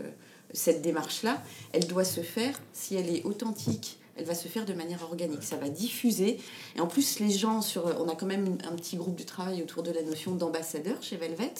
cette 0.53 0.81
démarche-là. 0.81 1.41
Elle 1.71 1.87
doit 1.87 2.03
se 2.03 2.21
faire, 2.21 2.59
si 2.73 2.95
elle 2.95 3.09
est 3.13 3.23
authentique, 3.23 3.99
elle 4.17 4.25
va 4.25 4.35
se 4.35 4.47
faire 4.47 4.65
de 4.65 4.73
manière 4.73 5.03
organique. 5.03 5.43
Ça 5.43 5.57
va 5.57 5.69
diffuser. 5.69 6.39
Et 6.75 6.81
en 6.81 6.87
plus, 6.87 7.19
les 7.19 7.31
gens, 7.31 7.61
sur, 7.61 7.85
on 7.99 8.09
a 8.09 8.15
quand 8.15 8.25
même 8.25 8.57
un 8.69 8.75
petit 8.75 8.97
groupe 8.97 9.15
de 9.15 9.23
travail 9.23 9.61
autour 9.61 9.83
de 9.83 9.91
la 9.91 10.03
notion 10.03 10.35
d'ambassadeur 10.35 11.01
chez 11.01 11.17
Velvet. 11.17 11.53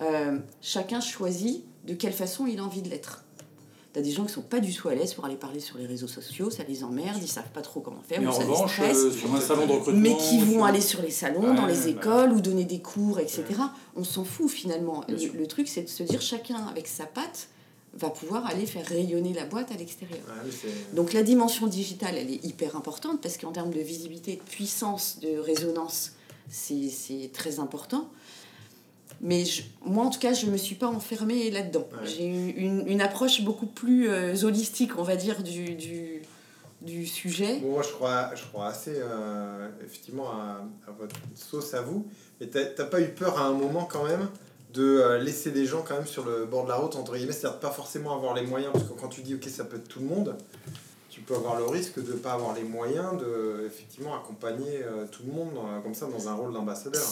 Euh, 0.00 0.38
chacun 0.60 1.00
choisit 1.00 1.64
de 1.86 1.94
quelle 1.94 2.12
façon 2.12 2.46
il 2.46 2.58
a 2.60 2.64
envie 2.64 2.82
de 2.82 2.88
l'être. 2.88 3.24
T'as 3.92 4.00
des 4.00 4.10
gens 4.10 4.24
qui 4.24 4.32
sont 4.32 4.40
pas 4.42 4.60
du 4.60 4.72
tout 4.74 4.88
à 4.88 4.94
l'aise 4.94 5.12
pour 5.12 5.26
aller 5.26 5.36
parler 5.36 5.60
sur 5.60 5.76
les 5.76 5.84
réseaux 5.86 6.06
sociaux, 6.08 6.48
ça 6.48 6.62
les 6.66 6.82
emmerde, 6.82 7.18
ils 7.20 7.28
savent 7.28 7.50
pas 7.52 7.60
trop 7.60 7.80
comment 7.80 8.00
faire, 8.02 8.20
Mais 8.22 8.26
ou 8.26 8.30
en 8.30 8.32
ça 8.32 8.38
les 8.44 8.44
revanche, 8.50 8.72
stresse 8.72 8.96
euh, 8.96 9.10
sur 9.12 9.34
un 9.34 9.40
salon 9.40 9.66
de 9.66 9.72
recrutement. 9.72 10.00
mais 10.00 10.16
qui 10.16 10.38
vont 10.40 10.52
sur- 10.52 10.64
aller 10.64 10.80
sur 10.80 11.02
les 11.02 11.10
salons, 11.10 11.50
Ouais, 11.50 11.54
dans 11.56 11.66
les 11.66 11.74
bah. 11.74 11.88
écoles 11.88 12.32
ou 12.32 12.40
donner 12.40 12.64
des 12.64 12.80
cours, 12.80 13.20
etc. 13.20 13.44
On 13.94 14.02
s'en 14.04 14.24
fout 14.24 14.48
finalement. 14.50 15.04
Le, 15.08 15.46
truc, 15.46 15.68
c'est 15.68 15.82
de 15.82 15.88
se 15.90 16.02
dire 16.04 16.22
chacun 16.22 16.66
avec 16.68 16.86
sa 16.88 17.04
patte 17.04 17.48
va 17.94 18.08
pouvoir 18.08 18.46
aller 18.46 18.64
faire 18.64 18.86
rayonner 18.86 19.34
la 19.34 19.44
boîte 19.44 19.70
à 19.70 19.74
l'extérieur. 19.74 20.20
Ouais, 20.26 20.70
Donc 20.94 21.12
la 21.12 21.22
dimension 21.22 21.66
digitale, 21.66 22.14
elle 22.16 22.30
est 22.30 22.42
hyper 22.46 22.74
importante 22.76 23.20
parce 23.20 23.36
qu'en 23.36 23.52
termes 23.52 23.70
de 23.74 23.80
visibilité, 23.80 24.36
de 24.36 24.40
puissance, 24.40 25.18
de 25.20 25.38
résonance, 25.38 26.12
c'est 26.48 26.88
c'est 26.88 27.30
très 27.30 27.60
important. 27.60 28.08
Mais 29.22 29.44
je- 29.44 29.62
moi, 29.84 30.04
en 30.04 30.10
tout 30.10 30.18
cas, 30.18 30.32
je 30.34 30.46
ne 30.46 30.50
me 30.50 30.56
suis 30.56 30.74
pas 30.74 30.88
enfermée 30.88 31.50
là-dedans. 31.50 31.86
Ouais. 31.92 32.06
J'ai 32.06 32.26
eu 32.26 32.50
une, 32.50 32.86
une 32.88 33.00
approche 33.00 33.42
beaucoup 33.42 33.66
plus 33.66 34.08
euh, 34.08 34.34
holistique, 34.44 34.98
on 34.98 35.04
va 35.04 35.14
dire, 35.16 35.42
du, 35.44 35.74
du, 35.76 36.22
du 36.80 37.06
sujet. 37.06 37.60
Bon, 37.60 37.70
moi, 37.72 37.82
je 37.82 37.92
crois, 37.92 38.30
je 38.34 38.42
crois 38.46 38.66
assez 38.66 38.94
euh, 38.96 39.68
effectivement 39.84 40.28
à, 40.32 40.64
à 40.88 40.90
votre 40.98 41.14
sauce 41.36 41.72
à 41.74 41.82
vous. 41.82 42.04
Mais 42.40 42.48
t'as 42.48 42.64
t'as 42.64 42.84
pas 42.84 43.00
eu 43.00 43.08
peur 43.10 43.38
à 43.38 43.44
un 43.46 43.52
moment 43.52 43.84
quand 43.90 44.04
même 44.04 44.28
de 44.74 44.82
euh, 44.82 45.18
laisser 45.18 45.50
des 45.52 45.66
gens 45.66 45.84
quand 45.86 45.94
même 45.94 46.06
sur 46.06 46.24
le 46.24 46.44
bord 46.46 46.64
de 46.64 46.70
la 46.70 46.76
route, 46.76 46.96
entre 46.96 47.14
guillemets, 47.16 47.32
c'est-à-dire 47.32 47.58
de 47.58 47.62
pas 47.62 47.70
forcément 47.70 48.16
avoir 48.16 48.34
les 48.34 48.42
moyens, 48.46 48.72
parce 48.72 48.84
que 48.86 48.94
quand 48.94 49.08
tu 49.08 49.20
dis 49.20 49.34
ok, 49.36 49.44
ça 49.44 49.64
peut 49.64 49.76
être 49.76 49.86
tout 49.86 50.00
le 50.00 50.06
monde, 50.06 50.34
tu 51.10 51.20
peux 51.20 51.34
avoir 51.36 51.58
le 51.58 51.66
risque 51.66 52.02
de 52.02 52.12
pas 52.14 52.32
avoir 52.32 52.54
les 52.56 52.64
moyens 52.64 53.18
de 53.20 53.64
effectivement 53.66 54.16
accompagner 54.16 54.82
euh, 54.82 55.04
tout 55.12 55.22
le 55.26 55.32
monde 55.32 55.50
comme 55.84 55.94
ça 55.94 56.06
dans 56.06 56.26
un 56.28 56.34
rôle 56.34 56.52
d'ambassadeur. 56.54 57.02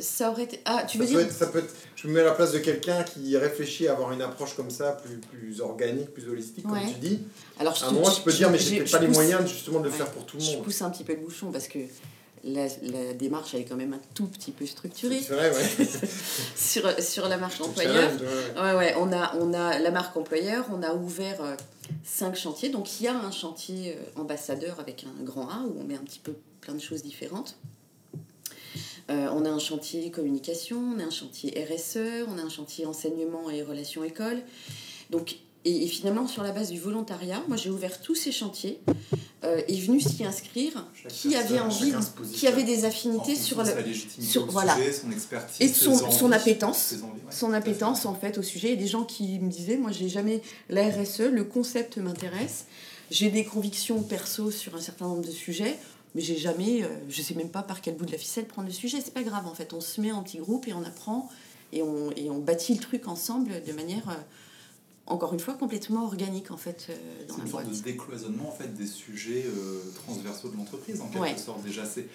Ça 0.00 0.30
aurait 0.30 0.44
été... 0.44 0.60
Ah, 0.64 0.84
tu 0.86 0.98
Ça 0.98 1.04
veux 1.04 1.08
peut, 1.10 1.16
dire 1.18 1.26
être, 1.26 1.32
ça 1.32 1.46
peut 1.48 1.58
être, 1.58 1.74
je 1.96 2.06
me 2.08 2.12
mets 2.14 2.20
à 2.20 2.24
la 2.24 2.30
place 2.32 2.52
de 2.52 2.58
quelqu'un 2.58 3.02
qui 3.02 3.36
réfléchit 3.36 3.88
à 3.88 3.92
avoir 3.92 4.12
une 4.12 4.22
approche 4.22 4.54
comme 4.54 4.70
ça, 4.70 4.92
plus, 4.92 5.16
plus 5.18 5.60
organique, 5.60 6.12
plus 6.14 6.28
holistique, 6.28 6.70
Ouais. 6.70 6.80
comme 6.80 6.92
tu 6.94 7.00
dis. 7.00 7.20
Alors, 7.58 7.74
je 7.74 7.82
À 7.84 7.86
un 7.86 7.90
te- 7.90 7.94
moment, 7.94 8.10
je- 8.10 8.16
tu 8.16 8.22
peux 8.22 8.30
je- 8.30 8.36
dire, 8.36 8.50
mais 8.50 8.58
je- 8.58 8.68
j'ai 8.68 8.86
je 8.86 8.92
pas 8.92 8.98
les 9.00 9.06
pousse- 9.08 9.16
moyens 9.16 9.48
justement 9.48 9.80
de 9.80 9.84
le 9.86 9.90
Ouais. 9.90 9.96
faire 9.96 10.10
pour 10.10 10.24
tout 10.24 10.36
le 10.36 10.42
Je 10.42 10.52
monde. 10.52 10.62
pousse 10.64 10.82
un 10.82 10.90
petit 10.90 11.02
peu 11.04 11.14
le 11.14 11.20
bouchon 11.20 11.50
parce 11.50 11.66
que 11.66 11.78
la, 12.44 12.68
la 12.82 13.14
démarche, 13.14 13.54
elle 13.54 13.62
est 13.62 13.64
quand 13.64 13.74
même 13.76 13.92
un 13.94 14.00
tout 14.14 14.26
petit 14.26 14.52
peu 14.52 14.64
structurée 14.66 15.20
C'est 15.20 15.34
vrai, 15.34 15.50
ouais. 15.50 15.86
sur, 16.56 17.02
sur 17.02 17.28
la 17.28 17.36
marque 17.36 17.60
employeur. 17.60 17.94
challenge, 17.94 18.20
ouais, 18.20 18.62
ouais. 18.62 18.62
Ouais, 18.62 18.76
ouais, 18.76 18.94
on 18.98 19.12
a, 19.12 19.34
on 19.40 19.52
a 19.54 19.78
la 19.80 19.90
marque 19.90 20.16
employeur, 20.16 20.64
on 20.72 20.82
a 20.84 20.94
ouvert 20.94 21.42
euh, 21.42 21.56
cinq 22.04 22.36
chantiers. 22.36 22.68
Donc 22.68 23.00
il 23.00 23.04
y 23.04 23.08
a 23.08 23.16
un 23.18 23.32
chantier 23.32 23.96
euh, 23.96 24.20
ambassadeur 24.20 24.78
avec 24.78 25.04
un 25.04 25.24
grand 25.24 25.48
A 25.48 25.64
où 25.66 25.76
on 25.80 25.84
met 25.84 25.96
un 25.96 26.04
petit 26.04 26.20
peu 26.20 26.34
plein 26.60 26.74
de 26.74 26.80
choses 26.80 27.02
différentes. 27.02 27.56
Euh, 29.10 29.28
on 29.32 29.44
a 29.46 29.50
un 29.50 29.58
chantier 29.58 30.10
communication, 30.10 30.78
on 30.96 31.00
a 31.00 31.04
un 31.04 31.10
chantier 31.10 31.52
RSE, 31.64 32.26
on 32.28 32.36
a 32.38 32.42
un 32.42 32.50
chantier 32.50 32.84
enseignement 32.84 33.48
et 33.50 33.62
relations 33.62 34.04
école. 34.04 34.42
Donc, 35.10 35.36
et, 35.64 35.84
et 35.84 35.86
finalement, 35.88 36.26
sur 36.28 36.42
la 36.42 36.52
base 36.52 36.70
du 36.70 36.78
volontariat, 36.78 37.42
moi 37.48 37.56
j'ai 37.56 37.70
ouvert 37.70 38.00
tous 38.02 38.14
ces 38.14 38.32
chantiers 38.32 38.80
euh, 39.44 39.62
est 39.66 39.80
venu 39.80 40.00
s'y 40.00 40.24
inscrire 40.24 40.86
Chaque 40.94 41.10
qui 41.12 41.34
avait 41.34 41.58
envie, 41.58 41.92
qui 42.34 42.46
avait 42.46 42.64
des 42.64 42.84
affinités 42.84 43.34
sur 43.34 43.62
le, 43.62 43.70
sur- 44.20 44.46
voilà. 44.46 44.76
sujet, 44.76 44.92
son 44.92 45.10
expertise, 45.10 45.56
et 45.60 45.68
son, 45.72 45.94
ses 45.94 46.10
son 46.18 46.26
envies, 46.26 46.34
appétence, 46.34 46.94
envies, 46.96 47.02
ouais, 47.04 47.18
son 47.30 47.52
appétence 47.54 48.04
en 48.06 48.14
fait 48.14 48.36
au 48.38 48.42
sujet. 48.42 48.72
Et 48.72 48.76
des 48.76 48.86
gens 48.86 49.04
qui 49.04 49.38
me 49.40 49.50
disaient, 49.50 49.78
moi 49.78 49.90
j'ai 49.90 50.08
jamais 50.10 50.42
la 50.68 50.86
RSE, 50.88 51.20
le 51.32 51.44
concept 51.44 51.96
m'intéresse, 51.96 52.66
j'ai 53.10 53.30
des 53.30 53.44
convictions 53.44 54.02
perso 54.02 54.50
sur 54.50 54.74
un 54.76 54.80
certain 54.80 55.06
nombre 55.06 55.24
de 55.26 55.30
sujets, 55.32 55.76
mais 56.14 56.20
j'ai 56.22 56.36
jamais, 56.36 56.82
euh, 56.82 56.88
je 57.08 57.20
sais 57.22 57.34
même 57.34 57.50
pas 57.50 57.62
par 57.62 57.80
quel 57.80 57.96
bout 57.96 58.06
de 58.06 58.12
la 58.12 58.18
ficelle 58.18 58.46
prendre 58.46 58.68
le 58.68 58.74
sujet. 58.74 59.00
C'est 59.04 59.14
pas 59.14 59.22
grave 59.22 59.46
en 59.46 59.54
fait, 59.54 59.72
on 59.72 59.80
se 59.80 60.00
met 60.00 60.12
en 60.12 60.22
petit 60.22 60.38
groupe 60.38 60.66
et 60.68 60.72
on 60.72 60.82
apprend 60.84 61.28
et 61.72 61.82
on, 61.82 62.10
et 62.12 62.30
on 62.30 62.38
bâtit 62.38 62.74
le 62.74 62.80
truc 62.80 63.08
ensemble 63.08 63.62
de 63.62 63.72
manière, 63.72 64.08
euh, 64.08 64.14
encore 65.06 65.32
une 65.32 65.40
fois, 65.40 65.54
complètement 65.54 66.04
organique 66.04 66.50
en 66.50 66.56
fait 66.56 66.86
euh, 66.90 66.94
dans 67.28 67.34
C'est 67.34 67.38
la 67.40 67.44
une 67.46 67.50
sorte 67.50 67.64
boîte. 67.64 67.78
de 67.78 67.82
décloisonnement 67.84 68.48
en 68.48 68.52
fait 68.52 68.74
des 68.74 68.86
sujets 68.86 69.44
euh, 69.46 69.80
transversaux 69.94 70.48
de 70.48 70.56
l'entreprise 70.56 71.00
en 71.00 71.08
quelque 71.08 71.20
Ouais. 71.22 71.36
sorte 71.36 71.62
déjà 71.62 71.84
c'est 71.86 72.06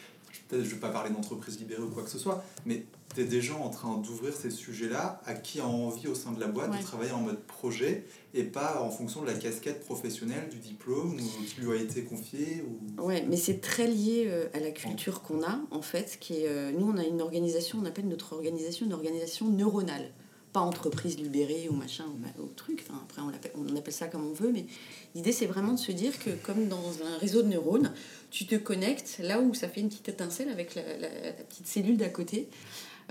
peut-être 0.54 0.66
je 0.66 0.76
vais 0.76 0.80
pas 0.82 0.90
parler 0.90 1.10
d'entreprise 1.12 1.58
libérée 1.60 1.82
ou 1.82 1.90
quoi 1.90 2.04
que 2.04 2.10
ce 2.10 2.18
soit, 2.20 2.44
mais 2.66 2.86
tu 3.16 3.24
des 3.26 3.42
gens 3.42 3.60
en 3.62 3.70
train 3.70 3.96
d'ouvrir 3.98 4.34
ces 4.34 4.50
sujets-là 4.50 5.22
à 5.26 5.36
qui 5.36 5.60
a 5.60 5.68
envie 5.68 6.08
au 6.08 6.16
sein 6.16 6.32
de 6.32 6.40
la 6.40 6.48
boîte 6.48 6.72
Ouais. 6.72 6.80
de 6.80 6.84
travailler 6.84 7.12
en 7.12 7.22
mode 7.22 7.40
projet 7.42 8.06
et 8.34 8.44
pas 8.44 8.82
en 8.82 8.90
fonction 8.90 9.22
de 9.22 9.28
la 9.28 9.36
casquette 9.36 9.84
professionnelle, 9.86 10.50
du 10.50 10.58
diplôme 10.58 11.14
ou 11.20 11.44
qui 11.46 11.62
lui 11.62 11.72
a 11.72 11.76
été 11.76 12.04
confié. 12.04 12.64
Ou... 12.98 13.04
Ouais, 13.04 13.24
mais 13.30 13.38
c'est 13.38 13.62
très 13.62 13.88
lié 13.88 14.26
euh, 14.28 14.48
à 14.54 14.60
la 14.60 14.72
culture 14.72 15.22
qu'on 15.22 15.44
a, 15.44 15.60
en 15.70 15.82
fait, 15.84 16.18
qui 16.20 16.38
est... 16.38 16.48
euh, 16.48 16.72
nous, 16.72 16.88
on 16.92 16.98
a 16.98 17.04
une 17.06 17.22
organisation, 17.22 17.78
on 17.82 17.86
appelle 17.86 18.08
notre 18.08 18.34
organisation 18.34 18.86
une 18.88 18.94
organisation 18.94 19.48
neuronale. 19.50 20.10
Pas 20.52 20.60
entreprise 20.62 21.18
libérée 21.18 21.68
ou 21.70 21.74
machin 21.74 22.06
ou, 22.06 22.18
ma- 22.20 22.44
ou 22.44 22.48
truc, 22.56 22.84
enfin, 22.88 23.00
après 23.04 23.22
on, 23.24 23.30
l'appelle- 23.30 23.54
on 23.56 23.76
appelle 23.76 23.94
ça 23.94 24.08
comme 24.08 24.24
on 24.26 24.34
veut, 24.34 24.52
mais 24.52 24.66
l'idée 25.16 25.32
c'est 25.32 25.46
vraiment 25.46 25.74
de 25.74 25.80
se 25.80 25.92
dire 25.92 26.18
que 26.20 26.30
comme 26.32 26.68
dans 26.68 26.92
un 27.06 27.18
réseau 27.20 27.42
de 27.44 27.48
neurones, 27.50 27.94
tu 28.32 28.46
te 28.46 28.56
connectes 28.56 29.20
là 29.20 29.40
où 29.40 29.54
ça 29.54 29.68
fait 29.70 29.82
une 29.82 29.90
petite 29.90 30.10
étincelle 30.10 30.50
avec 30.50 30.76
la, 30.76 30.82
la- 30.98 31.22
la 31.22 31.34
petite 31.34 31.68
cellule 31.68 31.98
d'à 31.98 32.10
côté. 32.10 32.50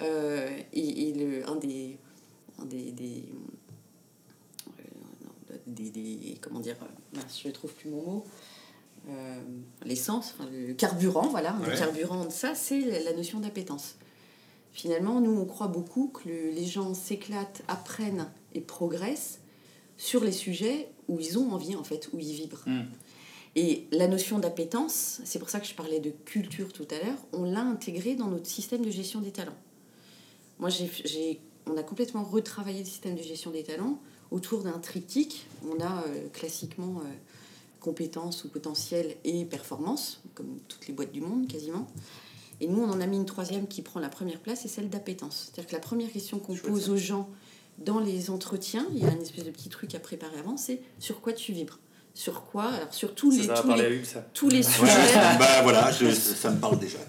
Euh, 0.00 0.48
et 0.72 1.08
et 1.08 1.12
le, 1.14 1.48
un 1.48 1.56
des... 1.56 1.98
Un 2.58 2.64
des, 2.66 2.92
des 2.92 3.24
euh, 4.68 5.56
des, 5.66 5.90
des- 5.90 6.38
comment 6.40 6.60
dire, 6.60 6.76
euh, 6.82 7.20
je 7.42 7.48
ne 7.48 7.52
trouve 7.52 7.72
plus 7.74 7.88
mon 7.90 8.02
mot, 8.02 8.24
euh, 9.08 9.40
l'essence, 9.84 10.34
enfin, 10.38 10.48
le 10.50 10.74
carburant, 10.74 11.28
voilà, 11.28 11.56
le 11.66 11.76
carburant 11.76 12.24
de 12.24 12.30
ça, 12.30 12.54
c'est 12.54 12.80
la- 12.80 13.00
la 13.00 13.12
notion 13.14 13.40
d'appétence. 13.40 13.96
Finalement, 14.72 15.20
nous, 15.20 15.32
on 15.38 15.44
croit 15.44 15.68
beaucoup 15.68 16.08
que 16.08 16.28
le- 16.28 16.50
les 16.50 16.64
gens 16.64 16.94
s'éclatent, 16.94 17.62
apprennent 17.68 18.28
et 18.54 18.60
progressent 18.60 19.38
sur 19.96 20.24
les 20.24 20.32
sujets 20.32 20.88
où 21.08 21.18
ils 21.20 21.38
ont 21.38 21.52
envie, 21.52 21.76
en 21.76 21.84
fait, 21.84 22.08
où 22.12 22.18
ils 22.18 22.32
vibrent. 22.32 22.64
Mm. 22.66 22.82
Et 23.54 23.86
la 23.90 24.08
notion 24.08 24.38
d'appétence, 24.38 25.20
c'est 25.24 25.38
pour 25.38 25.50
ça 25.50 25.60
que 25.60 25.66
je 25.66 25.74
parlais 25.74 26.00
de 26.00 26.10
culture 26.24 26.72
tout 26.72 26.86
à 26.90 27.04
l'heure, 27.04 27.18
on 27.32 27.44
l'a 27.44 27.60
intégrée 27.60 28.14
dans 28.14 28.28
notre 28.28 28.46
système 28.46 28.84
de 28.84 28.90
gestion 28.90 29.20
des 29.20 29.30
talents. 29.30 29.58
Moi, 30.58 30.70
j'ai, 30.70 31.40
on 31.66 31.76
a 31.76 31.82
complètement 31.82 32.24
retravaillé 32.24 32.80
le 32.80 32.86
système 32.86 33.14
de 33.14 33.22
gestion 33.22 33.50
des 33.50 33.62
talents 33.62 33.98
autour 34.30 34.62
d'un 34.62 34.78
triptyque. 34.78 35.46
On 35.70 35.80
a 35.80 36.04
euh, 36.06 36.28
classiquement 36.32 37.00
euh, 37.00 37.10
compétences 37.80 38.44
ou 38.44 38.48
potentiel 38.48 39.16
et 39.24 39.44
performance, 39.44 40.22
comme 40.34 40.58
toutes 40.68 40.86
les 40.86 40.94
boîtes 40.94 41.12
du 41.12 41.20
monde 41.20 41.46
quasiment. 41.46 41.86
Et 42.60 42.68
nous, 42.68 42.80
on 42.80 42.88
en 42.90 43.00
a 43.00 43.06
mis 43.06 43.16
une 43.16 43.26
troisième 43.26 43.66
qui 43.66 43.82
prend 43.82 44.00
la 44.00 44.08
première 44.08 44.38
place, 44.38 44.60
c'est 44.62 44.68
celle 44.68 44.88
d'appétence. 44.88 45.50
C'est-à-dire 45.50 45.68
que 45.68 45.74
la 45.74 45.80
première 45.80 46.10
question 46.10 46.38
qu'on 46.38 46.54
pose 46.54 46.88
aux 46.88 46.96
gens 46.96 47.28
dans 47.78 47.98
les 48.00 48.30
entretiens, 48.30 48.86
il 48.94 49.02
y 49.02 49.06
a 49.06 49.10
une 49.10 49.22
espèce 49.22 49.44
de 49.44 49.50
petit 49.50 49.68
truc 49.68 49.94
à 49.94 49.98
préparer 49.98 50.38
avant, 50.38 50.56
c'est 50.56 50.80
sur 50.98 51.20
quoi 51.20 51.32
tu 51.32 51.52
vibres 51.52 51.78
Sur 52.14 52.44
quoi 52.44 52.64
Alors, 52.64 52.92
sur 52.94 53.14
tous 53.14 53.30
les, 53.30 53.46
tous 53.48 53.74
les, 53.74 53.88
Hugues, 53.96 54.04
ça. 54.04 54.24
tous 54.34 54.48
les 54.48 54.58
Ouais, 54.58 54.72
sujets. 54.72 55.14
bah 55.38 55.62
voilà, 55.62 55.90
je- 55.90 56.10
ça 56.10 56.50
me 56.50 56.58
parle 56.60 56.78
déjà. 56.78 56.98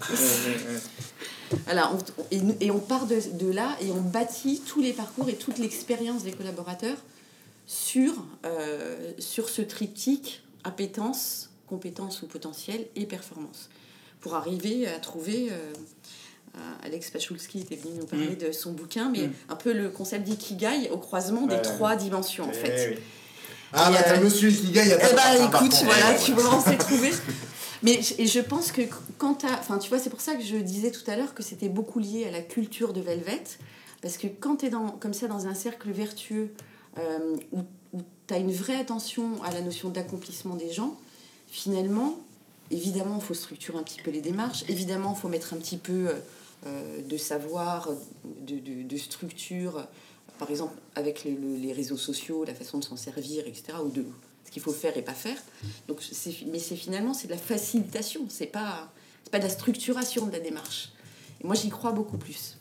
Voilà, 1.66 1.92
on- 1.92 2.56
et, 2.60 2.70
on 2.70 2.80
part 2.80 3.06
de, 3.06 3.20
de 3.38 3.50
là 3.52 3.76
et 3.80 3.90
on 3.92 4.00
bâtit 4.00 4.60
tous 4.66 4.80
les 4.80 4.92
parcours 4.92 5.28
et 5.28 5.36
toute 5.36 5.58
l'expérience 5.58 6.24
des 6.24 6.32
collaborateurs 6.32 6.96
sur, 7.66 8.24
euh, 8.44 9.12
sur 9.18 9.48
ce 9.48 9.62
triptyque 9.62 10.42
appétence, 10.64 11.50
compétence 11.68 12.22
ou 12.22 12.26
potentiel 12.26 12.86
et 12.96 13.06
performance. 13.06 13.68
Pour 14.20 14.34
arriver 14.34 14.88
à 14.88 14.98
trouver. 14.98 15.48
euh, 15.52 15.72
Alex 16.82 17.10
Pachulski 17.10 17.60
était 17.60 17.76
venu 17.76 17.94
nous 17.98 18.06
parler 18.06 18.36
de 18.36 18.52
son 18.52 18.72
bouquin, 18.72 19.10
mais 19.10 19.26
Mm. 19.28 19.32
un 19.50 19.56
peu 19.56 19.72
le 19.72 19.88
concept 19.90 20.24
d'ikigai 20.24 20.90
au 20.90 20.98
croisement 20.98 21.46
des 21.46 21.60
trois 21.62 21.96
dimensions 21.96 22.44
en 22.44 22.50
Eh 22.52 22.56
fait. 22.56 22.98
Ah, 23.72 23.90
bah, 23.90 24.02
t'as 24.04 24.18
euh, 24.18 24.24
monsieur 24.24 24.50
Ikigai, 24.50 24.82
il 24.82 24.88
y 24.88 24.92
a 24.92 24.96
Eh 24.98 25.00
pas 25.00 25.08
ben 25.38 25.48
par 25.50 25.62
écoute, 25.62 25.80
voilà, 25.84 26.14
Eh, 26.14 26.22
tu 26.24 26.32
vois, 26.32 26.54
on 26.54 26.60
s'est 26.60 26.76
trouvé. 26.78 27.10
Mais 27.82 28.00
je- 28.02 28.14
et 28.18 28.26
je 28.26 28.38
pense 28.40 28.70
que 28.72 28.82
quand 29.18 29.34
t'as. 29.34 29.58
Enfin, 29.58 29.78
tu 29.78 29.88
vois, 29.88 29.98
c'est 29.98 30.10
pour 30.10 30.20
ça 30.20 30.34
que 30.36 30.42
je 30.44 30.56
disais 30.56 30.90
tout 30.90 31.08
à 31.10 31.16
l'heure 31.16 31.34
que 31.34 31.42
c'était 31.42 31.68
beaucoup 31.68 31.98
lié 31.98 32.26
à 32.26 32.30
la 32.30 32.40
culture 32.40 32.92
de 32.92 33.00
Velvet. 33.00 33.42
Parce 34.00 34.16
que 34.18 34.26
quand 34.26 34.56
tu 34.56 34.66
es 34.66 34.70
dans, 34.70 34.90
comme 34.90 35.14
ça 35.14 35.26
dans 35.28 35.46
un 35.46 35.54
cercle 35.54 35.90
vertueux 35.90 36.50
euh, 36.98 37.36
où, 37.52 37.60
où 37.94 38.02
tu 38.28 38.34
as 38.34 38.36
une 38.38 38.52
vraie 38.52 38.76
attention 38.78 39.42
à 39.42 39.50
la 39.50 39.60
notion 39.62 39.88
d'accomplissement 39.88 40.54
des 40.54 40.70
gens, 40.70 40.94
finalement, 41.48 42.18
évidemment, 42.70 43.16
il 43.20 43.24
faut 43.24 43.34
structurer 43.34 43.78
un 43.78 43.82
petit 43.82 44.00
peu 44.02 44.10
les 44.10 44.20
démarches. 44.20 44.64
Évidemment, 44.68 45.14
il 45.16 45.20
faut 45.20 45.28
mettre 45.28 45.54
un 45.54 45.56
petit 45.56 45.78
peu 45.78 45.92
euh, 45.92 46.12
euh, 46.12 46.18
de 46.64 47.16
savoir, 47.16 47.88
de, 48.24 48.58
de, 48.82 48.96
structure, 48.96 49.86
par 50.38 50.50
exemple, 50.50 50.74
avec 50.94 51.24
le- 51.24 51.32
le- 51.32 51.56
les 51.56 51.72
réseaux 51.72 51.96
sociaux, 51.96 52.44
la 52.44 52.54
façon 52.54 52.78
de 52.78 52.84
s'en 52.84 52.96
servir, 52.96 53.46
etc. 53.46 53.78
Ou 53.84 53.88
de 53.90 54.04
ce 54.44 54.50
qu'il 54.50 54.62
faut 54.62 54.72
faire 54.72 54.96
et 54.96 55.02
pas 55.02 55.14
faire. 55.14 55.36
Donc, 55.88 56.00
mais 56.50 56.58
c'est 56.58 56.76
finalement, 56.76 57.14
c'est 57.14 57.26
de 57.28 57.32
la 57.32 57.38
facilitation. 57.38 58.26
C'est 58.28 58.46
pas, 58.46 58.90
pas 59.30 59.38
de 59.38 59.44
la 59.44 59.50
structuration 59.50 60.26
de 60.26 60.32
la 60.32 60.40
démarche. 60.40 60.90
Et 61.42 61.46
moi, 61.46 61.54
j'y 61.54 61.68
crois 61.70 61.92
beaucoup 61.92 62.18
plus. 62.18 62.58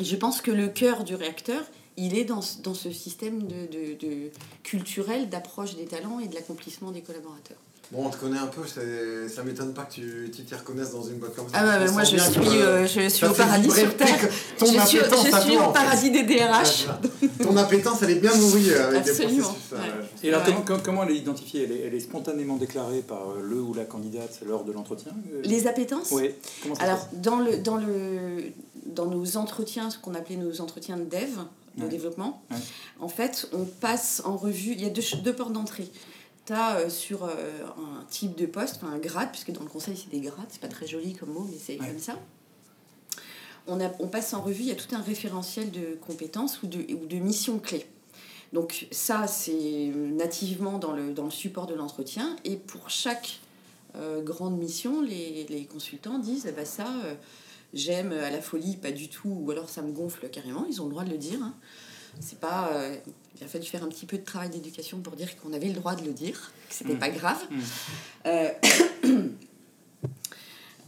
Je 0.00 0.16
pense 0.16 0.40
que 0.40 0.50
le 0.50 0.68
cœur 0.68 1.04
du 1.04 1.14
réacteur, 1.14 1.62
il 1.96 2.16
est 2.16 2.24
dans, 2.24 2.40
dans 2.62 2.74
ce 2.74 2.90
système 2.90 3.46
de, 3.46 3.66
de, 3.66 3.94
de 3.94 4.30
culturel 4.62 5.28
d'approche 5.28 5.76
des 5.76 5.84
talents 5.84 6.18
et 6.18 6.26
de 6.28 6.34
l'accomplissement 6.34 6.90
des 6.90 7.02
collaborateurs. 7.02 7.58
Bon, 7.92 8.06
on 8.06 8.08
te 8.10 8.16
connaît 8.16 8.38
un 8.38 8.46
peu, 8.46 8.62
ça 8.66 9.42
m'étonne 9.44 9.74
pas 9.74 9.82
que 9.84 9.92
tu 9.92 10.30
tu 10.34 10.44
t'y 10.44 10.54
reconnaisses 10.54 10.92
dans 10.92 11.02
une 11.02 11.16
boîte 11.18 11.34
comme 11.36 11.46
ça. 11.50 11.58
Ah 11.58 11.78
Je 11.78 11.84
ouais, 11.86 11.92
moi 11.92 12.04
sens 12.06 12.12
je 12.14 12.16
suis, 12.22 12.40
que, 12.40 12.46
euh, 12.48 12.86
je 12.86 13.08
suis 13.10 13.26
au 13.26 13.32
paradis 13.34 13.70
sur 13.70 13.94
Terre. 13.98 14.18
ton 14.58 14.64
je 14.64 14.70
suis, 14.86 14.98
appétence 15.00 15.26
je 15.26 15.40
suis 15.42 15.56
au 15.58 15.72
paradis 15.72 16.10
des 16.10 16.22
DRH. 16.22 16.86
Ah, 16.88 16.98
voilà. 17.02 17.44
Ton 17.44 17.56
appétence, 17.58 18.02
elle 18.02 18.10
est 18.12 18.14
bien 18.20 18.34
nourrie 18.34 18.70
euh, 18.70 18.88
avec 18.88 19.00
Absolument, 19.06 19.34
des 19.36 19.40
processus. 19.42 19.72
ouais. 19.72 19.78
euh, 19.78 20.24
Et 20.24 20.28
alors, 20.32 20.48
Ouais. 20.48 20.54
comment, 20.64 20.80
comment- 20.82 21.02
elle 21.04 21.10
est 21.10 21.18
identifiée? 21.18 21.64
Elle 21.64 21.72
est, 21.72 21.80
elle 21.88 21.94
est 21.94 22.00
spontanément 22.00 22.56
déclarée 22.56 23.00
par 23.02 23.28
euh, 23.32 23.42
le 23.42 23.60
ou 23.60 23.74
la 23.74 23.84
candidate 23.84 24.40
lors 24.46 24.64
de 24.64 24.72
l'entretien? 24.72 25.12
Euh, 25.34 25.42
Les 25.44 25.66
appétences? 25.66 26.12
Oui. 26.12 26.30
Alors, 26.80 27.06
dans, 27.12 27.40
le, 27.40 27.58
dans, 27.58 27.76
le, 27.76 28.44
dans 28.86 29.04
nos 29.06 29.36
entretiens, 29.36 29.90
ce 29.90 29.98
qu'on 29.98 30.14
appelait 30.14 30.36
nos 30.36 30.62
entretiens 30.62 30.96
de 30.96 31.04
dev, 31.04 31.28
de 31.76 31.82
Ouais. 31.82 31.88
développement, 31.90 32.42
Ouais. 32.50 32.56
en 33.00 33.08
fait, 33.08 33.48
on 33.52 33.64
passe 33.66 34.22
en 34.24 34.38
revue, 34.38 34.72
il 34.72 34.80
y 34.82 34.86
a 34.86 34.90
deux, 34.90 35.02
deux 35.22 35.34
portes 35.34 35.52
d'entrée. 35.52 35.88
Tu 36.46 36.52
as 36.52 36.90
sur 36.90 37.24
euh, 37.24 37.28
un 37.76 38.04
type 38.10 38.34
de 38.36 38.46
poste, 38.46 38.76
enfin 38.82 38.92
un 38.92 38.98
grade, 38.98 39.30
puisque 39.30 39.52
dans 39.52 39.62
le 39.62 39.68
conseil 39.68 39.96
c'est 39.96 40.10
des 40.10 40.20
grades, 40.20 40.46
c'est 40.48 40.60
pas 40.60 40.68
très 40.68 40.86
joli 40.86 41.14
comme 41.14 41.30
mot, 41.32 41.46
mais 41.50 41.56
c'est 41.58 41.80
Ouais. 41.80 41.86
comme 41.88 41.98
ça. 41.98 42.18
On, 43.68 43.80
a, 43.80 43.90
on 44.00 44.08
passe 44.08 44.34
en 44.34 44.40
revue, 44.42 44.62
il 44.62 44.68
y 44.68 44.72
a 44.72 44.74
tout 44.74 44.92
un 44.94 45.00
référentiel 45.02 45.70
de 45.70 45.96
compétences 46.04 46.62
ou 46.64 46.66
de, 46.66 46.78
ou 46.94 47.06
de 47.06 47.16
missions 47.16 47.60
clés. 47.60 47.86
Donc 48.52 48.88
ça, 48.90 49.26
c'est 49.28 49.92
nativement 49.94 50.78
dans 50.78 50.92
le, 50.92 51.12
dans 51.12 51.24
le 51.26 51.30
support 51.30 51.66
de 51.66 51.74
l'entretien. 51.74 52.36
Et 52.44 52.56
pour 52.56 52.90
chaque 52.90 53.38
euh, 53.94 54.20
grande 54.20 54.58
mission, 54.58 55.00
les, 55.00 55.46
les 55.48 55.64
consultants 55.66 56.18
disent, 56.18 56.46
eh 56.48 56.52
ben 56.52 56.66
ça, 56.66 56.88
euh, 57.04 57.14
j'aime 57.72 58.10
à 58.12 58.30
la 58.30 58.42
folie, 58.42 58.76
pas 58.76 58.90
du 58.90 59.08
tout, 59.08 59.28
ou 59.30 59.50
alors 59.52 59.70
ça 59.70 59.80
me 59.80 59.92
gonfle 59.92 60.28
carrément, 60.28 60.66
ils 60.68 60.82
ont 60.82 60.86
le 60.86 60.90
droit 60.90 61.04
de 61.04 61.10
le 61.10 61.18
dire. 61.18 61.38
hein. 61.40 61.54
C'est 62.20 62.38
pas... 62.40 62.70
euh, 62.74 62.96
il 63.40 63.44
a 63.44 63.48
fallu 63.48 63.64
faire 63.64 63.82
un 63.82 63.88
petit 63.88 64.06
peu 64.06 64.18
de 64.18 64.24
travail 64.24 64.50
d'éducation 64.50 64.98
pour 65.00 65.16
dire 65.16 65.36
qu'on 65.40 65.52
avait 65.52 65.66
le 65.68 65.72
droit 65.74 65.94
de 65.96 66.04
le 66.04 66.12
dire, 66.12 66.52
que 66.68 66.74
c'était 66.74 66.94
Mm. 66.94 66.98
pas 66.98 67.10
grave. 67.10 67.38
Mm. 67.50 67.60
Euh, 68.26 68.48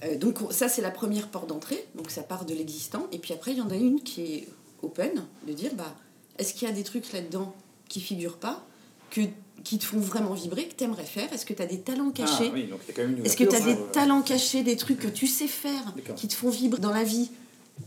euh, 0.05 0.17
donc 0.19 0.41
on- 0.43 0.51
ça, 0.51 0.69
c'est 0.69 0.83
la 0.83 0.91
première 0.91 1.29
porte 1.29 1.49
d'entrée, 1.49 1.87
donc 1.95 2.11
ça 2.11 2.23
part 2.23 2.45
de 2.45 2.55
l'existant. 2.55 3.07
Et 3.13 3.19
puis 3.19 3.33
après, 3.33 3.53
il 3.53 3.59
y 3.59 3.63
en 3.63 3.71
a 3.71 3.77
une 3.77 4.01
qui 4.03 4.23
est 4.35 4.49
open, 4.83 5.25
de 5.47 5.53
dire, 5.53 5.73
bah, 5.75 5.95
est-ce 6.39 6.55
qu'il 6.55 6.69
y 6.69 6.71
a 6.71 6.75
des 6.75 6.83
trucs 6.85 7.13
là-dedans 7.13 7.55
qui 7.89 8.01
figurent 8.01 8.39
pas, 8.39 8.65
que, 9.11 9.23
qui 9.63 9.79
te 9.79 9.85
font 9.85 9.99
vraiment 10.01 10.35
vibrer, 10.35 10.69
que 10.69 10.75
tu 10.75 10.85
aimerais 10.85 11.05
faire? 11.05 11.33
Est-ce 11.33 11.47
que 11.47 11.55
tu 11.55 11.63
as 11.63 11.67
des 11.67 11.81
talents 11.81 12.11
cachés? 12.11 12.49
Ah, 12.49 12.53
oui, 12.53 12.65
donc 12.67 12.81
il 12.85 12.89
y 12.89 12.91
a 12.91 12.95
quand 12.95 13.03
même 13.09 13.17
une 13.19 13.25
est-ce 13.27 13.37
que 13.37 13.45
tu 13.45 13.55
as 13.57 13.61
des 13.61 13.73
euh, 13.75 13.87
talents 13.93 14.23
cachés, 14.23 14.63
des 14.63 14.77
trucs 14.77 14.99
que 14.99 15.09
tu 15.09 15.27
sais 15.27 15.49
faire, 15.49 15.95
qui 16.17 16.29
te 16.29 16.35
font 16.35 16.51
vibrer 16.51 16.81
dans 16.81 16.91
la 16.93 17.05
vie, 17.05 17.31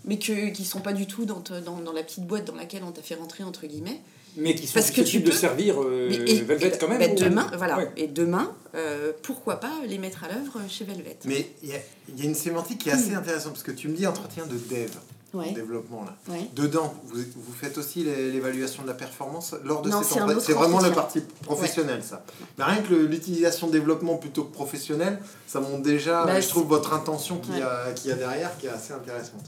mais 0.05 0.17
que, 0.19 0.49
qui 0.49 0.65
sont 0.65 0.79
pas 0.81 0.93
du 0.93 1.05
tout 1.07 1.25
dans, 1.25 1.41
te- 1.41 1.59
dans, 1.59 1.77
dans 1.77 1.93
la 1.93 2.03
petite 2.03 2.25
boîte 2.25 2.45
dans 2.45 2.55
laquelle 2.55 2.83
on 2.83 2.91
t'a 2.91 3.01
fait 3.01 3.15
rentrer, 3.15 3.43
entre 3.43 3.65
guillemets 3.67 3.99
Mais 4.35 4.53
qui 4.55 4.67
sont 4.67 4.73
Parce 4.75 4.87
que 4.91 4.95
tu 5.01 5.07
susceptibles 5.07 5.25
de 5.25 5.29
peux- 5.31 5.35
servir 5.37 5.81
euh, 5.81 6.07
Mais- 6.09 6.31
et- 6.31 6.41
Velvet 6.41 6.67
et- 6.67 6.77
quand 6.77 6.87
même 6.87 6.99
bah, 6.99 7.07
ou- 7.11 7.15
Demain, 7.23 7.51
voilà. 7.57 7.77
Ouais. 7.77 7.91
Et 7.97 8.07
demain, 8.07 8.51
euh, 8.75 9.11
pourquoi 9.23 9.59
pas 9.59 9.71
les 9.87 9.97
mettre 9.97 10.23
à 10.23 10.27
l'œuvre 10.27 10.59
chez 10.69 10.83
Velvet? 10.85 11.17
Mais 11.25 11.49
il 11.63 11.69
y, 11.69 11.73
a- 11.73 11.79
il 12.09 12.19
y 12.19 12.21
a 12.23 12.25
une 12.29 12.35
sémantique 12.35 12.79
qui 12.79 12.89
est 12.89 12.93
assez 12.93 13.13
intéressante 13.13 13.53
parce 13.53 13.63
que 13.63 13.71
tu 13.71 13.87
me 13.87 13.95
dis 13.95 14.05
entretien 14.07 14.45
de 14.45 14.57
dev, 14.57 14.91
Ouais. 15.33 15.51
développement 15.51 16.03
là. 16.05 16.15
Ouais. 16.29 16.49
Dedans, 16.55 16.93
vous, 17.05 17.19
vous 17.35 17.53
faites 17.53 17.77
aussi 17.77 18.03
l'évaluation 18.03 18.83
de 18.83 18.87
la 18.87 18.93
performance 18.93 19.53
lors 19.65 19.81
de 19.81 19.89
Non, 19.89 20.01
cet 20.01 20.13
c'est 20.39 20.53
vraiment 20.53 20.79
le 20.79 20.85
entretien. 20.89 20.91
parti 20.93 21.21
professionnel 21.43 22.01
ça. 22.03 22.23
Mais 22.57 22.63
rien 22.63 22.81
que 22.81 22.93
l'utilisation 22.93 23.67
développement 23.67 24.15
plutôt 24.15 24.45
que 24.45 24.53
professionnel, 24.53 25.19
ça 25.45 25.59
montre 25.59 25.83
déjà, 25.83 26.25
Bah, 26.25 26.39
je 26.39 26.47
trouve, 26.47 26.67
votre 26.67 26.93
intention 26.93 27.39
qu'il 27.39 27.57
y, 27.57 27.61
a, 27.61 27.93
y 28.05 28.11
a 28.11 28.15
derrière 28.15 28.57
qui 28.57 28.67
est 28.67 28.69
assez 28.69 28.93
intéressante. 28.93 29.45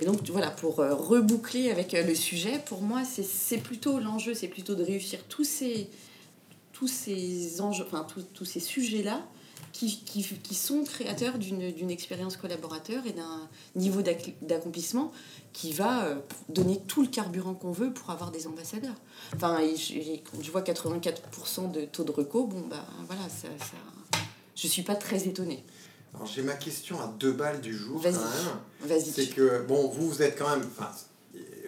Et 0.00 0.04
donc 0.06 0.18
voilà, 0.30 0.50
pour 0.50 0.80
euh, 0.80 0.94
reboucler 0.94 1.70
avec 1.70 1.94
euh, 1.94 2.02
le 2.04 2.14
sujet, 2.14 2.60
pour 2.66 2.80
moi, 2.82 3.02
c'est- 3.04 3.22
c'est 3.28 3.58
plutôt 3.58 4.00
l'enjeu, 4.00 4.34
c'est 4.34 4.48
plutôt 4.48 4.74
de 4.74 4.82
réussir 4.84 5.20
tous 5.28 5.44
ces, 5.44 5.88
tous 6.72 6.88
ces 6.88 7.60
enjeux, 7.60 7.84
enfin 7.86 8.04
tous, 8.12 8.22
tous 8.34 8.44
ces 8.44 8.60
sujets-là 8.60 9.20
qui, 9.74 9.98
qui, 10.04 10.22
qui 10.22 10.54
sont 10.54 10.84
créateurs 10.84 11.36
d'une 11.36 11.90
expérience 11.90 12.36
collaborateur 12.36 13.04
et 13.06 13.12
d'un 13.12 13.48
niveau 13.74 14.02
d'acc- 14.02 14.32
d'accomplissement 14.40 15.10
qui 15.52 15.72
va 15.72 16.04
euh, 16.04 16.14
donner 16.48 16.80
tout 16.86 17.02
le 17.02 17.08
carburant 17.08 17.54
qu'on 17.54 17.72
veut 17.72 17.92
pour 17.92 18.10
avoir 18.10 18.30
des 18.30 18.46
ambassadeurs. 18.46 18.94
Enfin, 19.34 19.58
et 19.58 19.74
je- 19.76 19.94
et 19.94 20.22
quand 20.30 20.40
je 20.40 20.50
vois 20.52 20.62
84% 20.62 21.70
de 21.72 21.84
taux 21.86 22.04
de 22.04 22.12
reco, 22.12 22.46
bon, 22.46 22.62
bah 22.70 22.86
voilà, 23.06 23.22
ça, 23.28 23.48
ça, 23.58 24.20
je 24.54 24.66
suis 24.68 24.82
pas 24.82 24.94
très 24.94 25.26
étonnée. 25.26 25.64
Alors 26.14 26.28
j'ai 26.28 26.42
ma 26.42 26.54
question 26.54 27.00
à 27.00 27.08
deux 27.18 27.32
balles 27.32 27.60
du 27.60 27.76
jour 27.76 28.00
Vas-y. 28.00 28.14
Vas-y. 28.82 29.10
C'est 29.10 29.26
que, 29.26 29.62
bon, 29.66 29.88
vous, 29.88 30.08
vous 30.08 30.22
êtes 30.22 30.38
quand 30.38 30.48
même. 30.56 30.64
enfin, 30.78 30.90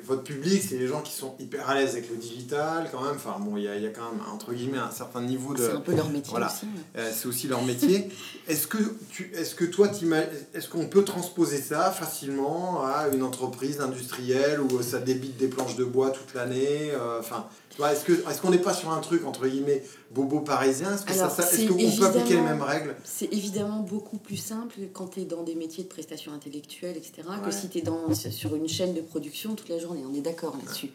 votre 0.07 0.23
public, 0.23 0.63
c'est 0.69 0.77
les 0.79 0.87
gens 0.87 1.03
qui 1.03 1.13
sont 1.13 1.35
hyper 1.39 1.69
à 1.69 1.75
l'aise 1.75 1.93
avec 1.93 2.09
le 2.11 2.17
digital 2.17 2.89
quand 2.93 3.03
même. 3.03 3.17
Enfin, 3.17 3.37
bon, 3.41 3.57
il 3.57 3.65
y 3.65 3.69
a, 3.69 3.77
il 3.77 3.83
y 3.83 3.87
a 3.87 3.91
quand 3.91 4.11
même, 4.13 4.21
entre 4.33 4.53
guillemets, 4.53 4.79
un 4.79 4.91
certain 4.91 5.21
niveau 5.21 5.55
de. 5.55 5.59
C'est 5.65 5.73
un 5.73 5.81
peu 5.81 5.95
leur 5.95 6.09
métier 6.09 6.31
Voilà. 6.31 6.47
aussi. 6.47 6.67
ouais. 6.67 7.01
Euh, 7.03 7.13
c'est 7.15 7.27
aussi 7.27 7.49
leur 7.49 7.63
métier. 7.65 8.09
Est-ce 8.49 8.67
que, 8.69 8.79
tu, 9.11 9.33
est-ce 9.35 9.55
que 9.57 9.65
toi, 9.65 9.89
est-ce 10.55 10.69
qu'on 10.69 10.87
peut 10.87 11.03
transposer 11.05 11.61
ça 11.61 11.91
facilement 11.91 12.85
à 12.85 13.09
une 13.13 13.25
entreprise 13.25 13.81
industrielle 13.81 14.61
où 14.61 14.83
ça 14.83 15.01
débite 15.01 15.37
des 15.37 15.49
planches 15.49 15.75
de 15.75 15.85
bois 15.85 16.11
toute 16.11 16.33
l'année 16.35 16.93
euh, 16.93 17.19
Enfin, 17.19 17.47
est-ce, 17.85 18.05
que, 18.05 18.13
est-ce 18.13 18.41
qu'on 18.41 18.51
n'est 18.51 18.59
pas 18.59 18.73
sur 18.75 18.91
un 18.91 19.01
truc, 19.01 19.25
entre 19.27 19.47
guillemets, 19.47 19.83
bobo 20.11 20.41
parisien? 20.41 20.95
Est-ce, 20.95 21.05
que 21.05 21.13
ça- 21.13 21.25
Alors, 21.25 21.37
ça- 21.37 21.43
est-ce 21.43 21.57
c'est 21.57 21.67
qu'on 21.67 21.75
peut 21.75 22.05
appliquer 22.07 22.35
les 22.37 22.41
mêmes 22.43 22.63
règles? 22.63 22.97
C'est 23.05 23.33
évidemment 23.33 23.81
beaucoup 23.81 24.17
plus 24.19 24.37
simple 24.39 24.77
quand 24.95 25.09
tu 25.09 25.21
es 25.21 25.25
dans 25.25 25.43
des 25.43 25.55
métiers 25.55 25.85
de 25.85 25.89
prestation 25.89 26.33
intellectuelle, 26.33 26.97
etc., 26.97 27.13
Ouais. 27.29 27.37
que 27.45 27.51
si 27.51 27.69
tu 27.69 27.79
es 27.79 27.83
dans, 27.83 28.15
sur 28.15 28.55
une 28.57 28.69
chaîne 28.69 28.95
de 28.95 29.01
production 29.03 29.55
toute 29.55 29.69
la 29.69 29.79
journée. 29.79 30.03
On 30.11 30.15
est 30.15 30.21
d'accord 30.23 30.57
là-dessus. 30.65 30.91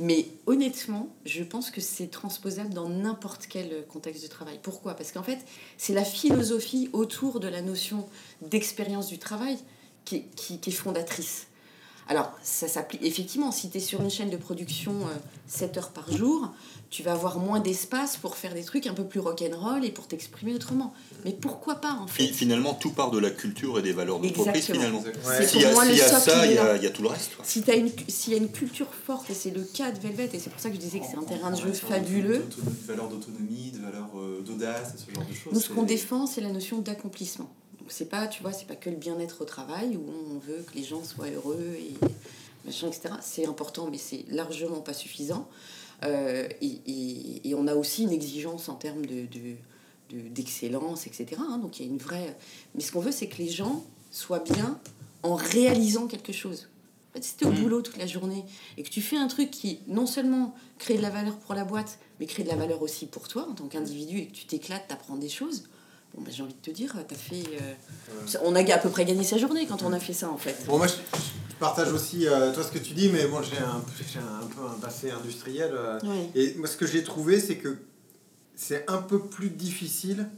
Mais 0.00 0.26
honnêtement, 0.46 1.08
je 1.24 1.42
pense 1.42 1.70
que 1.72 1.80
c'est 1.80 2.06
transposable 2.08 2.72
dans 2.72 2.88
n'importe 2.88 3.46
quel 3.48 3.84
contexte 3.88 4.22
de 4.22 4.28
travail. 4.28 4.60
Pourquoi? 4.62 4.94
Parce 4.94 5.10
qu'en 5.10 5.24
fait, 5.24 5.38
c'est 5.76 5.92
la 5.94 6.04
philosophie 6.04 6.88
autour 6.92 7.40
de 7.40 7.48
la 7.48 7.62
notion 7.62 8.06
d'expérience 8.42 9.08
du 9.08 9.18
travail 9.18 9.58
qui, 10.04 10.16
est- 10.16 10.26
qui- 10.36 10.58
qui 10.60 10.70
est 10.70 10.72
fondatrice. 10.72 11.46
Alors, 12.08 12.32
ça 12.42 12.68
s'applique 12.68 13.02
effectivement, 13.04 13.52
si 13.52 13.68
tu 13.68 13.76
es 13.76 13.80
sur 13.80 14.00
une 14.00 14.10
chaîne 14.10 14.30
de 14.30 14.36
production 14.38 14.92
euh, 14.92 15.10
7 15.46 15.76
heures 15.76 15.90
par 15.90 16.10
jour, 16.10 16.50
tu 16.90 17.02
vas 17.02 17.12
avoir 17.12 17.38
moins 17.38 17.60
d'espace 17.60 18.16
pour 18.16 18.36
faire 18.36 18.54
des 18.54 18.64
trucs 18.64 18.86
un 18.86 18.94
peu 18.94 19.04
plus 19.04 19.20
rock'n'roll 19.20 19.84
et 19.84 19.90
pour 19.90 20.06
t'exprimer 20.08 20.54
autrement. 20.54 20.94
Mais 21.26 21.32
pourquoi 21.32 21.74
pas 21.74 21.92
en 21.92 22.06
fait? 22.06 22.24
Fi- 22.28 22.32
Finalement, 22.32 22.72
tout 22.72 22.92
part 22.92 23.10
de 23.10 23.18
la 23.18 23.30
culture 23.30 23.78
et 23.78 23.82
des 23.82 23.92
valeurs 23.92 24.20
d'entreprise, 24.20 24.64
finalement. 24.64 25.00
Ouais. 25.00 25.12
C'est 25.36 25.46
S'il 25.48 25.60
y 25.60 25.64
pour 25.64 25.80
a, 25.80 25.86
y 25.86 25.98
ça, 25.98 26.46
il 26.46 26.52
y 26.54 26.58
a, 26.58 26.76
y 26.76 26.92
tout 26.92 27.02
le 27.02 27.08
reste. 27.08 27.36
quoi. 27.36 27.44
Si 27.44 27.62
tu 27.62 27.70
y 27.70 28.34
a 28.34 28.36
une 28.38 28.48
culture 28.50 28.88
forte, 29.06 29.28
et 29.28 29.34
c'est 29.34 29.50
le 29.50 29.62
cas 29.62 29.90
de 29.90 29.98
Velvet, 30.00 30.30
et 30.32 30.38
c'est 30.38 30.48
pour 30.48 30.60
ça 30.60 30.70
que 30.70 30.76
je 30.76 30.80
disais 30.80 31.00
que 31.00 31.04
c'est 31.10 31.18
un 31.18 31.24
terrain 31.24 31.50
de 31.50 31.56
jeu 31.60 31.72
fabuleux, 31.72 32.38
De 32.56 32.86
valeur 32.86 33.08
d'autonomie, 33.10 33.70
de 33.72 33.80
valeur 33.82 34.08
euh, 34.16 34.40
d'audace, 34.46 34.94
ce 34.96 35.14
genre 35.14 35.24
de 35.28 35.34
choses. 35.34 35.52
nous 35.52 35.60
ce 35.60 35.68
qu'on 35.68 35.82
défend, 35.82 36.26
c'est 36.26 36.40
la 36.40 36.52
notion 36.52 36.78
d'accomplissement. 36.78 37.50
C'est 37.88 38.08
pas, 38.08 38.26
tu 38.26 38.42
vois, 38.42 38.52
c'est 38.52 38.66
pas 38.66 38.76
que 38.76 38.90
le 38.90 38.96
bien-être 38.96 39.42
au 39.42 39.44
travail 39.44 39.96
où 39.96 40.04
on 40.34 40.38
veut 40.38 40.62
que 40.70 40.74
les 40.76 40.84
gens 40.84 41.02
soient 41.04 41.28
heureux 41.30 41.76
et 41.78 41.94
machin, 42.64 42.88
etc. 42.88 43.14
C'est 43.22 43.46
important, 43.46 43.88
mais 43.90 43.98
c'est 43.98 44.24
largement 44.28 44.80
pas 44.80 44.92
suffisant. 44.92 45.48
Euh, 46.04 46.48
et, 46.60 46.78
et- 46.86 47.48
et 47.48 47.54
on 47.54 47.66
a 47.66 47.74
aussi 47.74 48.02
une 48.04 48.12
exigence 48.12 48.68
en 48.68 48.74
termes 48.74 49.04
de, 49.04 49.22
de- 49.26 49.56
de- 50.10 50.28
d'excellence, 50.28 51.06
etc. 51.06 51.26
hein. 51.38 51.58
donc 51.58 51.80
il 51.80 51.86
y 51.86 51.88
a 51.88 51.90
une 51.92 51.98
vraie. 51.98 52.36
Mais 52.74 52.80
ce 52.80 52.92
qu'on 52.92 53.00
veut, 53.00 53.12
c'est 53.12 53.26
que 53.26 53.38
les 53.38 53.48
gens 53.50 53.84
soient 54.10 54.38
bien 54.38 54.78
en 55.22 55.34
réalisant 55.34 56.06
quelque 56.06 56.32
chose. 56.32 56.68
En 57.10 57.14
fait, 57.14 57.24
si 57.24 57.36
tu 57.36 57.44
es 57.44 57.46
au 57.48 57.50
Mm. 57.52 57.60
boulot 57.62 57.82
toute 57.82 57.96
la 57.96 58.06
journée 58.06 58.44
et 58.76 58.82
que 58.84 58.90
tu 58.90 59.00
fais 59.02 59.16
un 59.16 59.26
truc 59.28 59.50
qui 59.50 59.80
non 59.88 60.06
seulement 60.06 60.54
crée 60.78 60.96
de 60.96 61.02
la 61.02 61.10
valeur 61.10 61.36
pour 61.38 61.54
la 61.54 61.64
boîte, 61.64 61.98
mais 62.20 62.26
crée 62.26 62.44
de 62.44 62.48
la 62.48 62.56
valeur 62.56 62.80
aussi 62.82 63.06
pour 63.06 63.26
toi 63.28 63.48
en 63.50 63.54
tant 63.54 63.66
qu'individu 63.66 64.18
et 64.18 64.26
que 64.28 64.32
tu 64.32 64.46
t'éclates, 64.46 64.86
tu 64.88 64.94
apprends 64.94 65.16
des 65.16 65.28
choses, 65.28 65.64
bon, 66.14 66.22
bah, 66.22 66.30
j'ai 66.32 66.42
envie 66.42 66.54
de 66.54 66.58
te 66.60 66.70
dire, 66.70 66.94
t'as 67.08 67.14
fait. 67.16 67.44
euh, 67.60 68.38
On 68.44 68.54
a 68.54 68.74
à 68.74 68.78
peu 68.78 68.88
près 68.90 69.04
gagné 69.04 69.24
sa 69.24 69.38
journée 69.38 69.66
quand 69.66 69.82
on 69.82 69.92
a 69.92 70.00
fait 70.00 70.12
ça 70.12 70.28
en 70.30 70.36
fait. 70.38 70.56
Bon, 70.66 70.78
moi, 70.78 70.86
je, 70.86 70.94
je 70.94 71.54
partage 71.60 71.92
aussi 71.92 72.26
euh, 72.26 72.52
toi 72.52 72.62
ce 72.62 72.70
que 72.72 72.78
tu 72.78 72.94
dis, 72.94 73.08
mais 73.08 73.26
moi, 73.28 73.42
j'ai 73.50 73.58
un, 73.58 73.80
peu 74.46 74.62
un 74.64 74.78
passé 74.80 75.10
industriel. 75.10 75.70
euh. 75.74 75.98
Et 76.34 76.54
moi, 76.54 76.68
ce 76.68 76.76
que 76.76 76.86
j'ai 76.86 77.02
trouvé, 77.04 77.40
c'est 77.40 77.56
que 77.56 77.76
c'est 78.56 78.84
un 78.90 78.98
peu 78.98 79.20
plus 79.20 79.50
difficile, 79.50 80.28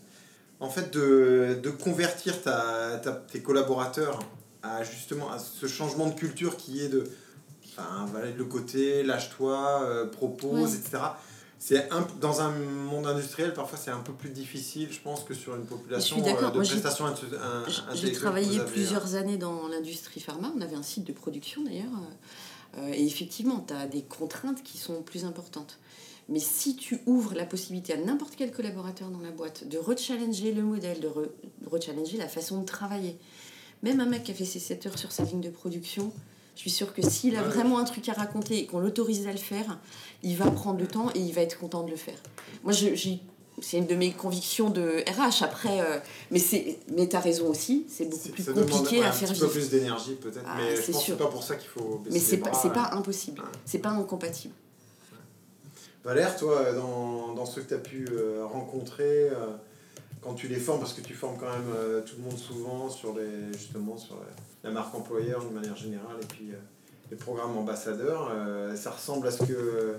en 0.61 0.69
fait, 0.69 0.93
de, 0.93 1.59
de 1.63 1.71
convertir 1.71 2.43
ta, 2.43 2.99
ta- 3.03 3.13
tes 3.13 3.41
collaborateurs 3.41 4.19
à 4.63 4.85
justement 4.85 5.31
à 5.31 5.39
ce 5.39 5.67
changement 5.67 6.07
de 6.07 6.15
culture 6.15 6.59
qui 6.59 6.83
est 6.85 6.89
de, 6.89 7.11
enfin, 7.67 8.07
le 8.37 8.45
côté 8.45 9.03
lâche-toi, 9.03 10.07
propose, 10.13 10.75
etc. 10.75 10.99
C'est 11.63 11.91
un, 11.93 12.07
dans 12.23 12.41
un 12.41 12.51
monde 12.53 13.07
industriel, 13.07 13.53
parfois, 13.53 13.79
c'est 13.79 13.91
un 13.91 14.01
peu 14.01 14.15
plus 14.15 14.31
difficile, 14.31 14.89
je 14.91 14.99
pense, 14.99 15.25
que 15.25 15.35
sur 15.35 15.55
une 15.55 15.67
population 15.67 16.17
Je 16.17 16.23
suis 16.23 16.33
euh, 16.33 16.37
de 16.37 16.55
Moi, 16.57 16.65
prestations 16.65 17.05
J'ai 17.95 18.13
travaillé 18.13 18.59
hein. 18.61 18.65
plusieurs 18.67 19.15
années 19.15 19.37
dans 19.37 19.69
l'industrie 19.69 20.21
pharma. 20.21 20.51
On 20.57 20.61
avait 20.63 20.75
un 20.77 20.83
site 20.83 21.05
de 21.05 21.13
production 21.13 21.63
d'ailleurs. 21.63 21.93
Euh, 22.79 22.93
et 22.95 23.05
effectivement, 23.05 23.63
tu 23.69 23.75
as 23.75 23.87
des 23.87 24.01
contraintes 24.03 24.63
qui 24.63 24.79
sont 24.79 25.03
plus 25.03 25.27
importantes. 25.27 25.79
Mais 26.31 26.39
si 26.41 26.77
tu 26.77 27.01
ouvres 27.05 27.35
la 27.35 27.45
possibilité 27.45 27.93
à 27.93 27.99
n'importe 27.99 28.37
quel 28.37 28.53
collaborateur 28.53 29.11
dans 29.11 29.21
la 29.21 29.31
boîte 29.31 29.69
de 29.69 29.77
rechallenger 29.77 30.53
le 30.53 30.63
modèle, 30.63 31.01
de 31.01 31.09
re- 31.09 31.29
de 31.61 31.69
rechallenger 31.69 32.17
la 32.17 32.29
façon 32.29 32.61
de 32.61 32.65
travailler, 32.65 33.19
même 33.83 34.01
un 34.01 34.07
mec 34.07 34.25
qui 34.25 34.31
a 34.31 34.35
fait 34.35 34.45
ses 34.47 34.61
7 34.61 34.87
heures 34.87 34.99
sur 34.99 35.13
sa 35.13 35.25
ligne 35.25 35.41
de 35.43 35.51
production, 35.51 36.11
je 36.55 36.61
suis 36.61 36.71
sûre 36.71 36.93
que 36.95 37.03
s'il 37.03 37.37
a 37.37 37.43
Ouais, 37.43 37.49
vraiment 37.49 37.79
un 37.79 37.85
truc 37.85 38.09
à 38.09 38.13
raconter 38.13 38.59
et 38.59 38.67
qu'on 38.67 38.81
l'autorise 38.81 39.27
à 39.27 39.33
le 39.33 39.39
faire, 39.39 39.79
il 40.23 40.37
va 40.37 40.51
prendre 40.51 40.79
le 40.79 40.87
temps 40.87 41.11
et 41.15 41.19
il 41.21 41.33
va 41.33 41.43
être 41.43 41.59
content 41.59 41.83
de 41.83 41.91
le 41.91 41.97
faire. 41.97 42.19
Moi, 42.63 42.73
c'est 43.63 43.79
une 43.79 43.87
de 43.87 43.95
mes 43.95 44.13
convictions 44.13 44.71
de 44.71 45.03
RH 45.07 45.43
après 45.43 45.81
euh, 45.81 45.99
mais 46.31 46.39
c'est 46.39 46.79
mais 46.97 47.07
t'as 47.09 47.21
raison 47.21 47.49
aussi 47.49 47.87
c'est 47.89 48.07
beaucoup 48.07 48.29
plus 48.31 48.47
demande, 48.47 48.71
compliqué 48.71 49.01
ouais, 49.01 49.05
à 49.05 49.09
un 49.09 49.13
faire 49.13 49.29
petit 49.29 49.41
peu 49.41 49.47
vivre 49.47 49.59
plus 49.59 49.71
d'énergie 49.71 50.15
peut-être, 50.15 50.47
Ah, 50.47 50.57
mais 50.57 50.77
je 50.77 50.81
c'est 50.81 50.93
que 50.93 51.13
pas 51.13 51.27
pour 51.27 51.43
ça 51.43 51.57
qu'il 51.57 51.69
faut 51.69 52.01
baisser 52.05 52.15
mais 52.15 52.21
c'est 52.21 52.37
pas 52.39 52.53
c'est 52.55 52.73
pas 52.73 52.91
euh. 52.93 52.97
impossible 52.97 53.41
Ouais. 53.41 53.49
c'est 53.65 53.79
pas 53.79 53.91
incompatible 53.91 54.55
Valère, 56.03 56.35
toi, 56.39 56.73
dans, 56.73 57.35
dans 57.35 57.45
ceux 57.45 57.61
que 57.61 57.69
tu 57.69 57.75
as 57.75 57.79
pu 57.79 58.07
euh, 58.11 58.47
rencontrer, 58.47 59.29
euh, 59.29 59.49
quand 60.23 60.33
tu 60.33 60.49
les 60.49 60.57
formes, 60.57 60.81
parce 60.81 60.95
que 60.95 61.03
tu 61.03 61.13
formes 61.13 61.37
quand 61.39 61.51
même 61.51 62.03
tout 62.07 62.17
le 62.17 62.23
monde 62.23 62.39
souvent 62.39 62.89
sur 62.89 63.15
les, 63.15 63.53
justement 63.53 63.99
sur 63.99 64.17
la, 64.65 64.71
marque 64.71 64.95
employeur 64.95 65.43
d'une 65.43 65.53
manière 65.53 65.77
générale 65.77 66.17
et 66.23 66.25
puis 66.25 66.53
les 67.11 67.17
programmes 67.17 67.57
ambassadeurs, 67.57 68.31
euh, 68.33 68.77
ça 68.77 68.91
ressemble 68.91 69.27
à 69.27 69.31
ce 69.31 69.43
que, 69.45 69.97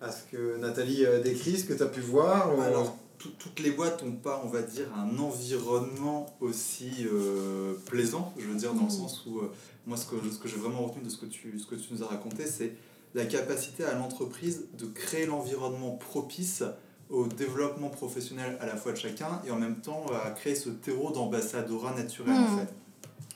à 0.00 0.10
ce 0.12 0.24
que 0.30 0.56
Nathalie 0.58 1.04
euh, 1.06 1.20
décrit, 1.22 1.58
ce 1.58 1.64
que 1.64 1.74
tu 1.74 1.82
as 1.82 1.86
pu 1.86 2.00
voir 2.00 2.56
ou- 2.56 2.60
Alors, 2.60 2.96
tout- 3.18 3.32
toutes 3.38 3.60
les 3.60 3.70
boîtes 3.70 4.02
n'ont 4.02 4.12
pas, 4.12 4.42
on 4.44 4.48
va 4.48 4.62
dire, 4.62 4.86
un 4.96 5.18
environnement 5.18 6.26
aussi 6.40 6.90
euh, 7.12 7.74
plaisant. 7.86 8.32
Je 8.38 8.46
veux 8.46 8.54
dire, 8.56 8.72
dans 8.74 8.80
le 8.82 8.86
Mm. 8.86 8.90
sens 8.90 9.24
où, 9.26 9.38
euh, 9.40 9.50
moi, 9.86 9.96
ce 9.96 10.06
que, 10.06 10.16
ce 10.30 10.38
que 10.38 10.48
j'ai 10.48 10.56
vraiment 10.56 10.82
retenu 10.86 11.02
de 11.04 11.08
ce 11.10 11.18
que 11.18 11.26
tu, 11.26 11.58
ce 11.58 11.66
que 11.66 11.74
tu 11.74 11.92
nous 11.92 12.02
as 12.02 12.06
raconté, 12.06 12.46
c'est 12.46 12.72
la 13.14 13.24
capacité 13.26 13.84
à 13.84 13.94
l'entreprise 13.94 14.66
de 14.78 14.86
créer 14.86 15.26
l'environnement 15.26 15.90
propice 15.96 16.62
au 17.10 17.26
développement 17.26 17.88
professionnel 17.90 18.56
à 18.60 18.66
la 18.66 18.76
fois 18.76 18.92
de 18.92 18.96
chacun 18.96 19.42
et 19.46 19.50
en 19.50 19.56
même 19.58 19.80
temps 19.80 20.06
à 20.24 20.30
créer 20.30 20.54
ce 20.54 20.68
terreau 20.70 21.10
d'ambassadorat 21.10 21.92
naturel 21.94 22.34
en 22.34 22.54
Mm. 22.54 22.58
fait. 22.60 22.72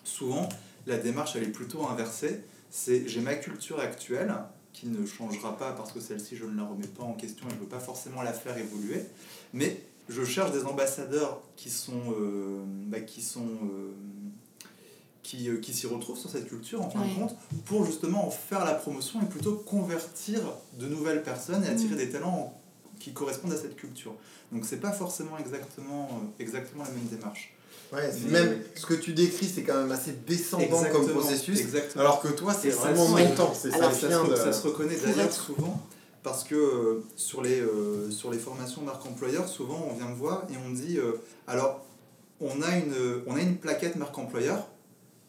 Souvent, 0.05 0.49
la 0.87 0.97
démarche 0.99 1.35
elle 1.37 1.43
est 1.45 1.47
plutôt 1.49 1.85
inversée. 1.87 2.43
C'est 2.77 3.07
j'ai 3.07 3.20
ma 3.20 3.37
culture 3.37 3.79
actuelle 3.79 4.35
qui 4.72 4.89
ne 4.89 5.07
changera 5.07 5.57
pas 5.57 5.70
parce 5.75 5.93
que 5.93 6.01
celle-ci 6.01 6.35
je 6.37 6.45
ne 6.45 6.57
la 6.57 6.64
remets 6.64 6.89
pas 6.89 7.05
en 7.05 7.12
question 7.12 7.47
et 7.47 7.51
je 7.51 7.55
ne 7.55 7.61
veux 7.61 7.66
pas 7.68 7.79
forcément 7.79 8.20
la 8.22 8.33
faire 8.33 8.59
évoluer, 8.59 9.01
mais 9.53 9.81
je 10.09 10.25
cherche 10.25 10.51
des 10.51 10.64
ambassadeurs 10.64 11.41
qui 11.55 11.70
sont 11.70 12.03
euh, 12.18 12.64
bah, 12.89 12.99
qui 13.01 13.22
sont 13.22 13.47
euh, 13.47 13.93
qui, 15.22 15.49
euh, 15.49 15.59
qui 15.59 15.72
s'y 15.72 15.87
retrouvent 15.87 16.18
sur 16.18 16.29
cette 16.29 16.49
culture 16.49 16.83
en 16.83 16.91
fin 16.91 16.99
Ouais. 17.01 17.09
de 17.11 17.14
compte 17.14 17.37
pour 17.64 17.87
justement 17.87 18.27
en 18.27 18.31
faire 18.31 18.64
la 18.64 18.75
promotion 18.75 19.22
et 19.22 19.27
plutôt 19.27 19.55
convertir 19.55 20.41
de 20.81 20.89
nouvelles 20.89 21.22
personnes 21.22 21.62
et 21.64 21.68
attirer 21.68 21.95
Mm. 21.95 21.99
des 21.99 22.11
talents 22.11 22.61
qui 22.99 23.12
correspondent 23.12 23.53
à 23.53 23.57
cette 23.57 23.77
culture. 23.77 24.14
Donc 24.51 24.64
c'est 24.64 24.81
pas 24.81 24.93
forcément 24.93 25.39
exactement, 25.39 26.09
euh, 26.12 26.43
exactement 26.43 26.83
la 26.83 26.91
même 26.91 27.07
démarche. 27.07 27.54
Ouais, 27.93 28.11
Mais- 28.24 28.30
même 28.30 28.62
ce 28.74 28.87
que 28.87 28.95
tu 28.95 29.12
décris, 29.12 29.47
c'est 29.47 29.62
quand 29.62 29.80
même 29.80 29.93
assez 29.93 30.12
descendant 30.26 30.85
comme 30.91 31.09
processus, 31.09 31.61
exactement. 31.61 32.03
alors 32.03 32.20
que 32.20 32.28
toi, 32.28 32.53
c'est 32.53 32.70
vraiment 32.70 33.09
montant, 33.09 33.53
c'est 33.55 33.70
ça 33.70 33.89
de... 33.89 34.35
ça 34.35 34.53
se 34.53 34.66
reconnaît 34.66 34.97
d'ailleurs 34.97 35.32
souvent 35.32 35.80
parce 36.24 36.43
que 36.43 36.55
euh, 36.55 37.05
sur, 37.16 37.43
les, 37.43 37.61
euh, 37.61 38.11
sur 38.11 38.32
les 38.32 38.39
formations 38.39 38.80
marque 38.80 39.05
employeur, 39.07 39.47
souvent 39.47 39.87
on 39.89 39.95
vient 39.95 40.09
me 40.09 40.14
voir 40.14 40.45
et 40.51 40.57
on 40.57 40.70
me 40.70 40.74
dit 40.74 40.99
euh, 40.99 41.20
alors 41.47 41.85
on 42.41 42.62
a, 42.62 42.76
une, 42.76 42.95
on 43.26 43.37
a 43.37 43.41
une 43.41 43.59
plaquette 43.59 43.97
marque 43.97 44.16
employeur, 44.18 44.66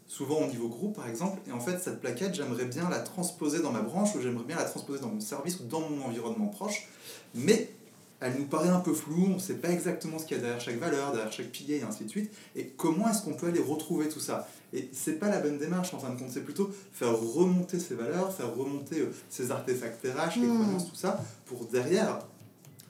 souvent 0.07 0.39
au 0.39 0.47
niveau 0.47 0.69
groupe 0.69 0.95
par 0.95 1.07
exemple, 1.07 1.39
et 1.47 1.51
en 1.51 1.59
fait 1.59 1.79
cette 1.79 1.99
plaquette 1.99 2.33
j'aimerais 2.33 2.65
bien 2.65 2.89
la 2.89 2.99
transposer 2.99 3.59
dans 3.59 3.71
ma 3.71 3.81
branche 3.81 4.15
ou 4.15 4.21
j'aimerais 4.21 4.45
bien 4.45 4.55
la 4.55 4.63
transposer 4.63 5.01
dans 5.01 5.09
mon 5.09 5.19
service 5.19 5.59
ou 5.59 5.63
dans 5.65 5.81
mon 5.81 6.03
environnement 6.05 6.47
proche, 6.47 6.87
mais 7.35 7.69
elle 8.21 8.35
nous 8.39 8.45
paraît 8.45 8.69
un 8.69 8.79
peu 8.79 8.93
floue, 8.93 9.25
on 9.31 9.35
ne 9.35 9.39
sait 9.39 9.55
pas 9.55 9.69
exactement 9.69 10.17
ce 10.19 10.25
qu'il 10.25 10.37
y 10.37 10.39
a 10.39 10.43
derrière 10.43 10.61
chaque 10.61 10.79
valeur, 10.79 11.11
derrière 11.11 11.31
chaque 11.31 11.51
pilier 11.51 11.77
et 11.77 11.83
ainsi 11.83 12.05
de 12.05 12.09
suite, 12.09 12.31
et 12.55 12.67
comment 12.77 13.09
est-ce 13.09 13.23
qu'on 13.23 13.33
peut 13.33 13.47
aller 13.47 13.59
retrouver 13.61 14.07
tout 14.09 14.19
ça? 14.19 14.47
Et 14.73 14.89
c'est 14.93 15.19
pas 15.19 15.29
la 15.29 15.39
bonne 15.39 15.57
démarche 15.57 15.93
en 15.93 15.99
fin 15.99 16.09
de 16.09 16.17
compte, 16.19 16.29
c'est 16.31 16.43
plutôt 16.43 16.69
faire 16.93 17.17
remonter 17.17 17.79
ces 17.79 17.95
valeurs, 17.95 18.33
faire 18.33 18.53
remonter 18.55 18.99
euh, 19.01 19.11
ces 19.29 19.51
artefacts 19.51 20.05
RH, 20.05 20.39
les 20.39 20.47
Mm. 20.47 20.55
croyances, 20.61 20.89
tout 20.89 20.95
ça, 20.95 21.21
pour 21.45 21.65
derrière 21.65 22.19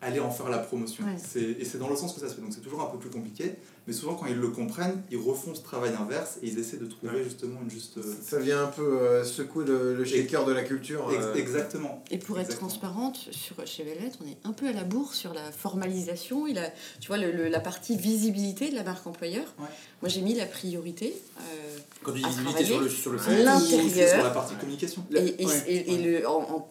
aller 0.01 0.19
en 0.19 0.29
faire 0.29 0.49
la 0.49 0.59
promotion. 0.59 1.03
Ouais. 1.05 1.41
Et 1.41 1.65
c'est 1.65 1.77
dans 1.79 1.89
le 1.89 1.95
sens 1.95 2.13
que 2.13 2.19
ça 2.19 2.29
se 2.29 2.35
fait. 2.35 2.41
Donc 2.41 2.53
c'est 2.53 2.61
toujours 2.61 2.81
un 2.81 2.85
peu 2.91 2.97
plus 2.99 3.09
compliqué. 3.09 3.55
Mais 3.87 3.93
souvent, 3.93 4.15
quand 4.15 4.25
ils 4.25 4.35
le 4.35 4.47
comprennent, 4.47 5.01
ils 5.11 5.17
refont 5.17 5.53
ce 5.53 5.61
travail 5.61 5.91
inverse 5.99 6.37
et 6.41 6.47
ils 6.47 6.57
essaient 6.57 6.77
de 6.77 6.87
trouver 6.87 7.17
Ouais. 7.17 7.23
justement 7.23 7.59
une 7.63 7.69
juste. 7.69 7.97
euh, 7.99 8.03
Ça 8.23 8.39
vient 8.39 8.63
un 8.63 8.67
peu 8.67 8.81
euh, 8.99 9.23
secouer 9.23 9.63
le, 9.65 9.95
le 9.95 10.03
shaker 10.05 10.43
de 10.43 10.51
la 10.53 10.63
culture. 10.63 11.07
ex- 11.13 11.23
euh, 11.23 11.35
Exactement. 11.35 12.03
Et 12.09 12.17
pour 12.17 12.37
être 12.39 12.45
Exactement. 12.45 12.69
transparente, 12.69 13.19
sur, 13.31 13.55
chez 13.67 13.83
Velvet, 13.83 14.11
on 14.23 14.27
est 14.27 14.37
un 14.43 14.53
peu 14.53 14.67
à 14.67 14.73
la 14.73 14.83
bourre 14.83 15.13
sur 15.13 15.33
la 15.35 15.51
formalisation 15.51 16.47
et 16.47 16.53
la, 16.53 16.69
tu 16.99 17.07
vois, 17.07 17.17
le- 17.17 17.31
le- 17.31 17.47
la 17.47 17.59
partie 17.59 17.95
visibilité 17.95 18.69
de 18.71 18.75
la 18.75 18.83
marque 18.83 19.05
employeur. 19.05 19.45
Ouais. 19.59 19.65
Moi, 20.01 20.09
j'ai 20.09 20.21
mis 20.21 20.33
la 20.33 20.47
priorité. 20.47 21.15
euh, 21.39 21.41
Quand 22.01 22.11
tu 22.11 22.19
dis 22.19 22.25
visibilité 22.27 22.65
sur 22.65 22.79
le, 22.79 22.89
sur 22.89 23.11
le 23.11 23.19
site, 23.19 24.07
sur 24.07 24.23
la 24.23 24.29
partie 24.31 24.55
communication. 24.55 25.05
Et, 25.13 25.43
et- 25.43 25.45
ouais, 25.45 25.63
et- 25.67 25.93
et 25.93 25.95
ouais. 25.97 26.19
le, 26.21 26.27
en, 26.27 26.41
en 26.41 26.69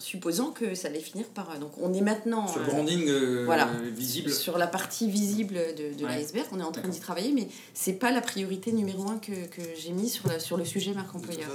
supposant 0.00 0.50
que 0.50 0.74
ça 0.74 0.88
allait 0.88 1.00
finir 1.00 1.26
par. 1.26 1.58
Donc, 1.58 1.72
on 1.80 1.92
est 1.94 2.00
maintenant. 2.00 2.46
sur 2.48 2.58
le 2.60 2.66
euh, 2.66 2.68
branding 2.70 3.08
euh, 3.08 3.42
voilà. 3.44 3.66
visible. 3.94 4.30
Sur 4.32 4.58
la 4.58 4.66
partie 4.66 5.08
visible 5.10 5.54
de, 5.54 5.94
de 5.98 6.04
Ouais. 6.04 6.16
l'iceberg, 6.16 6.46
on 6.52 6.58
est 6.60 6.64
en 6.64 6.72
train 6.72 6.88
d'y 6.88 7.00
travailler, 7.00 7.32
mais 7.32 7.48
c'est 7.74 7.92
pas 7.92 8.10
la 8.10 8.20
priorité 8.20 8.72
numéro 8.72 9.08
un 9.08 9.18
que, 9.18 9.46
que 9.46 9.62
j'ai 9.78 9.92
mis 9.92 10.08
sur, 10.08 10.28
la, 10.28 10.38
sur 10.40 10.56
le 10.56 10.64
sujet 10.64 10.92
marque 10.92 11.14
employeur. 11.14 11.48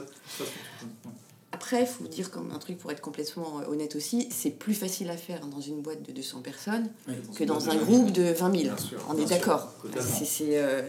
Après, 1.52 1.82
il 1.82 1.88
faut 1.88 2.04
vous 2.04 2.10
dire 2.10 2.32
comme 2.32 2.52
un 2.52 2.60
truc 2.60 2.78
pour 2.78 2.91
être 2.91 3.00
complètement 3.02 3.62
euh, 3.62 3.72
honnête 3.72 3.96
aussi, 3.96 4.28
c'est 4.30 4.50
plus 4.52 4.74
facile 4.74 5.10
à 5.10 5.16
faire 5.18 5.48
dans 5.48 5.62
une 5.62 5.82
boîte 5.82 6.04
de 6.04 6.12
200 6.12 6.41
personnes 6.41 6.89
Oui. 7.08 7.16
que 7.36 7.43
dans 7.46 7.70
un 7.70 7.76
groupe 7.78 8.12
de 8.12 8.24
20 8.24 8.38
000. 8.38 8.52
Bien 8.52 8.78
sûr, 8.78 9.00
On 9.10 9.18
est 9.18 9.26
d'accord. 9.30 9.74
C'est, 10.02 10.58
euh, 10.60 10.82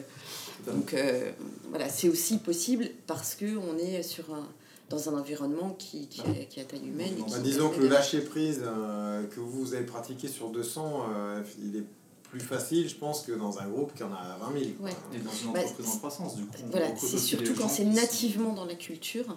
donc 0.67 0.93
euh, 0.93 1.31
voilà, 1.71 1.89
c'est 1.89 2.09
aussi 2.09 2.39
possible 2.39 2.91
parce 3.07 3.37
que 3.37 3.45
on 3.57 3.79
est 3.79 4.03
sur 4.03 4.25
un, 4.35 4.45
dans 4.89 5.09
un 5.09 5.19
environnement 5.19 5.71
qui, 5.79 6.07
qui, 6.09 6.21
a, 6.21 6.45
qui 6.45 6.61
a 6.61 6.65
taille 6.65 6.87
humaine. 6.87 7.15
et 7.17 7.21
Bah, 7.21 7.27
qui 7.27 7.33
Bah, 7.35 7.39
disons 7.41 7.71
que 7.71 7.81
le 7.81 7.89
lâcher 7.89 8.21
prise 8.21 8.63
euh, 8.65 9.25
que 9.27 9.41
vous, 9.41 9.65
vous 9.65 9.75
avez 9.75 9.85
pratiqué 9.85 10.29
sur 10.29 10.51
200, 10.51 11.03
euh, 11.15 11.43
il 11.63 11.77
est 11.77 11.85
plus 12.23 12.41
facile, 12.41 12.89
je 12.89 12.95
pense, 12.97 13.23
que 13.23 13.33
dans 13.33 13.59
un 13.59 13.67
groupe 13.69 13.95
qui 13.95 14.03
en 14.03 14.13
a 14.13 14.37
20 14.41 14.59
000. 14.59 14.71
quoi. 14.79 14.87
Ouais. 14.87 14.97
Et 15.15 15.19
dans 15.19 15.31
une 15.33 15.53
Bah, 15.53 15.61
entreprise 15.61 15.89
en 15.89 15.99
croissance, 15.99 16.37
du 16.37 16.45
coup. 16.47 16.57
Voilà, 16.71 16.89
c'est 16.97 17.19
surtout 17.19 17.55
quand 17.57 17.69
c'est 17.69 17.85
nativement 17.85 18.53
dans 18.53 18.65
la 18.65 18.75
culture. 18.75 19.37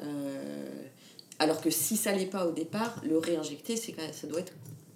Euh, 0.00 0.82
alors 1.38 1.60
que 1.60 1.70
si 1.70 1.96
ça 1.96 2.12
l'est 2.12 2.26
pas 2.26 2.46
au 2.46 2.52
départ, 2.52 3.00
le 3.04 3.18
réinjecter, 3.18 3.76
c'est 3.76 3.94
ça 4.12 4.26
doit 4.26 4.40
être 4.40 4.52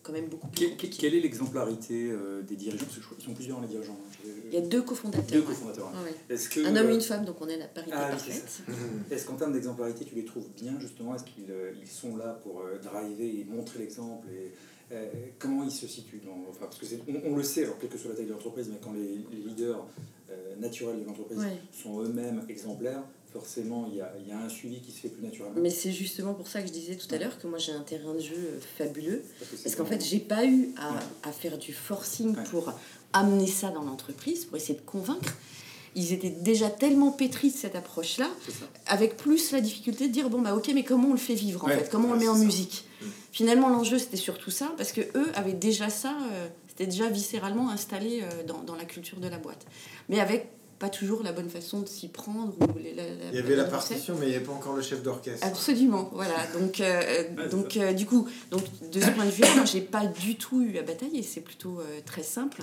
quand 0.09 0.15
même 0.15 0.29
beaucoup 0.29 0.49
plus 0.49 0.61
Que- 0.61 0.65
que- 0.67 0.71
compliqué. 0.73 0.97
quelle 1.01 1.15
est 1.15 1.21
l'exemplarité 1.21 2.11
euh, 2.11 2.43
des 2.43 2.57
dirigeants? 2.57 2.87
Parce 2.87 2.99
qu'ils 3.17 3.25
sont 3.25 3.35
plusieurs 3.35 3.61
les 3.61 3.69
dirigeants. 3.69 3.99
hein. 4.01 4.29
Il 4.47 4.55
y 4.55 4.57
a 4.57 4.63
deux 4.63 4.83
cofondateurs. 4.83 5.25
deux 5.31 5.43
cofondateurs. 5.43 5.93
Ouais. 6.05 6.35
Est-ce 6.35 6.49
que, 6.49 6.61
Un 6.65 6.75
homme 6.77 6.87
et 6.89 6.93
euh, 6.93 6.95
une 6.95 7.01
femme, 7.03 7.25
donc 7.27 7.37
on 7.41 7.49
est 7.49 7.59
la 7.59 7.67
parité 7.69 7.93
Ah 7.95 8.09
parfaite. 8.09 8.61
Est-ce 9.11 9.27
qu'en 9.27 9.35
termes 9.37 9.53
d'exemplarité, 9.53 10.05
tu 10.07 10.15
les 10.15 10.25
trouves 10.25 10.49
bien 10.57 10.81
justement? 10.81 11.15
Est-ce 11.15 11.25
qu'ils 11.25 11.51
euh, 11.51 11.73
ils 11.81 11.87
sont 11.87 12.17
là 12.17 12.41
pour 12.43 12.63
driver 12.83 13.25
et 13.41 13.45
montrer 13.45 13.81
l'exemple 13.81 14.27
et, 14.31 14.53
euh, 14.93 15.07
Comment 15.39 15.65
ils 15.65 15.71
se 15.71 15.87
situent 15.87 16.23
dans, 16.25 16.49
enfin, 16.49 16.67
parce 16.67 16.79
que 16.79 16.87
on, 17.09 17.33
on 17.33 17.37
le 17.37 17.43
sait, 17.43 17.65
alors 17.65 17.79
quelle 17.79 17.91
que 17.91 17.99
soit 17.99 18.11
la 18.11 18.17
taille 18.17 18.27
de 18.27 18.33
l'entreprise, 18.33 18.69
mais 18.71 18.79
quand 18.83 18.93
les, 18.95 19.21
les 19.31 19.45
leaders 19.47 19.87
euh, 20.31 20.57
naturels 20.57 21.01
de 21.01 21.05
l'entreprise 21.05 21.39
Ouais. 21.39 21.59
sont 21.73 22.01
eux-mêmes 22.03 22.43
exemplaires, 22.49 23.03
forcément 23.33 23.87
il 23.91 23.97
y 23.99 24.01
a, 24.01 24.13
il 24.21 24.29
y 24.29 24.33
a 24.33 24.39
un 24.39 24.49
suivi 24.49 24.81
qui 24.81 24.91
se 24.93 25.01
fait 25.01 25.09
plus 25.09 25.23
naturellement. 25.23 25.61
Mais 25.61 25.71
c'est 25.71 25.93
justement 25.93 26.35
pour 26.35 26.49
ça 26.49 26.61
que 26.63 26.69
je 26.69 26.73
disais 26.73 26.97
tout 26.97 27.13
à 27.15 27.19
l'heure 27.19 27.39
que 27.39 27.47
moi 27.47 27.59
j'ai 27.59 27.73
un 27.73 27.81
terrain 27.83 28.15
de 28.15 28.21
jeu 28.21 28.59
fabuleux. 28.79 29.23
Parce 29.63 29.75
qu'en 29.77 29.85
fait, 29.85 30.05
j'ai 30.05 30.19
pas 30.21 30.45
eu 30.47 30.71
à, 30.79 30.91
Ouais. 30.93 30.99
à 31.25 31.33
faire 31.33 31.59
du 31.59 31.73
forcing 31.73 32.37
Ouais. 32.37 32.45
pour 32.51 32.73
amener 33.13 33.47
ça 33.47 33.71
dans 33.71 33.83
l'entreprise, 33.83 34.45
pour 34.45 34.57
essayer 34.57 34.79
de 34.79 34.85
convaincre. 34.85 35.35
Ils 35.95 36.13
étaient 36.13 36.31
déjà 36.31 36.69
tellement 36.71 37.11
pétris 37.11 37.51
de 37.51 37.57
cette 37.57 37.75
approche-là, 37.75 38.29
avec 38.87 39.17
plus 39.17 39.51
la 39.53 39.61
difficulté 39.61 40.07
de 40.09 40.13
dire 40.13 40.29
bon 40.31 40.41
bah 40.43 40.55
ok 40.55 40.71
mais 40.75 40.85
comment 40.85 41.09
on 41.09 41.13
le 41.13 41.19
fait 41.19 41.35
vivre 41.35 41.65
en 41.65 41.69
Ouais, 41.69 41.79
fait? 41.79 41.89
Comment 41.91 42.11
on 42.11 42.13
le 42.13 42.19
met 42.21 42.29
en 42.29 42.37
ça. 42.37 42.45
musique? 42.45 42.85
Finalement 43.33 43.69
l'enjeu 43.69 43.99
c'était 43.99 44.17
surtout 44.19 44.51
ça 44.51 44.73
parce 44.77 44.93
que 44.93 45.01
eux 45.17 45.29
avaient 45.35 45.55
déjà 45.55 45.89
ça 45.89 46.17
euh, 46.33 46.49
c'était 46.69 46.87
déjà 46.87 47.09
viscéralement 47.09 47.71
installé 47.71 48.21
euh, 48.23 48.43
dans, 48.45 48.63
dans 48.63 48.75
la 48.77 48.85
culture 48.85 49.19
de 49.19 49.29
la 49.29 49.39
boîte 49.39 49.67
mais 50.09 50.21
avec 50.21 50.49
pas 50.79 50.89
toujours 50.89 51.23
la 51.23 51.33
bonne 51.33 51.51
façon 51.51 51.81
de 51.81 51.89
s'y 51.89 52.09
prendre 52.09 52.55
ou 52.61 52.79
les- 52.79 52.95
la, 52.95 53.03
la- 53.05 53.31
Il 53.31 53.35
y 53.35 53.39
avait 53.39 53.57
la 53.57 53.65
partition, 53.65 54.15
mais 54.19 54.27
il 54.27 54.31
n'y 54.31 54.35
avait 54.37 54.45
pas 54.45 54.53
encore 54.53 54.75
le 54.75 54.83
chef 54.83 55.03
d'orchestre. 55.03 55.45
Absolument, 55.47 56.09
voilà. 56.13 56.35
Donc, 56.59 56.81
euh, 56.81 57.01
c'est 57.37 57.49
donc 57.51 57.77
euh, 57.77 57.93
du 57.93 58.07
coup, 58.07 58.29
donc, 58.51 58.63
de 58.91 59.01
ce 59.01 59.11
point 59.11 59.25
de 59.27 59.31
vue-là, 59.31 59.55
moi, 59.57 59.65
j'ai 59.65 59.81
pas 59.81 60.07
du 60.07 60.37
tout 60.37 60.63
eu 60.63 60.79
à 60.79 60.83
batailler. 60.83 61.23
C'est 61.23 61.41
plutôt 61.41 61.81
euh, 61.81 62.01
très 62.05 62.23
simple. 62.23 62.63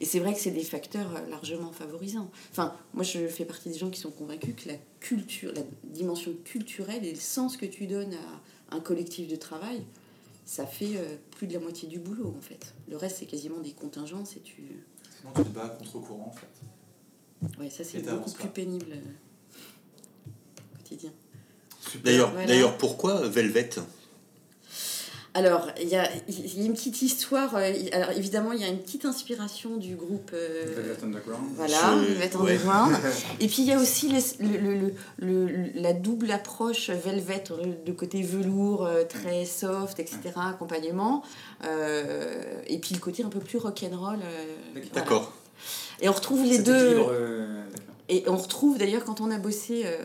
Et 0.00 0.04
c'est 0.04 0.18
vrai 0.18 0.34
que 0.34 0.40
c'est 0.40 0.50
des 0.50 0.62
facteurs 0.64 1.10
largement 1.30 1.72
favorisants. 1.72 2.30
Enfin, 2.50 2.74
moi, 2.92 3.02
je 3.04 3.26
fais 3.28 3.44
partie 3.44 3.70
des 3.70 3.78
gens 3.78 3.88
qui 3.90 4.00
sont 4.00 4.10
convaincus 4.10 4.54
que 4.62 4.68
la 4.68 4.76
culture, 5.00 5.52
la 5.54 5.62
dimension 5.84 6.32
culturelle 6.44 7.04
et 7.04 7.12
le 7.12 7.20
sens 7.20 7.56
que 7.56 7.66
tu 7.66 7.86
donnes 7.86 8.14
à 8.70 8.76
un 8.76 8.80
collectif 8.80 9.28
de 9.28 9.36
travail, 9.36 9.82
ça 10.44 10.66
fait 10.66 10.96
euh, 10.96 11.16
plus 11.30 11.46
de 11.46 11.54
la 11.54 11.60
moitié 11.60 11.88
du 11.88 11.98
boulot, 11.98 12.34
en 12.36 12.40
fait. 12.42 12.74
Le 12.90 12.96
reste, 12.98 13.16
c'est 13.20 13.26
quasiment 13.26 13.58
des 13.60 13.72
contingences 13.72 14.36
et 14.36 14.40
tu... 14.40 14.62
Sinon, 15.20 15.32
tu 15.34 15.44
te 15.44 15.48
bats 15.48 15.64
à 15.64 15.68
contre-courant, 15.70 16.26
en 16.34 16.38
fait. 16.38 16.46
Ouais, 17.60 17.70
ça, 17.70 17.84
c'est 17.84 17.98
beaucoup 17.98 18.30
plus 18.32 18.44
pas. 18.44 18.48
pénible 18.50 18.86
euh, 18.92 20.30
au 20.74 20.76
quotidien. 20.78 21.10
D'ailleurs, 22.04 22.30
Voilà. 22.32 22.46
d'ailleurs, 22.46 22.76
pourquoi 22.78 23.26
Velvet? 23.28 23.70
Alors, 25.36 25.66
il 25.82 25.88
y 25.88 25.96
a, 25.96 26.08
il 26.28 26.58
y 26.60 26.62
a 26.62 26.66
une 26.66 26.74
petite 26.74 27.02
histoire. 27.02 27.56
euh, 27.56 27.72
Alors, 27.92 28.10
évidemment, 28.12 28.52
il 28.52 28.60
y 28.60 28.64
a 28.64 28.68
une 28.68 28.78
petite 28.78 29.04
inspiration 29.04 29.76
du 29.78 29.96
groupe. 29.96 30.30
euh, 30.32 30.62
Velvet 30.76 31.04
Underground. 31.04 31.46
voilà, 31.56 31.76
Je- 31.98 32.12
Velvet 32.12 32.36
ouais. 32.36 32.52
Underground. 32.52 32.96
Et 33.40 33.48
puis, 33.48 33.62
il 33.62 33.64
y 33.64 33.72
a 33.72 33.80
aussi 33.80 34.08
les- 34.08 34.46
le, 34.46 34.58
le- 34.58 34.94
le- 35.18 35.46
le- 35.46 35.70
la 35.74 35.92
double 35.92 36.30
approche 36.30 36.88
Velvet, 36.90 37.42
le, 37.50 37.74
le 37.84 37.92
côté 37.94 38.22
velours, 38.22 38.86
euh, 38.86 39.02
très 39.08 39.44
soft, 39.44 39.98
etc., 39.98 40.20
accompagnement. 40.36 41.24
euh, 41.64 42.62
et 42.68 42.78
puis, 42.78 42.94
le 42.94 43.00
côté 43.00 43.24
un 43.24 43.28
peu 43.28 43.40
plus 43.40 43.58
rock'n'roll. 43.58 44.20
euh, 44.22 44.44
voilà. 44.92 45.06
Et 46.00 46.08
on 46.08 46.12
retrouve 46.12 46.44
les 46.44 46.58
deux. 46.58 46.72
euh. 47.10 47.64
Et 48.08 48.24
on 48.26 48.36
retrouve 48.36 48.76
d'ailleurs 48.78 49.04
quand 49.04 49.20
on 49.20 49.30
a 49.30 49.38
bossé 49.38 49.82
euh, 49.86 49.96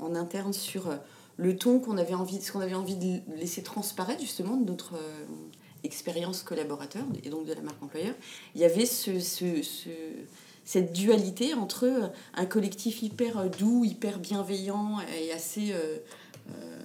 en, 0.00 0.06
en 0.06 0.14
interne 0.14 0.52
sur 0.54 0.88
euh, 0.88 0.94
le 1.36 1.54
ton 1.56 1.80
qu'on 1.80 1.98
avait 1.98 2.14
envie, 2.14 2.40
ce 2.40 2.50
qu'on 2.50 2.60
avait 2.60 2.74
envie 2.74 2.96
de 2.96 3.20
laisser 3.38 3.62
transparaître 3.62 4.20
justement 4.22 4.56
de 4.56 4.64
notre 4.64 4.94
euh, 4.94 5.24
expérience 5.84 6.42
collaborateur 6.42 7.02
et 7.24 7.28
donc 7.28 7.44
de 7.44 7.52
la 7.52 7.60
marque 7.60 7.82
employeur, 7.82 8.14
il 8.54 8.60
y 8.62 8.64
avait 8.64 8.86
ce, 8.86 9.20
ce- 9.20 9.62
ce- 9.62 9.90
cette 10.64 10.92
dualité 10.94 11.52
entre 11.54 12.10
un 12.34 12.46
collectif 12.46 13.02
hyper 13.02 13.48
doux, 13.50 13.84
hyper 13.84 14.18
bienveillant 14.18 14.96
et 15.20 15.30
assez 15.30 15.72
euh, 15.72 15.98
euh, 16.50 16.78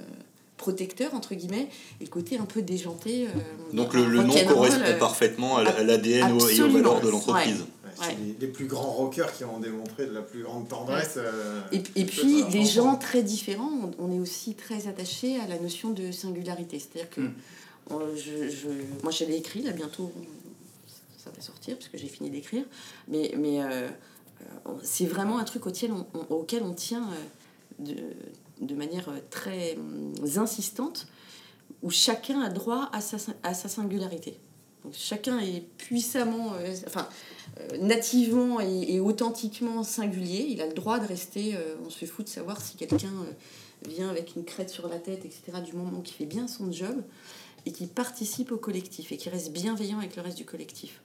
protecteur 0.58 1.16
entre 1.16 1.34
guillemets 1.34 1.68
et 2.00 2.04
le 2.04 2.10
côté 2.10 2.38
un 2.38 2.46
peu 2.46 2.62
déjanté. 2.62 3.26
euh, 3.28 3.30
Donc 3.74 3.94
le, 3.94 4.06
le 4.06 4.22
nom 4.24 4.34
correspond 4.54 4.82
euh, 4.86 4.98
parfaitement 5.00 5.58
à, 5.58 5.82
l'ADN 5.82 6.38
et 6.38 6.62
aux 6.62 6.70
valeurs 6.74 7.02
de 7.02 7.10
l'entreprise. 7.10 7.62
Ouais, 7.62 7.81
c'est 7.96 8.08
Ouais. 8.08 8.18
les, 8.20 8.36
les 8.40 8.48
plus 8.48 8.66
grands 8.66 8.92
rockers 8.92 9.32
qui 9.36 9.44
ont 9.44 9.60
démontré 9.60 10.06
de 10.06 10.12
la 10.14 10.22
plus 10.22 10.44
grande 10.44 10.68
tendresse. 10.68 11.16
euh, 11.18 11.62
Et, 11.72 11.80
puis, 11.80 12.42
l'enfant. 12.42 12.52
gens 12.66 12.96
très 12.96 13.24
différents, 13.24 13.92
on, 14.00 14.12
est 14.12 14.20
aussi 14.20 14.56
très 14.56 14.88
attachés 14.88 15.40
à 15.40 15.48
la 15.48 15.58
notion 15.60 15.92
de 15.92 16.12
singularité. 16.12 16.80
C'est-à-dire 16.80 17.10
que 17.10 17.22
Mm. 17.22 17.34
on- 17.92 18.16
je, 18.16 18.50
je- 18.50 19.02
moi, 19.04 19.12
j'allais 19.12 19.38
écrit, 19.38 19.62
là, 19.62 19.72
bientôt, 19.72 20.12
ça 21.18 21.30
va 21.36 21.42
sortir, 21.42 21.76
parce 21.78 21.88
que 21.90 21.98
j'ai 21.98 22.08
fini 22.08 22.30
d'écrire. 22.30 22.66
Mais, 23.08 23.34
mais 23.38 23.62
euh, 23.62 23.88
euh, 24.68 24.72
c'est 24.84 25.06
vraiment 25.06 25.38
un 25.40 25.44
truc 25.44 25.66
auquel 25.68 25.92
on, 25.92 26.06
on- 26.14 26.34
auquel 26.36 26.64
on 26.64 26.74
tient 26.74 27.04
euh, 27.10 27.84
de, 27.86 27.96
de 28.66 28.76
manière 28.76 29.10
euh, 29.10 29.18
très 29.30 29.76
hum, 29.78 30.14
insistante, 30.38 31.08
où 31.84 31.90
chacun 31.90 32.42
a 32.42 32.50
droit 32.50 32.90
à 32.94 33.02
sa, 33.02 33.18
à 33.44 33.54
sa 33.54 33.68
singularité. 33.70 34.38
Donc, 34.84 34.94
chacun 34.96 35.40
est 35.40 35.62
puissamment, 35.78 36.54
euh, 36.56 36.74
enfin, 36.88 37.08
euh, 37.60 37.78
nativement 37.78 38.60
et, 38.60 38.96
et 38.96 39.00
authentiquement 39.00 39.84
singulier. 39.84 40.48
Il 40.50 40.62
a 40.62 40.68
le 40.68 40.74
droit 40.74 41.00
de 41.00 41.08
rester, 41.08 41.56
euh, 41.56 41.76
on 41.86 41.90
se 41.90 42.06
fout 42.06 42.26
de 42.26 42.30
savoir 42.32 42.62
si 42.62 42.78
quelqu'un 42.78 43.12
vient 43.88 44.10
avec 44.10 44.36
une 44.36 44.44
crête 44.44 44.70
sur 44.70 44.88
la 44.88 44.98
tête, 44.98 45.24
etc., 45.26 45.60
du 45.64 45.74
moment 45.74 46.02
qu'il 46.02 46.16
fait 46.16 46.26
bien 46.26 46.48
son 46.48 46.72
job 46.72 47.02
et 47.66 47.72
qui 47.72 47.86
participe 47.88 48.52
au 48.52 48.58
collectif 48.58 49.12
et 49.12 49.18
qui 49.18 49.30
reste 49.30 49.52
bienveillant 49.52 50.00
avec 50.00 50.16
le 50.16 50.22
reste 50.24 50.38
du 50.38 50.46
collectif. 50.46 51.02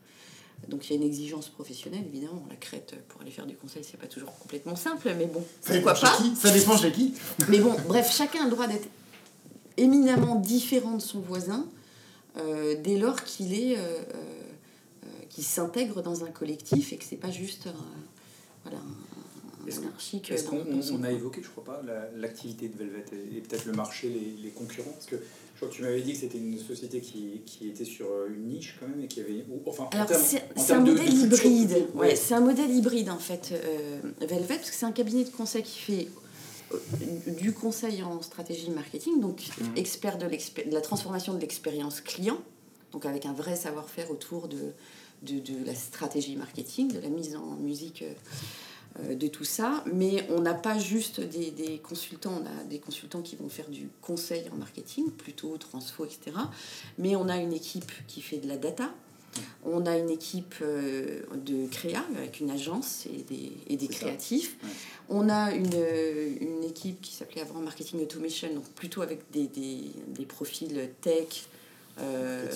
Donc 0.68 0.86
il 0.88 0.90
y 0.90 0.92
a 0.94 0.96
une 0.96 1.06
exigence 1.06 1.50
professionnelle, 1.50 2.04
évidemment. 2.06 2.46
La 2.48 2.56
crête, 2.56 2.94
pour 3.08 3.20
aller 3.20 3.30
faire 3.30 3.44
du 3.46 3.56
conseil, 3.56 3.84
c'est 3.84 3.98
pas 3.98 4.06
toujours 4.06 4.34
complètement 4.38 4.74
simple, 4.74 5.14
mais 5.18 5.26
bon, 5.26 5.44
Ça 5.60 5.74
pourquoi 5.74 5.92
dépend 5.92 6.06
pas? 6.06 6.16
qui? 6.16 6.34
Ça 6.34 6.50
dépend 6.50 6.76
chez 6.78 6.92
qui? 6.92 7.12
Mais 7.50 7.58
bon, 7.58 7.74
bref, 7.86 8.10
chacun 8.14 8.40
a 8.40 8.44
le 8.44 8.50
droit 8.50 8.66
d'être 8.66 8.88
éminemment 9.76 10.36
différent 10.36 10.94
de 10.96 11.02
son 11.02 11.20
voisin 11.20 11.66
dès 12.82 12.98
lors 12.98 13.22
qu'il 13.24 13.52
est, 13.54 13.76
euh, 13.76 13.80
euh, 13.80 14.12
euh, 15.04 15.08
qu'il 15.30 15.44
s'intègre 15.44 16.02
dans 16.02 16.24
un 16.24 16.30
collectif 16.30 16.92
et 16.92 16.96
que 16.96 17.04
c'est 17.04 17.16
pas 17.16 17.30
juste, 17.30 17.66
euh, 17.66 17.72
voilà, 18.64 18.78
un, 18.78 19.68
Est-ce 20.34 20.44
qu'on- 20.44 20.64
on 20.92 21.02
a 21.02 21.10
évoqué, 21.10 21.40
je 21.42 21.48
crois 21.48 21.64
pas, 21.64 21.82
la- 21.84 22.08
l'activité 22.16 22.68
de 22.68 22.76
Velvet 22.78 23.04
et, 23.12 23.36
et 23.36 23.40
peut-être 23.40 23.64
le 23.64 23.72
marché, 23.72 24.08
les, 24.08 24.40
les 24.44 24.50
concurrents 24.50 24.92
Parce 24.92 25.06
que 25.06 25.16
je 25.16 25.56
crois 25.60 25.68
que 25.68 25.74
tu 25.74 25.82
m'avais 25.82 26.02
dit 26.02 26.12
que 26.12 26.18
c'était 26.18 26.38
une 26.38 26.56
société 26.58 27.00
qui, 27.00 27.40
qui 27.44 27.68
était 27.70 27.84
sur 27.84 28.06
euh, 28.06 28.28
une 28.28 28.46
niche 28.48 28.76
quand 28.78 28.86
même 28.86 29.00
et 29.02 29.08
qui 29.08 29.20
avait. 29.20 29.44
ou- 29.50 29.60
enfin, 29.68 29.88
c'est 30.16 30.72
un 30.72 30.80
modèle 30.80 31.08
de 31.08 31.24
hybride. 31.24 31.72
Ouais, 31.94 32.00
ouais. 32.08 32.14
c'est 32.16 32.34
un 32.34 32.40
modèle 32.40 32.70
hybride 32.70 33.10
en 33.10 33.18
fait, 33.18 33.50
euh, 33.52 33.98
Velvet, 34.20 34.56
parce 34.56 34.70
que 34.70 34.76
c'est 34.76 34.86
un 34.86 34.92
cabinet 34.92 35.24
de 35.24 35.30
conseil 35.30 35.64
qui 35.64 35.78
fait 35.80 36.02
euh, 36.06 36.20
du 37.26 37.52
conseil 37.52 38.02
en 38.02 38.20
stratégie 38.22 38.70
marketing, 38.70 39.20
donc 39.20 39.40
Mhm. 39.60 39.76
expert 39.76 40.18
de, 40.18 40.26
de 40.26 40.72
la 40.74 40.80
transformation 40.80 41.34
de 41.34 41.40
l'expérience 41.40 42.00
client. 42.00 42.38
donc 42.92 43.04
avec 43.04 43.26
un 43.26 43.32
vrai 43.34 43.56
savoir-faire 43.56 44.10
autour 44.10 44.48
de, 44.48 44.72
de, 45.22 45.38
de 45.40 45.64
la 45.66 45.74
stratégie 45.74 46.36
marketing, 46.36 46.92
de 46.92 46.98
la 47.00 47.08
mise 47.08 47.36
en 47.36 47.56
musique 47.56 48.00
euh, 48.02 48.12
euh, 49.00 49.14
de 49.14 49.26
tout 49.28 49.44
ça. 49.44 49.84
Mais 49.92 50.26
on 50.30 50.40
n'a 50.40 50.54
pas 50.54 50.78
juste 50.78 51.20
des, 51.20 51.50
des 51.50 51.78
consultants, 51.78 52.40
on 52.42 52.46
a 52.46 52.64
des 52.64 52.78
consultants 52.78 53.20
qui 53.20 53.36
vont 53.36 53.50
faire 53.50 53.68
du 53.68 53.90
conseil 54.00 54.44
en 54.50 54.56
marketing, 54.56 55.10
plutôt 55.10 55.58
transfo, 55.58 56.04
etc. 56.06 56.36
Mais 56.96 57.16
on 57.16 57.28
a 57.28 57.36
une 57.36 57.52
équipe 57.52 57.90
qui 58.06 58.22
fait 58.22 58.38
de 58.38 58.48
la 58.48 58.56
data. 58.56 58.88
On 59.64 59.86
a 59.86 59.96
une 59.96 60.10
équipe 60.10 60.54
euh, 60.62 61.22
de 61.34 61.66
créa 61.68 62.04
avec 62.16 62.40
une 62.40 62.50
agence 62.50 63.06
et 63.06 63.22
des, 63.22 63.52
et 63.84 63.88
créatifs. 63.88 64.56
Ouais. 64.62 64.70
On 65.08 65.28
a 65.28 65.52
une, 65.52 65.72
une 66.40 66.64
équipe 66.64 67.00
qui 67.00 67.12
s'appelait 67.12 67.42
avant 67.42 67.60
Marketing 67.60 68.00
Automation, 68.02 68.52
donc 68.54 68.64
plutôt 68.70 69.02
avec 69.02 69.20
des, 69.32 69.46
des, 69.46 69.90
des 70.08 70.24
profils 70.24 70.90
tech 71.00 71.46
euh, 72.00 72.46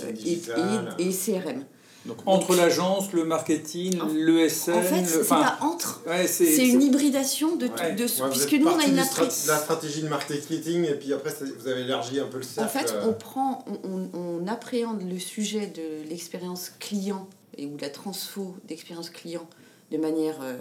et 0.99 1.11
CRM. 1.11 1.65
Donc 2.07 2.17
entre 2.25 2.57
l'agence, 2.57 3.13
le 3.13 3.25
marketing, 3.25 4.01
En- 4.01 4.07
le 4.09 4.49
SN, 4.49 4.73
En 4.73 4.83
fait, 4.83 5.01
le- 5.03 5.07
c'est 5.07 5.29
pas 5.29 5.59
entre, 5.61 6.03
ouais, 6.07 6.27
c'est 6.27 6.67
une 6.67 6.81
hybridation 6.81 7.57
de, 7.57 7.67
Ouais. 7.67 7.93
de 7.93 8.05
Ouais, 8.05 8.09
vous 8.23 8.29
puisque 8.31 8.53
nous 8.55 8.69
on 8.69 8.79
a 8.79 8.85
une 8.87 8.97
la 8.97 9.05
stratégie 9.05 10.03
de 10.03 10.09
marketing 10.09 10.85
et 10.87 10.95
puis 10.95 11.13
après 11.13 11.31
vous 11.59 11.67
avez 11.69 11.83
élargi 11.83 12.19
un 12.19 12.25
peu 12.27 12.39
le 12.39 12.45
En 12.45 12.69
cercle. 12.69 12.79
fait, 12.89 12.95
euh, 12.95 13.07
on 13.09 13.13
prend, 13.13 13.65
on, 13.85 13.89
on- 13.91 14.41
on 14.43 14.47
appréhende 14.47 15.03
le 15.07 15.19
sujet 15.19 15.67
de 15.67 16.09
l'expérience 16.09 16.71
client 16.79 17.29
et 17.59 17.67
ou 17.67 17.77
la 17.79 17.91
transfo 17.91 18.57
d'expérience 18.67 19.11
client 19.11 19.47
de 19.93 19.99
manière 19.99 20.37
euh, 20.43 20.57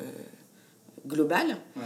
globale. 1.07 1.57
Ouais. 1.77 1.83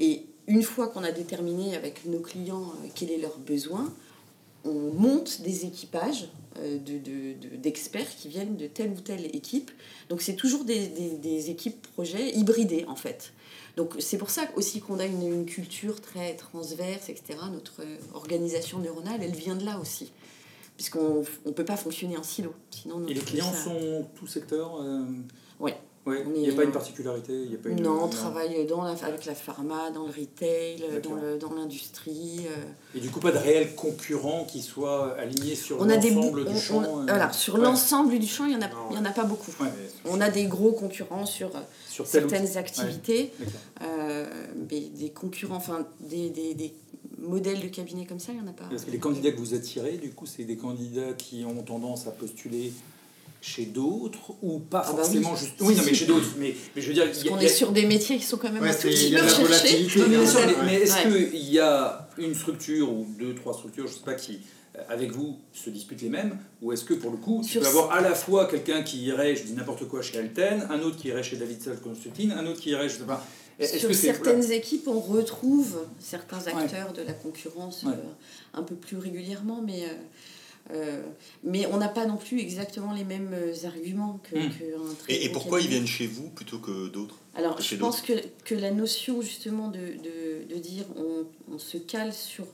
Et 0.00 0.26
une 0.48 0.62
fois 0.62 0.88
qu'on 0.88 1.04
a 1.04 1.12
déterminé 1.12 1.76
avec 1.76 2.04
nos 2.06 2.18
clients 2.20 2.72
euh, 2.84 2.88
quel 2.94 3.10
est 3.12 3.18
leur 3.18 3.38
besoin, 3.38 3.92
on 4.64 4.72
monte 4.92 5.42
des 5.42 5.64
équipages 5.64 6.28
euh, 6.60 6.78
de, 6.78 6.98
de- 6.98 7.48
de- 7.50 7.56
d'experts 7.56 8.08
qui 8.16 8.28
viennent 8.28 8.56
de 8.56 8.66
telle 8.66 8.90
ou 8.90 9.00
telle 9.00 9.26
équipe. 9.34 9.70
Donc 10.08 10.22
c'est 10.22 10.36
toujours 10.36 10.64
des, 10.64 10.86
des, 10.88 11.10
des 11.10 11.50
équipes 11.50 11.86
projets 11.94 12.34
hybridées 12.36 12.84
en 12.88 12.96
fait. 12.96 13.32
Donc 13.76 13.94
c'est 13.98 14.18
pour 14.18 14.30
ça 14.30 14.42
aussi 14.56 14.80
qu'on 14.80 14.98
a 14.98 15.04
une, 15.04 15.22
une 15.22 15.46
culture 15.46 16.00
très 16.00 16.34
transverse, 16.34 17.08
etc. 17.08 17.38
Notre 17.52 17.82
organisation 18.14 18.78
neuronale, 18.78 19.20
elle 19.22 19.34
vient 19.34 19.54
de 19.56 19.64
là 19.64 19.78
aussi. 19.80 20.12
Puisqu'on 20.76 21.24
ne 21.46 21.50
peut 21.52 21.64
pas 21.64 21.76
fonctionner 21.76 22.18
en 22.18 22.22
silo. 22.22 22.52
Sinon, 22.70 23.06
Et 23.08 23.14
les 23.14 23.20
clients 23.20 23.50
ça- 23.52 23.64
sont 23.64 24.06
tout 24.14 24.26
secteur 24.26 24.80
euh, 24.80 25.04
Ouais. 25.58 25.76
Il 26.06 26.40
n'y 26.40 26.46
a 26.48 26.52
est- 26.52 26.54
pas 26.54 26.62
une 26.62 26.70
particularité 26.72 27.32
il 27.32 27.50
y 27.50 27.54
a 27.54 27.58
pas 27.58 27.68
une, 27.68 27.82
Non, 27.82 28.04
on 28.04 28.08
travaille 28.08 28.64
dans 28.66 28.82
la, 28.84 28.92
avec 28.92 29.24
la 29.24 29.34
pharma, 29.34 29.90
dans 29.90 30.04
le 30.06 30.12
retail, 30.12 30.82
dans, 31.02 31.14
le, 31.14 31.36
dans 31.36 31.52
l'industrie. 31.54 32.42
euh, 32.46 32.96
Et 32.96 33.00
du 33.00 33.10
coup, 33.10 33.18
pas 33.18 33.32
de 33.32 33.38
réel 33.38 33.74
concurrent 33.74 34.44
qui 34.44 34.62
soit 34.62 35.14
aligné 35.18 35.56
sur 35.56 35.82
a 35.82 35.86
l'ensemble 35.86 36.44
on- 36.46 36.52
du 36.52 36.58
champ. 36.60 36.78
on- 36.86 37.00
euh, 37.00 37.04
voilà, 37.08 37.32
sur 37.32 37.54
ouais. 37.54 37.60
l'ensemble 37.60 38.18
du 38.20 38.26
champ, 38.28 38.44
il 38.44 38.50
n'y 38.50 38.56
en, 38.56 38.62
a- 38.62 38.68
Non, 38.68 38.74
il 38.92 38.96
y 38.96 39.00
en 39.00 39.04
a 39.04 39.10
pas 39.10 39.24
beaucoup. 39.24 39.50
Ouais. 39.60 39.68
On 40.04 40.20
a 40.20 40.30
des 40.30 40.44
gros 40.44 40.72
concurrents 40.72 41.26
sur 41.26 41.48
euh, 41.56 41.60
Sur 41.88 42.06
certaines 42.06 42.56
activités, 42.56 43.32
euh, 43.82 44.26
mais 44.70 44.80
des 44.80 45.10
concurrents, 45.10 45.56
enfin 45.56 45.86
des, 46.00 46.30
des, 46.30 46.54
des 46.54 46.72
modèles 47.18 47.60
de 47.60 47.68
cabinet 47.68 48.04
comme 48.06 48.20
ça, 48.20 48.32
il 48.32 48.40
n'y 48.40 48.46
en 48.46 48.50
a 48.50 48.54
pas. 48.54 48.66
Parce 48.70 48.84
que 48.84 48.90
les 48.90 48.98
candidats 48.98 49.32
que 49.32 49.38
vous 49.38 49.54
attirez, 49.54 49.96
du 49.96 50.10
coup, 50.12 50.26
c'est 50.26 50.44
des 50.44 50.56
candidats 50.56 51.14
qui 51.16 51.44
ont 51.44 51.62
tendance 51.62 52.06
à 52.06 52.10
postuler 52.10 52.72
chez 53.40 53.66
d'autres 53.66 54.32
ou 54.42 54.58
pas 54.58 54.82
Ah 54.86 54.92
bah 54.92 54.98
forcément 55.02 55.32
oui. 55.32 55.38
juste. 55.38 55.52
Oui, 55.60 55.74
non, 55.76 55.82
mais 55.84 55.94
chez 55.94 56.06
d'autres. 56.06 56.34
Mais, 56.38 56.54
mais 56.74 56.82
je 56.82 56.88
veux 56.88 56.94
dire, 56.94 57.04
Parce 57.06 57.22
a- 57.24 57.28
qu'on 57.28 57.38
y 57.38 57.44
est 57.44 57.46
a- 57.50 57.52
sur 57.52 57.72
des 57.72 57.86
métiers 57.86 58.16
qui 58.18 58.24
sont 58.24 58.36
quand 58.38 58.50
même 58.52 58.62
Ouais, 58.62 58.70
un 58.70 58.72
tout 58.74 58.80
c'est- 58.82 58.88
petit 58.90 59.06
il 59.06 59.12
y 59.12 59.16
a 59.16 59.20
de 59.22 59.26
la 59.26 59.32
recherchés. 59.32 59.84
volatilité. 59.86 60.00
Non, 60.00 60.06
mais 60.64 60.76
Ouais. 60.76 60.82
est-ce 60.82 61.08
Ouais. 61.08 61.28
qu'il 61.30 61.52
y 61.52 61.58
a 61.60 62.08
une 62.18 62.34
structure 62.34 62.92
ou 62.92 63.06
deux, 63.18 63.34
trois 63.34 63.54
structures, 63.54 63.86
je 63.86 63.92
sais 63.94 64.00
pas 64.04 64.14
qui, 64.14 64.40
euh, 64.76 64.80
avec 64.88 65.12
vous, 65.12 65.38
se 65.52 65.70
disputent 65.70 66.02
les 66.02 66.08
mêmes 66.08 66.38
Ou 66.62 66.72
est-ce 66.72 66.84
que 66.84 66.94
pour 66.94 67.10
le 67.10 67.18
coup, 67.18 67.42
tu 67.44 67.50
Sur 67.52 67.60
peux 67.62 67.68
avoir 67.68 67.92
à 67.92 68.00
la 68.00 68.14
fois 68.14 68.46
quelqu'un 68.46 68.82
qui 68.82 68.98
irait, 69.04 69.36
je 69.36 69.44
dis 69.44 69.52
n'importe 69.52 69.86
quoi, 69.86 70.02
chez 70.02 70.18
Alten, 70.18 70.66
un 70.70 70.80
autre 70.80 70.96
qui 70.96 71.08
irait 71.08 71.22
chez 71.22 71.36
David 71.36 71.58
Consulting, 71.82 72.32
un 72.32 72.46
autre 72.46 72.60
qui 72.60 72.70
irait, 72.70 72.88
je 72.88 72.96
sais 72.98 73.04
pas. 73.04 73.24
Sur 73.78 73.88
que 73.88 73.94
certaines 73.94 74.50
équipes, 74.52 74.86
on 74.88 75.00
retrouve 75.00 75.78
certains 75.98 76.38
Ouais. 76.40 76.62
acteurs 76.62 76.92
de 76.92 77.00
la 77.02 77.12
concurrence 77.14 77.84
Ouais. 77.84 77.92
euh, 77.92 78.58
un 78.58 78.62
peu 78.62 78.74
plus 78.74 78.96
régulièrement, 78.98 79.62
mais, 79.64 79.84
euh, 79.84 79.92
euh, 80.72 81.02
mais 81.44 81.66
on 81.66 81.76
n'a 81.76 81.88
pas 81.88 82.06
non 82.06 82.16
plus 82.16 82.40
exactement 82.40 82.92
les 82.92 83.04
mêmes 83.04 83.32
euh, 83.32 83.66
arguments 83.66 84.20
que, 84.24 84.36
Mm. 84.36 84.50
qu'un 84.50 84.94
très 84.98 85.24
Et, 85.24 85.28
pourquoi 85.30 85.60
ils 85.60 85.68
viennent 85.68 85.86
chez 85.86 86.06
vous 86.06 86.28
plutôt 86.30 86.58
que 86.58 86.88
d'autres 86.88 87.16
Alors, 87.34 87.60
je 87.60 87.76
pense 87.76 88.02
que, 88.02 88.12
que 88.44 88.54
la 88.54 88.70
notion 88.70 89.20
justement 89.22 89.68
de, 89.68 89.78
de, 89.78 90.54
de 90.54 90.58
dire 90.58 90.84
on, 90.96 91.26
on 91.54 91.58
se 91.58 91.78
cale 91.78 92.12
sur 92.12 92.46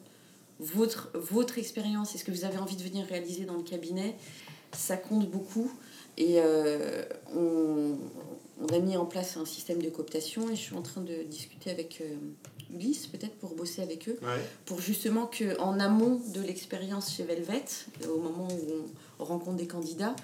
votre, 0.60 1.10
votre 1.14 1.58
expérience 1.58 2.14
et 2.14 2.18
ce 2.18 2.24
que 2.24 2.30
vous 2.30 2.44
avez 2.44 2.58
envie 2.58 2.76
de 2.76 2.82
venir 2.82 3.06
réaliser 3.06 3.44
dans 3.44 3.56
le 3.56 3.62
cabinet, 3.62 4.14
ça 4.72 4.96
compte 4.96 5.28
beaucoup. 5.30 5.70
Et 6.18 6.34
euh, 6.36 7.02
on, 7.34 7.96
on 8.60 8.66
a 8.68 8.78
mis 8.78 8.96
en 8.96 9.06
place 9.06 9.36
un 9.36 9.46
système 9.46 9.82
de 9.82 9.88
cooptation 9.88 10.50
et 10.50 10.56
je 10.56 10.60
suis 10.60 10.74
en 10.76 10.82
train 10.82 11.00
de 11.00 11.22
discuter 11.24 11.70
avec 11.70 12.00
euh, 12.00 12.14
Ulysse, 12.74 13.06
peut-être 13.06 13.34
pour 13.36 13.54
bosser 13.54 13.82
avec 13.82 14.08
eux, 14.08 14.18
Ouais. 14.22 14.40
pour 14.66 14.80
justement 14.80 15.26
que 15.26 15.58
en 15.60 15.78
amont 15.80 16.20
de 16.34 16.40
l'expérience 16.40 17.14
chez 17.14 17.24
Velvet, 17.24 17.64
au 18.08 18.18
moment 18.18 18.48
où 18.48 18.86
on 19.18 19.24
rencontre 19.24 19.56
des 19.56 19.66
candidats, 19.66 20.14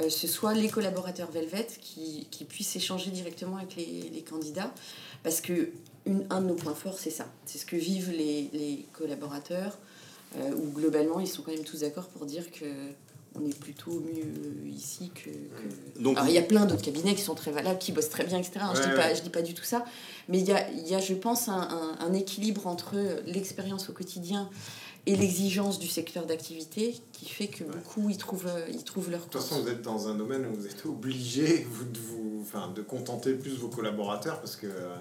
euh, 0.00 0.08
ce 0.10 0.26
soit 0.28 0.54
les 0.54 0.68
collaborateurs 0.68 1.30
Velvet 1.30 1.66
qui, 1.80 2.26
qui 2.30 2.44
puissent 2.44 2.76
échanger 2.76 3.10
directement 3.10 3.56
avec 3.56 3.74
les, 3.76 4.10
les 4.12 4.22
candidats. 4.22 4.72
Parce 5.24 5.40
que 5.40 5.70
une, 6.06 6.24
un 6.30 6.40
de 6.40 6.46
nos 6.46 6.54
points 6.54 6.74
forts, 6.74 6.98
c'est 6.98 7.10
ça. 7.10 7.26
C'est 7.44 7.58
ce 7.58 7.66
que 7.66 7.76
vivent 7.76 8.10
les, 8.12 8.48
les 8.52 8.86
collaborateurs, 8.92 9.76
euh, 10.36 10.52
où 10.54 10.70
globalement, 10.70 11.18
ils 11.20 11.26
sont 11.26 11.42
quand 11.42 11.50
même 11.52 11.64
tous 11.64 11.80
d'accord 11.80 12.06
pour 12.08 12.26
dire 12.26 12.50
que 12.52 12.66
on 13.42 13.46
est 13.48 13.58
plutôt 13.58 13.92
mieux 14.00 14.66
ici 14.68 15.10
que... 15.14 15.30
que- 15.30 16.02
Donc, 16.02 16.16
Alors, 16.16 16.28
il 16.28 16.34
y 16.34 16.38
a 16.38 16.42
plein 16.42 16.66
d'autres 16.66 16.82
cabinets 16.82 17.14
qui 17.14 17.22
sont 17.22 17.34
très 17.34 17.50
valables, 17.50 17.78
qui 17.78 17.92
bossent 17.92 18.08
très 18.10 18.24
bien, 18.24 18.38
etc. 18.38 18.60
hein, 18.62 18.72
je 18.74 18.80
Ouais, 18.80 18.88
dis 18.94 18.94
ouais. 18.98 19.20
dis 19.22 19.30
pas 19.30 19.42
du 19.42 19.54
tout 19.54 19.64
ça. 19.64 19.84
Mais 20.28 20.38
il 20.40 20.46
y 20.46 20.52
a, 20.52 20.70
y 20.70 20.94
a, 20.94 20.98
je 21.00 21.14
pense, 21.14 21.48
un, 21.48 21.54
un- 21.60 21.96
un 22.06 22.12
équilibre 22.12 22.66
entre 22.66 22.96
l'expérience 23.26 23.88
au 23.90 23.92
quotidien 23.92 24.48
et 25.06 25.16
l'exigence 25.16 25.78
du 25.78 25.88
secteur 25.88 26.26
d'activité 26.26 27.00
qui 27.12 27.26
fait 27.28 27.46
que 27.46 27.64
beaucoup, 27.64 28.10
ils 28.10 28.18
trouvent, 28.18 28.46
euh, 28.46 28.66
ils 28.70 28.84
trouvent 28.84 29.10
leur 29.10 29.20
De 29.20 29.24
toute 29.30 29.40
façon, 29.40 29.62
vous 29.62 29.68
êtes 29.68 29.80
dans 29.82 30.08
un 30.08 30.14
domaine 30.14 30.44
où 30.46 30.54
vous 30.54 30.66
êtes 30.66 30.84
obligé 30.84 31.66
vous, 31.70 31.84
de, 31.84 31.98
vous, 31.98 32.38
enfin, 32.42 32.70
de 32.74 32.82
contenter 32.82 33.32
plus 33.32 33.56
vos 33.56 33.68
collaborateurs 33.68 34.38
parce 34.40 34.56
que 34.56 34.66
euh, 34.66 34.96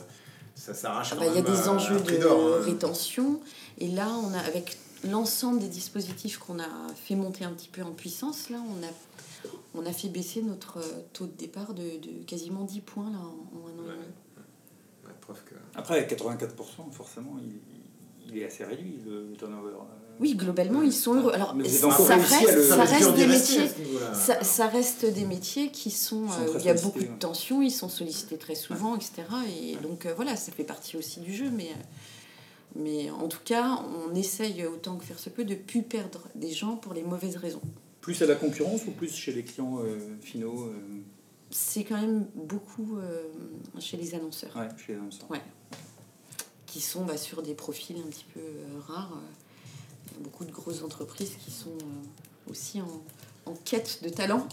ça 0.56 0.74
s'arrache 0.74 1.10
Ah 1.12 1.16
bah, 1.18 1.26
Il 1.28 1.36
y 1.36 1.40
a 1.40 1.42
des 1.42 1.68
à 1.68 1.72
enjeux 1.74 2.00
de 2.00 2.26
hein. 2.26 2.62
rétention. 2.64 3.42
Et 3.80 3.90
là, 3.90 4.08
on 4.24 4.34
a, 4.34 4.40
avec 4.40 4.78
l'ensemble 5.04 5.60
des 5.60 5.68
dispositifs 5.68 6.38
qu'on 6.38 6.60
a 6.60 6.68
fait 6.96 7.16
monter 7.16 7.46
un 7.46 7.52
petit 7.52 7.70
peu 7.70 7.82
en 7.84 7.92
puissance, 7.92 8.50
là, 8.50 8.58
on 8.62 8.84
a, 8.86 8.90
on 9.76 9.86
a 9.86 9.94
fait 9.94 10.10
baisser 10.10 10.42
notre 10.42 10.78
euh, 10.78 11.02
taux 11.14 11.26
de 11.26 11.32
départ 11.38 11.74
de, 11.74 11.84
de 11.84 12.24
quasiment 12.26 12.64
10 12.64 12.82
points 12.82 13.10
là, 13.12 13.18
en, 13.20 13.22
en 13.58 13.68
un 13.68 13.72
an 13.72 13.84
et 13.86 13.90
Ouais. 13.90 13.94
demi. 13.94 14.06
Ouais, 15.06 15.14
preuve 15.22 15.44
que... 15.46 15.56
Après, 15.76 16.06
84%, 16.06 16.92
forcément, 16.92 17.38
il, 17.42 18.32
il 18.34 18.38
est 18.42 18.46
assez 18.46 18.64
réduit, 18.66 19.00
le 19.06 19.34
turnover. 19.38 19.72
euh. 19.74 19.84
Oui, 20.20 20.34
globalement, 20.36 20.82
ils 20.82 20.92
sont 20.92 21.14
heureux. 21.14 21.32
Alors, 21.34 21.56
ça, 21.68 22.16
reste, 22.16 22.56
le- 22.56 22.64
ça 22.64 22.84
reste 22.84 23.14
des 23.14 23.28
métiers. 23.28 23.70
Ça, 24.16 24.44
ça 24.44 24.68
reste 24.68 25.06
des 25.06 25.26
métiers 25.26 25.70
qui 25.70 25.92
sont. 25.92 26.24
Euh, 26.26 26.58
il 26.58 26.66
y 26.66 26.70
a 26.70 26.74
beaucoup 26.74 27.00
de 27.00 27.06
tensions, 27.20 27.62
ils 27.62 27.70
sont 27.70 27.88
sollicités 27.88 28.38
très 28.38 28.56
souvent, 28.56 28.96
etc. 28.96 29.12
Et 29.62 29.76
donc 29.76 30.08
euh, 30.08 30.14
voilà, 30.16 30.36
ça 30.36 30.52
fait 30.52 30.64
partie 30.64 30.98
aussi 30.98 31.20
du 31.20 31.36
jeu. 31.36 31.52
Mais, 31.52 31.66
euh, 31.70 31.84
mais 32.78 33.10
en 33.10 33.28
tout 33.28 33.40
cas, 33.44 33.84
on 34.10 34.14
essaye 34.16 34.66
autant 34.66 34.98
que 34.98 35.04
faire 35.06 35.20
se 35.20 35.30
peut 35.30 35.44
de 35.46 35.56
ne 35.56 35.60
plus 35.60 35.84
perdre 35.84 36.28
des 36.36 36.52
gens 36.52 36.76
pour 36.76 36.94
les 36.94 37.04
mauvaises 37.04 37.38
raisons. 37.38 37.62
Plus 38.02 38.22
à 38.22 38.26
la 38.26 38.36
concurrence 38.36 38.86
ou 38.88 38.92
plus 38.92 39.14
chez 39.14 39.34
les 39.34 39.44
clients 39.44 39.80
euh, 39.80 39.98
finaux 40.22 40.66
euh, 40.66 40.74
C'est 41.52 41.84
quand 41.84 42.00
même 42.00 42.28
beaucoup 42.36 42.98
euh, 42.98 43.24
chez 43.80 43.98
les 43.98 44.16
annonceurs, 44.16 44.56
Ouais, 44.56 44.70
chez 44.78 44.94
les 44.94 45.00
annonceurs. 45.00 45.28
qui 46.66 46.80
sont 46.82 47.04
bah, 47.06 47.18
sur 47.18 47.42
des 47.42 47.54
profils 47.54 47.98
un 47.98 48.10
petit 48.10 48.26
peu 48.34 48.42
rares. 48.88 49.18
Il 50.12 50.18
y 50.18 50.20
a 50.22 50.24
beaucoup 50.24 50.46
de 50.46 50.52
grosses 50.52 50.84
entreprises 50.84 51.36
qui 51.44 51.52
sont 51.52 51.78
aussi 52.50 52.80
en, 52.82 53.04
en 53.46 53.54
quête 53.66 54.02
de 54.04 54.10
talent. 54.10 54.48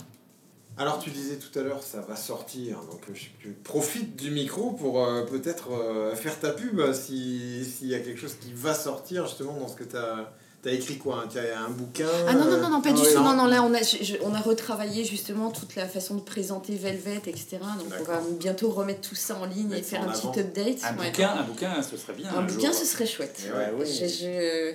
Alors 0.76 0.98
tu 0.98 1.10
disais 1.10 1.36
tout 1.36 1.56
à 1.58 1.62
l'heure, 1.62 1.82
ça 1.82 2.00
va 2.00 2.16
sortir, 2.16 2.78
donc 2.90 3.00
euh, 3.08 3.14
je, 3.14 3.26
je 3.44 3.50
profite 3.62 4.16
du 4.16 4.30
micro 4.32 4.72
pour 4.72 5.04
euh, 5.04 5.22
peut-être 5.24 5.70
euh, 5.72 6.16
faire 6.16 6.38
ta 6.40 6.50
pub 6.50 6.80
si- 6.92 7.64
s'il 7.64 7.86
y 7.88 7.94
a 7.94 8.00
quelque 8.00 8.18
chose 8.20 8.34
qui 8.40 8.52
va 8.54 8.74
sortir 8.74 9.26
justement 9.26 9.54
dans 9.54 9.68
ce 9.68 9.76
que 9.76 9.84
tu 9.84 9.96
as, 9.96 10.72
écrit 10.72 10.96
quoi 10.98 11.26
Tu 11.30 11.38
as 11.38 11.60
un 11.60 11.68
bouquin 11.70 12.08
Ah 12.26 12.32
non, 12.34 12.46
non, 12.46 12.58
non, 12.60 12.70
non, 12.70 12.80
pas 12.82 12.90
du 12.92 13.00
ouais, 13.02 13.14
tout. 13.14 13.22
Non, 13.22 13.34
non, 13.36 13.46
là, 13.46 13.62
on 13.62 13.72
a, 13.72 13.82
je- 13.82 14.02
je- 14.02 14.16
on 14.22 14.34
a 14.34 14.40
retravaillé 14.40 15.04
justement 15.04 15.50
toute 15.52 15.76
la 15.76 15.86
façon 15.86 16.14
de 16.16 16.22
présenter 16.22 16.74
Velvet, 16.74 17.18
etc. 17.26 17.58
Donc, 17.78 17.92
on 18.00 18.02
va 18.04 18.20
bientôt 18.40 18.70
remettre 18.70 19.06
tout 19.08 19.14
ça 19.14 19.36
en 19.36 19.44
ligne 19.44 19.70
et 19.72 19.82
faire 19.82 20.00
un 20.02 20.08
avant. 20.10 20.30
petit 20.32 20.40
update. 20.40 20.78
Un, 20.82 20.96
Ouais. 20.98 21.10
bouquin, 21.10 21.28
un 21.38 21.42
bouquin, 21.44 21.82
ce 21.82 21.96
serait 21.98 22.14
bien. 22.14 22.30
Un 22.34 22.42
bouquin, 22.42 22.72
jour. 22.72 22.80
ce 22.80 22.84
serait 22.86 23.06
chouette. 23.06 23.38
Et 23.46 23.50
ouais, 23.56 23.72
oui. 23.78 23.86
Je, 23.86 24.06
je- 24.08 24.74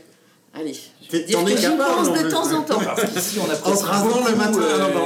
Allez, 0.53 0.73
je 0.73 1.17
dire 1.17 1.43
que 1.45 1.55
j'y 1.57 1.67
pense 1.67 2.07
en 2.07 2.13
de 2.23 2.29
temps 2.29 2.51
en 2.53 2.61
temps. 2.63 2.79
Parce 2.79 3.11
qu'ici, 3.13 3.39
on 3.39 3.45
apprécie 3.49 3.71
En 3.71 3.75
se 3.75 3.83
rasant 3.85 4.07
le 4.07 4.13
beaucoup, 4.35 4.37
matin, 4.37 4.59
euh, 4.61 5.05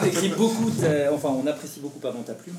on 0.00 0.04
écrit 0.04 0.28
beaucoup, 0.30 0.70
ta- 0.70 1.12
enfin, 1.12 1.28
on 1.28 1.46
apprécie 1.46 1.80
beaucoup 1.80 2.00
pardon, 2.00 2.22
ta 2.22 2.34
plume, 2.34 2.56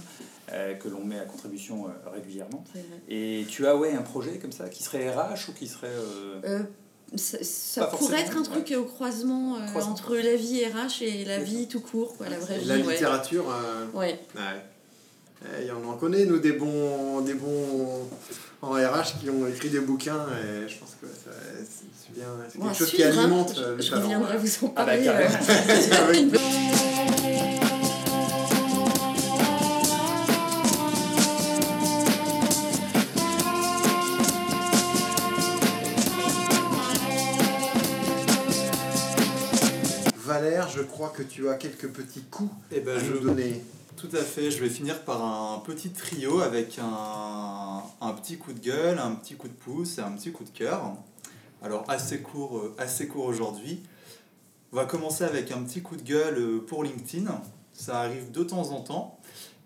euh, 0.53 0.73
que 0.75 0.87
l'on 0.87 1.03
met 1.03 1.19
à 1.19 1.25
contribution 1.25 1.87
euh, 1.87 2.09
régulièrement. 2.09 2.63
Et 3.09 3.45
tu 3.49 3.67
as 3.67 3.75
ouais, 3.75 3.93
un 3.93 4.01
projet 4.01 4.37
comme 4.37 4.51
ça 4.53 4.69
qui 4.69 4.81
serait 4.83 5.09
RH 5.13 5.49
ou 5.49 5.53
qui 5.53 5.67
serait. 5.67 5.87
euh, 5.87 6.39
Euh, 6.45 6.59
ça, 7.15 7.37
ça 7.43 7.85
pourrait 7.87 8.21
être 8.21 8.37
un 8.37 8.43
truc 8.43 8.73
au 8.77 8.83
croisement, 8.85 9.57
euh, 9.57 9.67
Croisement. 9.67 9.91
entre 9.91 10.15
la 10.15 10.35
vie 10.37 10.65
RH 10.65 11.01
et 11.01 11.25
la 11.25 11.39
vie 11.39 11.67
tout 11.67 11.81
court, 11.81 12.15
quoi, 12.15 12.29
la 12.29 12.39
vraie 12.39 12.59
vie. 12.59 12.65
la 12.65 12.75
ouais. 12.77 12.93
littérature, 12.93 13.45
euh, 13.51 13.85
Ouais. 13.93 14.17
ouais. 14.35 14.41
Eh, 15.43 15.65
y 15.65 15.71
en 15.71 15.83
en 15.89 15.97
connaît, 15.97 16.25
nous, 16.25 16.39
des 16.39 16.51
bons, 16.53 17.21
des 17.21 17.33
bons 17.33 18.07
en 18.61 18.71
RH 18.71 19.19
qui 19.19 19.29
ont 19.29 19.47
écrit 19.47 19.69
des 19.69 19.79
bouquins, 19.79 20.25
et 20.43 20.67
je 20.69 20.77
pense 20.77 20.95
que 21.01 21.07
c'est 21.07 22.13
bien, 22.13 22.25
c'est 22.49 22.59
Bon, 22.59 22.65
quelque 22.65 22.75
à 22.75 22.77
chose 22.77 22.89
qui 22.91 22.95
suivre, 22.97 23.19
hein. 23.19 23.23
alimente 23.23 23.55
euh, 23.57 23.75
le 23.75 23.81
Je 23.81 23.89
talent. 23.89 24.01
reviendrai 24.03 24.37
vous 24.37 24.65
en 24.65 24.73
Ah 24.75 24.85
bah, 24.85 24.87
parler. 24.91 25.03
carrément. 25.03 25.35
euh, 25.49 26.37
Valère, 40.25 40.69
je 40.69 40.81
crois 40.81 41.11
que 41.15 41.23
tu 41.23 41.49
as 41.49 41.55
quelques 41.55 41.87
petits 41.89 42.23
coups 42.29 42.51
Et 42.71 42.79
ben, 42.79 42.97
à 42.97 43.03
je, 43.03 43.11
nous 43.11 43.19
donner. 43.19 43.61
Tout 43.97 44.09
à 44.13 44.23
fait, 44.23 44.49
je 44.49 44.59
vais 44.59 44.69
finir 44.69 45.03
par 45.03 45.23
un 45.23 45.59
petit 45.59 45.91
trio 45.91 46.41
avec 46.41 46.79
un, 46.79 47.83
un 48.01 48.13
petit 48.13 48.37
coup 48.37 48.51
de 48.51 48.59
gueule, 48.59 48.97
un 48.97 49.11
petit 49.11 49.35
coup 49.35 49.47
de 49.47 49.53
pouce 49.53 49.99
et 49.99 50.01
un 50.01 50.11
petit 50.11 50.31
coup 50.31 50.43
de 50.43 50.49
cœur. 50.49 50.95
Alors 51.61 51.85
assez 51.87 52.21
court, 52.21 52.57
euh, 52.57 52.75
assez 52.79 53.07
court 53.07 53.25
aujourd'hui. 53.25 53.83
On 54.71 54.77
va 54.77 54.85
commencer 54.85 55.23
avec 55.23 55.51
un 55.51 55.61
petit 55.63 55.81
coup 55.83 55.95
de 55.95 56.01
gueule 56.01 56.37
euh, 56.39 56.65
pour 56.65 56.83
LinkedIn. 56.83 57.41
Ça 57.73 57.99
arrive 57.99 58.31
de 58.31 58.43
temps 58.43 58.71
en 58.71 58.81
temps. 58.81 59.19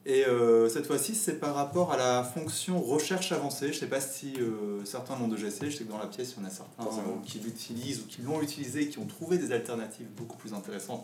Et 0.08 0.26
euh, 0.28 0.70
cette 0.70 0.86
fois-ci, 0.86 1.16
c'est 1.16 1.40
par 1.40 1.56
rapport 1.56 1.92
à 1.92 1.98
la 1.98 2.24
fonction 2.24 2.80
recherche 2.80 3.32
avancée. 3.32 3.70
Je 3.70 3.74
ne 3.74 3.80
sais 3.80 3.88
pas 3.88 4.00
si 4.00 4.34
euh, 4.40 4.86
certains 4.86 5.18
l'ont 5.18 5.28
déjà 5.28 5.48
essayé. 5.48 5.72
Je 5.72 5.78
sais 5.78 5.84
que 5.84 5.90
dans 5.90 5.98
la 5.98 6.06
pièce, 6.06 6.36
il 6.38 6.44
y 6.44 6.46
en 6.46 6.48
a 6.48 6.52
certains 6.52 6.86
euh, 6.86 7.26
qui 7.26 7.40
l'utilisent 7.40 8.02
ou 8.02 8.06
qui 8.06 8.22
l'ont 8.22 8.40
utilisé 8.40 8.84
et 8.84 8.90
qui 8.90 9.00
ont 9.00 9.08
trouvé 9.08 9.40
des 9.40 9.52
alternatives 9.52 10.06
beaucoup 10.16 10.38
plus 10.38 10.54
intéressantes. 10.54 11.04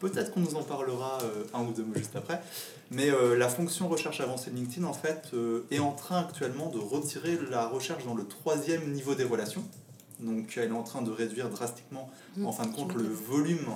Peut-être 0.00 0.32
qu'on 0.32 0.40
nous 0.40 0.56
en 0.56 0.62
parlera 0.62 1.18
euh, 1.22 1.44
un 1.52 1.62
ou 1.62 1.72
deux 1.72 1.84
mots 1.84 1.94
juste 1.94 2.16
après. 2.16 2.40
Mais 2.90 3.10
euh, 3.10 3.36
la 3.36 3.48
fonction 3.48 3.86
recherche 3.86 4.20
avancée 4.20 4.50
de 4.50 4.56
LinkedIn, 4.56 4.86
en 4.86 4.94
fait, 4.94 5.28
euh, 5.34 5.66
est 5.70 5.78
en 5.78 5.92
train 5.92 6.20
actuellement 6.20 6.70
de 6.70 6.78
retirer 6.78 7.38
la 7.50 7.66
recherche 7.66 8.04
dans 8.06 8.14
le 8.14 8.26
troisième 8.26 8.90
niveau 8.92 9.14
des 9.14 9.24
relations. 9.24 9.62
Donc, 10.18 10.54
elle 10.56 10.70
est 10.70 10.72
en 10.72 10.82
train 10.82 11.02
de 11.02 11.10
réduire 11.10 11.48
drastiquement, 11.50 12.10
en 12.42 12.52
fin 12.52 12.66
de 12.66 12.74
compte, 12.74 12.94
le 12.94 13.04
volume 13.04 13.68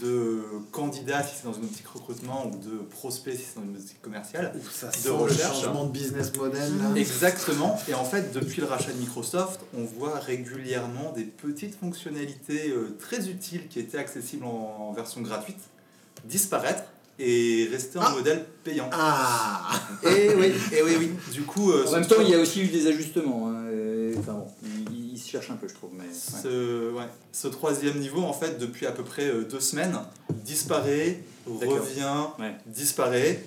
de 0.00 0.42
candidats 0.70 1.22
si 1.22 1.36
c'est 1.36 1.44
dans 1.44 1.52
une 1.52 1.64
optique 1.64 1.86
recrutement 1.88 2.46
ou 2.46 2.50
de 2.50 2.78
prospects 2.90 3.34
si 3.34 3.42
c'est 3.42 3.60
dans 3.60 3.66
une 3.66 3.76
optique 3.76 4.00
commerciale. 4.02 4.52
Ça 4.70 4.88
de 4.88 5.08
le 5.08 5.14
recherche. 5.14 5.62
changement 5.62 5.86
de 5.86 5.92
business 5.92 6.34
model. 6.36 6.78
là. 6.78 6.96
Exactement. 6.96 7.78
Et 7.88 7.94
en 7.94 8.04
fait, 8.04 8.32
depuis 8.32 8.60
le 8.60 8.66
rachat 8.66 8.92
de 8.92 8.98
Microsoft, 8.98 9.60
on 9.76 9.84
voit 9.84 10.18
régulièrement 10.18 11.12
des 11.12 11.24
petites 11.24 11.78
fonctionnalités 11.78 12.70
euh, 12.70 12.96
très 12.98 13.28
utiles 13.28 13.68
qui 13.68 13.80
étaient 13.80 13.98
accessibles 13.98 14.44
en 14.44 14.92
version 14.92 15.20
gratuite 15.20 15.58
disparaître 16.24 16.84
et 17.20 17.68
rester 17.70 17.98
en 17.98 18.02
Ah. 18.06 18.10
modèle 18.16 18.44
payant. 18.64 18.88
Ah 18.92 19.70
Et 20.02 20.30
oui, 20.34 20.52
et 20.72 20.82
oui, 20.82 20.92
oui. 20.98 21.10
Du 21.32 21.42
coup, 21.42 21.70
euh, 21.72 21.86
En 21.86 21.92
même 21.92 22.06
temps, 22.06 22.16
il 22.20 22.30
y 22.30 22.34
a 22.34 22.38
aussi 22.40 22.62
eu 22.62 22.68
des 22.68 22.86
ajustements. 22.86 23.48
hein, 23.48 23.56
Enfin 24.18 24.32
bon, 24.32 24.46
il, 24.90 25.12
il 25.12 25.18
se 25.18 25.30
cherche 25.30 25.50
un 25.50 25.54
peu, 25.56 25.68
je 25.68 25.74
trouve. 25.74 25.90
Mais, 25.94 26.04
ouais. 26.04 26.40
ce, 26.42 26.90
ouais, 26.92 27.04
ce 27.32 27.48
troisième 27.48 27.98
niveau, 27.98 28.22
en 28.22 28.32
fait, 28.32 28.58
depuis 28.58 28.86
à 28.86 28.92
peu 28.92 29.04
près 29.04 29.26
euh, 29.28 29.44
deux 29.44 29.60
semaines, 29.60 29.96
disparaît, 30.44 31.20
revient, 31.46 32.26
Ouais. 32.38 32.54
disparaît. 32.66 33.42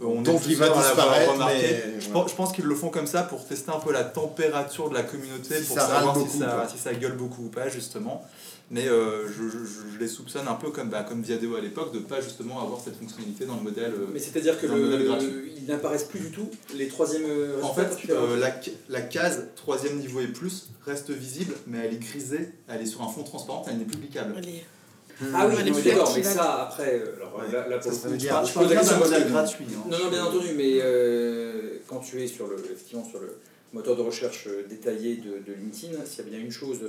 Euh, 0.00 0.04
On 0.06 0.22
Donc, 0.22 0.42
il 0.46 0.56
va 0.56 0.68
disparaître, 0.68 1.32
mais 1.46 2.00
Je, 2.00 2.34
pense, 2.34 2.52
qu'ils 2.52 2.64
le 2.66 2.74
font 2.74 2.90
comme 2.90 3.06
ça 3.06 3.22
pour 3.22 3.46
tester 3.46 3.70
un 3.70 3.78
peu 3.80 3.92
la 3.92 4.04
température 4.04 4.90
de 4.90 4.94
la 4.94 5.02
communauté, 5.02 5.58
Si 5.60 5.66
pour 5.68 5.78
savoir 5.78 6.12
beaucoup 6.14 6.28
si, 6.30 6.38
ça, 6.38 6.46
pas. 6.46 6.68
si 6.68 6.76
ça 6.78 6.92
gueule 6.94 7.16
beaucoup 7.16 7.44
ou 7.46 7.48
pas, 7.48 7.68
justement. 7.68 8.22
Mais 8.70 8.88
euh, 8.88 9.28
je, 9.28 9.44
je- 9.48 9.64
je- 9.64 9.94
je 9.94 9.98
les 10.00 10.08
soupçonne 10.08 10.48
un 10.48 10.54
peu 10.54 10.70
comme, 10.70 10.90
bah, 10.90 11.04
comme 11.08 11.22
Viadeo 11.22 11.54
à 11.54 11.60
l'époque, 11.60 11.94
de 11.94 12.00
pas 12.00 12.20
justement 12.20 12.60
avoir 12.60 12.80
cette 12.80 12.96
fonctionnalité 12.98 13.46
dans 13.46 13.54
le 13.54 13.60
modèle. 13.62 13.92
euh, 13.94 14.06
Mais 14.12 14.18
c'est-à-dire 14.18 14.60
que 14.60 14.66
Dans 14.66 14.74
le 14.74 14.82
modèle 14.82 14.98
le, 15.02 15.06
gratuit. 15.06 15.52
ils 15.56 15.66
n'apparaissent 15.66 16.04
plus 16.04 16.18
du 16.18 16.30
tout, 16.32 16.50
les 16.74 16.88
troisièmes 16.88 17.22
En 17.62 17.72
fait, 17.72 17.96
euh, 18.10 18.36
la, 18.38 18.50
la 18.88 19.00
case 19.02 19.44
troisième 19.54 19.98
niveau 19.98 20.20
et 20.20 20.26
plus 20.26 20.68
reste 20.84 21.10
visible, 21.10 21.54
mais 21.68 21.78
elle 21.86 21.94
est 21.94 21.98
grisée, 22.02 22.50
elle 22.68 22.82
est 22.82 22.86
sur 22.86 23.02
un 23.02 23.08
fond 23.08 23.22
transparent, 23.22 23.64
elle 23.68 23.78
n'est 23.78 23.84
plus 23.84 23.98
cliquable. 23.98 24.34
Allez. 24.36 24.64
Ah 25.34 25.46
oui, 25.48 25.54
mais 25.64 25.70
plus 25.70 25.82
d'accord, 25.82 26.12
mais 26.16 26.22
ça 26.22 26.62
après, 26.64 26.98
euh, 27.00 27.16
alors 27.16 27.36
Ouais. 27.38 27.50
là, 27.52 27.68
là, 27.68 27.78
pour 27.78 27.92
Ça, 27.92 28.08
le 28.08 28.14
coup, 28.14 28.20
je 28.20 28.28
parle- 28.28 28.46
Je 28.46 28.52
parle 28.54 28.68
d'un 28.68 28.98
modèle 28.98 29.28
gratuit. 29.30 29.64
hein. 29.74 29.84
Non, 29.90 29.98
non, 29.98 30.10
bien 30.10 30.24
entendu, 30.24 30.48
mais 30.56 30.78
euh, 30.82 31.78
quand 31.86 32.00
tu 32.00 32.22
es 32.22 32.26
sur 32.26 32.46
le, 32.48 32.56
effectivement 32.58 33.04
sur 33.04 33.20
le 33.20 33.38
moteur 33.72 33.96
de 33.96 34.02
recherche 34.02 34.46
euh, 34.46 34.64
détaillé 34.68 35.16
de, 35.16 35.38
de 35.46 35.52
LinkedIn, 35.54 36.04
s'il 36.04 36.24
y 36.24 36.28
a 36.28 36.30
bien 36.30 36.38
une 36.40 36.50
chose 36.52 36.80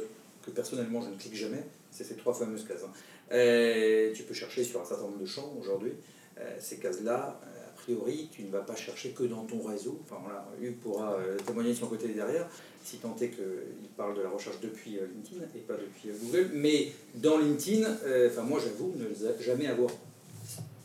que 0.45 0.51
personnellement 0.51 1.01
je 1.01 1.09
ne 1.09 1.15
clique 1.15 1.35
jamais, 1.35 1.63
c'est 1.91 2.03
ces 2.03 2.15
trois 2.15 2.33
fameuses 2.33 2.65
cases. 2.65 2.83
hein. 2.85 2.91
Euh, 3.31 4.11
tu 4.13 4.23
peux 4.23 4.33
chercher 4.33 4.63
sur 4.63 4.81
un 4.81 4.85
certain 4.85 5.03
nombre 5.03 5.19
de 5.19 5.25
champs 5.25 5.53
aujourd'hui. 5.59 5.91
Euh, 6.39 6.55
ces 6.59 6.77
cases-là, 6.77 7.39
a 7.43 7.77
priori, 7.81 8.29
tu 8.31 8.43
ne 8.43 8.51
vas 8.51 8.61
pas 8.61 8.75
chercher 8.75 9.09
que 9.11 9.23
dans 9.23 9.43
ton 9.45 9.61
réseau. 9.61 9.99
Enfin 10.03 10.21
voilà, 10.23 10.45
Hugues 10.61 10.77
pourra 10.77 11.13
euh, 11.15 11.37
témoigner 11.45 11.71
de 11.71 11.75
son 11.77 11.87
côté 11.87 12.07
derrière, 12.09 12.47
si 12.87 12.97
tant 12.97 13.15
est 13.19 13.29
qu'il 13.29 13.89
parle 13.97 14.15
de 14.15 14.21
la 14.21 14.29
recherche 14.29 14.61
depuis 14.61 14.97
euh, 14.97 15.07
LinkedIn 15.13 15.43
et 15.55 15.59
pas 15.59 15.73
depuis 15.73 16.09
euh, 16.09 16.13
Google. 16.23 16.51
Mais 16.53 16.91
dans 17.15 17.37
LinkedIn, 17.37 17.85
euh, 18.05 18.29
enfin 18.31 18.43
moi 18.43 18.61
j'avoue 18.63 18.93
ne 18.95 19.43
jamais 19.43 19.67
avoir 19.67 19.89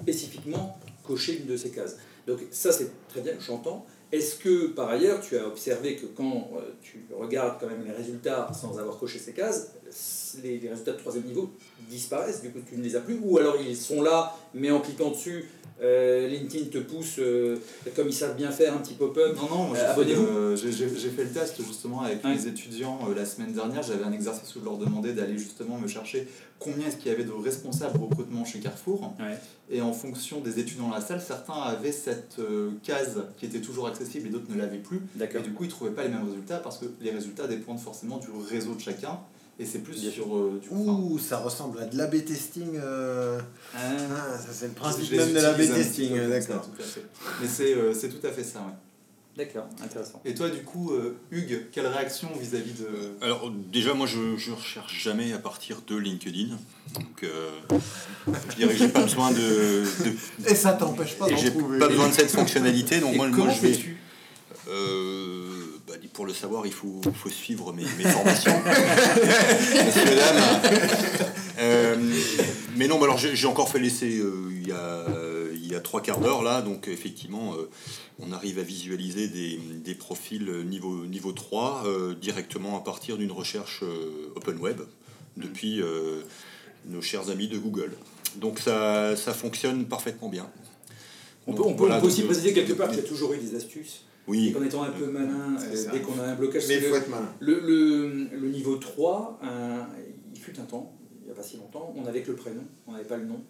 spécifiquement 0.00 0.76
coché 1.06 1.38
une 1.38 1.46
de 1.46 1.56
ces 1.56 1.70
cases. 1.70 1.96
Donc 2.26 2.40
ça 2.50 2.72
c'est 2.72 2.90
très 3.08 3.20
bien, 3.20 3.34
j'entends. 3.38 3.86
Est-ce 4.10 4.34
que 4.36 4.66
par 4.66 4.88
ailleurs 4.88 5.20
tu 5.20 5.38
as 5.38 5.46
observé 5.46 5.96
que 5.96 6.06
quand 6.06 6.50
tu 6.82 7.06
regardes 7.14 7.58
quand 7.60 7.68
même 7.68 7.84
les 7.84 7.92
résultats 7.92 8.50
sans 8.52 8.78
avoir 8.78 8.98
coché 8.98 9.18
ces 9.18 9.32
cases, 9.32 9.72
les 10.42 10.58
résultats 10.68 10.92
de 10.92 10.98
troisième 10.98 11.24
niveau 11.24 11.50
disparaissent, 11.88 12.42
du 12.42 12.50
coup 12.50 12.58
tu 12.68 12.76
ne 12.76 12.82
les 12.82 12.96
as 12.96 13.00
plus, 13.00 13.18
ou 13.22 13.38
alors 13.38 13.56
ils 13.58 13.76
sont 13.76 14.02
là, 14.02 14.36
mais 14.52 14.70
en 14.70 14.80
cliquant 14.80 15.10
dessus, 15.10 15.48
euh, 15.82 16.28
LinkedIn 16.28 16.66
te 16.70 16.78
pousse, 16.78 17.16
euh, 17.18 17.56
comme 17.96 18.08
ils 18.08 18.12
savent 18.14 18.36
bien 18.36 18.50
faire, 18.50 18.74
un 18.74 18.78
petit 18.78 18.94
pop-up. 18.94 19.36
Non, 19.36 19.48
non, 19.48 19.64
moi, 19.68 19.76
j'ai 19.76 20.04
fait, 20.04 20.14
euh, 20.16 20.56
fait 20.56 21.24
le 21.24 21.30
test 21.30 21.60
justement 21.66 22.02
avec 22.02 22.24
Ouais. 22.24 22.34
les 22.34 22.46
étudiants 22.46 22.98
la 23.14 23.24
semaine 23.24 23.52
dernière. 23.52 23.82
J'avais 23.82 24.04
un 24.04 24.12
exercice 24.12 24.54
où 24.54 24.60
je 24.60 24.64
leur 24.64 24.78
demandais 24.78 25.12
d'aller 25.12 25.36
justement 25.36 25.78
me 25.78 25.88
chercher 25.88 26.28
combien 26.58 26.86
est-ce 26.86 26.96
qu'il 26.96 27.10
y 27.10 27.14
avait 27.14 27.24
de 27.24 27.32
responsables 27.32 27.98
recrutement 27.98 28.44
chez 28.44 28.60
Carrefour. 28.60 29.12
Ouais. 29.18 29.36
Et 29.70 29.80
en 29.80 29.92
fonction 29.92 30.40
des 30.40 30.60
étudiants 30.60 30.88
dans 30.88 30.94
la 30.94 31.00
salle, 31.00 31.20
certains 31.20 31.54
avaient 31.60 31.92
cette 31.92 32.36
case 32.82 33.22
qui 33.38 33.46
était 33.46 33.60
toujours 33.60 33.88
accessible 33.88 34.28
et 34.28 34.30
d'autres 34.30 34.50
ne 34.50 34.58
l'avaient 34.58 34.78
plus. 34.78 35.00
Et 35.20 35.40
du 35.40 35.52
coup, 35.52 35.64
ils 35.64 35.66
ne 35.66 35.72
trouvaient 35.72 35.90
pas 35.90 36.02
les 36.04 36.10
mêmes 36.10 36.26
résultats 36.26 36.58
parce 36.58 36.78
que 36.78 36.84
les 37.00 37.10
résultats 37.10 37.46
dépendent 37.48 37.80
forcément 37.80 38.18
du 38.18 38.28
réseau 38.48 38.74
de 38.74 38.80
chacun. 38.80 39.18
Et 39.58 39.66
c'est 39.66 39.78
plus 39.80 40.00
Bien 40.00 40.10
sur 40.10 40.34
euh, 40.36 40.58
du 40.62 40.68
coup, 40.68 40.82
enfin, 40.88 41.02
Ouh, 41.02 41.18
ça 41.18 41.38
ressemble 41.38 41.78
à 41.80 41.84
de 41.84 41.96
l'A-B 41.96 42.24
testing. 42.24 42.70
euh, 42.76 43.38
Ah, 43.74 43.78
Ah, 43.78 44.38
ça 44.38 44.48
c'est 44.52 44.66
le 44.68 44.72
principe 44.72 45.12
même 45.12 45.32
de 45.32 45.38
l'A-B 45.40 45.58
testing, 45.74 46.16
ça, 46.16 46.26
d'accord. 46.28 46.68
Mais 47.40 47.46
c'est 47.48 47.74
euh, 47.74 47.92
c'est 47.94 48.08
tout 48.08 48.26
à 48.26 48.30
fait 48.32 48.42
ça, 48.44 48.60
ouais. 48.60 48.72
D'accord, 49.34 49.66
intéressant. 49.82 50.20
Et 50.26 50.34
toi, 50.34 50.50
du 50.50 50.62
coup, 50.62 50.92
euh, 50.92 51.16
Hugues, 51.30 51.66
quelle 51.72 51.86
réaction 51.86 52.28
vis-à-vis 52.38 52.72
de. 52.72 53.24
Alors 53.24 53.50
déjà 53.50 53.94
moi 53.94 54.06
je 54.06 54.18
ne 54.18 54.54
recherche 54.54 55.02
jamais 55.02 55.32
à 55.32 55.38
partir 55.38 55.80
de 55.86 55.96
LinkedIn. 55.96 56.48
Donc 56.94 57.22
euh, 57.22 57.50
je 58.50 58.56
dirais 58.56 58.72
que 58.74 58.78
j'ai 58.78 58.88
pas 58.88 59.02
besoin 59.02 59.30
de, 59.30 59.38
de- 59.38 60.50
Et 60.50 60.54
ça 60.54 60.72
t'empêche 60.74 61.16
pas 61.16 61.28
et 61.28 61.30
d'en 61.30 61.36
j'ai 61.38 61.50
trouver. 61.50 61.78
pas 61.78 61.88
besoin 61.88 62.08
de 62.08 62.14
cette 62.14 62.30
fonctionnalité. 62.30 63.00
Donc 63.00 63.14
Et 63.14 63.16
moi, 63.16 63.28
moi, 63.28 63.48
je 63.50 63.60
vais 63.66 63.78
euh, 64.68 65.11
pour 66.12 66.26
le 66.26 66.34
savoir, 66.34 66.66
il 66.66 66.72
faut, 66.72 67.00
faut 67.14 67.28
suivre 67.28 67.72
mes, 67.72 67.84
mes 67.98 68.04
formations. 68.04 68.52
Euh, 71.58 71.94
mais 72.76 72.88
non, 72.88 72.98
bah 72.98 73.04
alors 73.04 73.18
j'ai 73.18 73.46
encore 73.46 73.68
fait 73.68 73.78
l'essai 73.78 74.18
euh, 74.18 74.50
il 74.50 74.66
y 74.66 74.72
a 74.72 75.04
il 75.52 75.70
y 75.70 75.74
a 75.74 75.80
trois 75.80 76.00
quarts 76.00 76.18
d'heure 76.18 76.42
là, 76.42 76.60
donc 76.60 76.88
effectivement 76.88 77.54
euh, 77.54 77.68
on 78.20 78.32
arrive 78.32 78.58
à 78.58 78.62
visualiser 78.62 79.28
des, 79.28 79.58
des 79.84 79.94
profils 79.94 80.44
niveau, 80.66 81.06
niveau 81.06 81.32
3 81.32 81.84
euh, 81.86 82.14
directement 82.14 82.76
à 82.76 82.80
partir 82.80 83.16
d'une 83.16 83.32
recherche 83.32 83.82
euh, 83.82 84.32
open 84.36 84.58
web 84.58 84.80
depuis 85.36 85.80
euh, 85.80 86.22
nos 86.86 87.02
chers 87.02 87.30
amis 87.30 87.48
de 87.48 87.58
Google. 87.58 87.92
Donc 88.36 88.58
ça, 88.58 89.16
ça 89.16 89.32
fonctionne 89.32 89.86
parfaitement 89.86 90.28
bien. 90.28 90.48
On 91.46 91.54
peut, 91.54 91.62
on 91.64 91.72
peut, 91.72 91.78
voilà, 91.78 91.96
on 91.96 92.00
peut 92.00 92.06
aussi 92.06 92.22
préciser 92.22 92.52
quelque 92.52 92.72
part 92.74 92.88
qu'il 92.88 92.98
y 92.98 93.00
a 93.00 93.08
toujours 93.08 93.32
eu 93.32 93.38
des 93.38 93.56
astuces. 93.56 94.02
Et 94.28 94.30
Oui, 94.30 94.52
qu'en 94.52 94.62
étant 94.62 94.82
un 94.84 94.90
peu 94.90 95.06
malin, 95.06 95.56
euh, 95.60 95.84
dès 95.92 96.00
qu'on 96.00 96.18
a 96.20 96.24
un 96.24 96.34
blocage, 96.34 96.64
Mais 96.68 96.76
il 96.76 96.82
faut 96.82 96.90
le- 96.94 96.96
être 97.00 97.08
malin. 97.10 97.28
Le, 97.40 97.60
le, 97.60 98.38
le 98.40 98.48
niveau 98.50 98.76
3, 98.76 99.40
euh, 99.44 99.82
il 100.34 100.40
fut 100.40 100.58
un 100.60 100.64
temps, 100.64 100.92
il 101.22 101.26
n'y 101.26 101.32
a 101.32 101.34
pas 101.34 101.42
si 101.42 101.56
longtemps, 101.56 101.92
on 101.96 102.06
avait 102.06 102.22
que 102.22 102.30
le 102.30 102.36
prénom, 102.36 102.62
on 102.86 102.92
n'avait 102.92 103.04
pas 103.04 103.16
le 103.16 103.24
nom. 103.24 103.40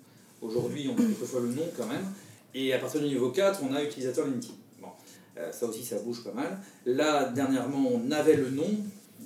Aujourd'hui, 0.40 0.88
on 0.88 0.94
a 0.94 1.04
quelquefois 1.06 1.40
le 1.40 1.48
nom 1.48 1.62
quand 1.76 1.86
même. 1.86 2.04
Et 2.54 2.72
à 2.72 2.78
partir 2.78 3.00
du 3.00 3.06
niveau 3.06 3.30
4, 3.30 3.60
on 3.68 3.74
a 3.74 3.82
utilisateur 3.82 4.26
LinkedIn. 4.26 4.54
Bon, 4.80 4.88
euh, 5.38 5.52
ça 5.52 5.66
aussi, 5.66 5.84
ça 5.84 5.98
bouge 5.98 6.24
pas 6.24 6.32
mal. 6.32 6.58
Là, 6.86 7.28
dernièrement, 7.30 7.88
on 7.92 8.10
avait 8.10 8.36
le 8.36 8.50
nom 8.50 8.68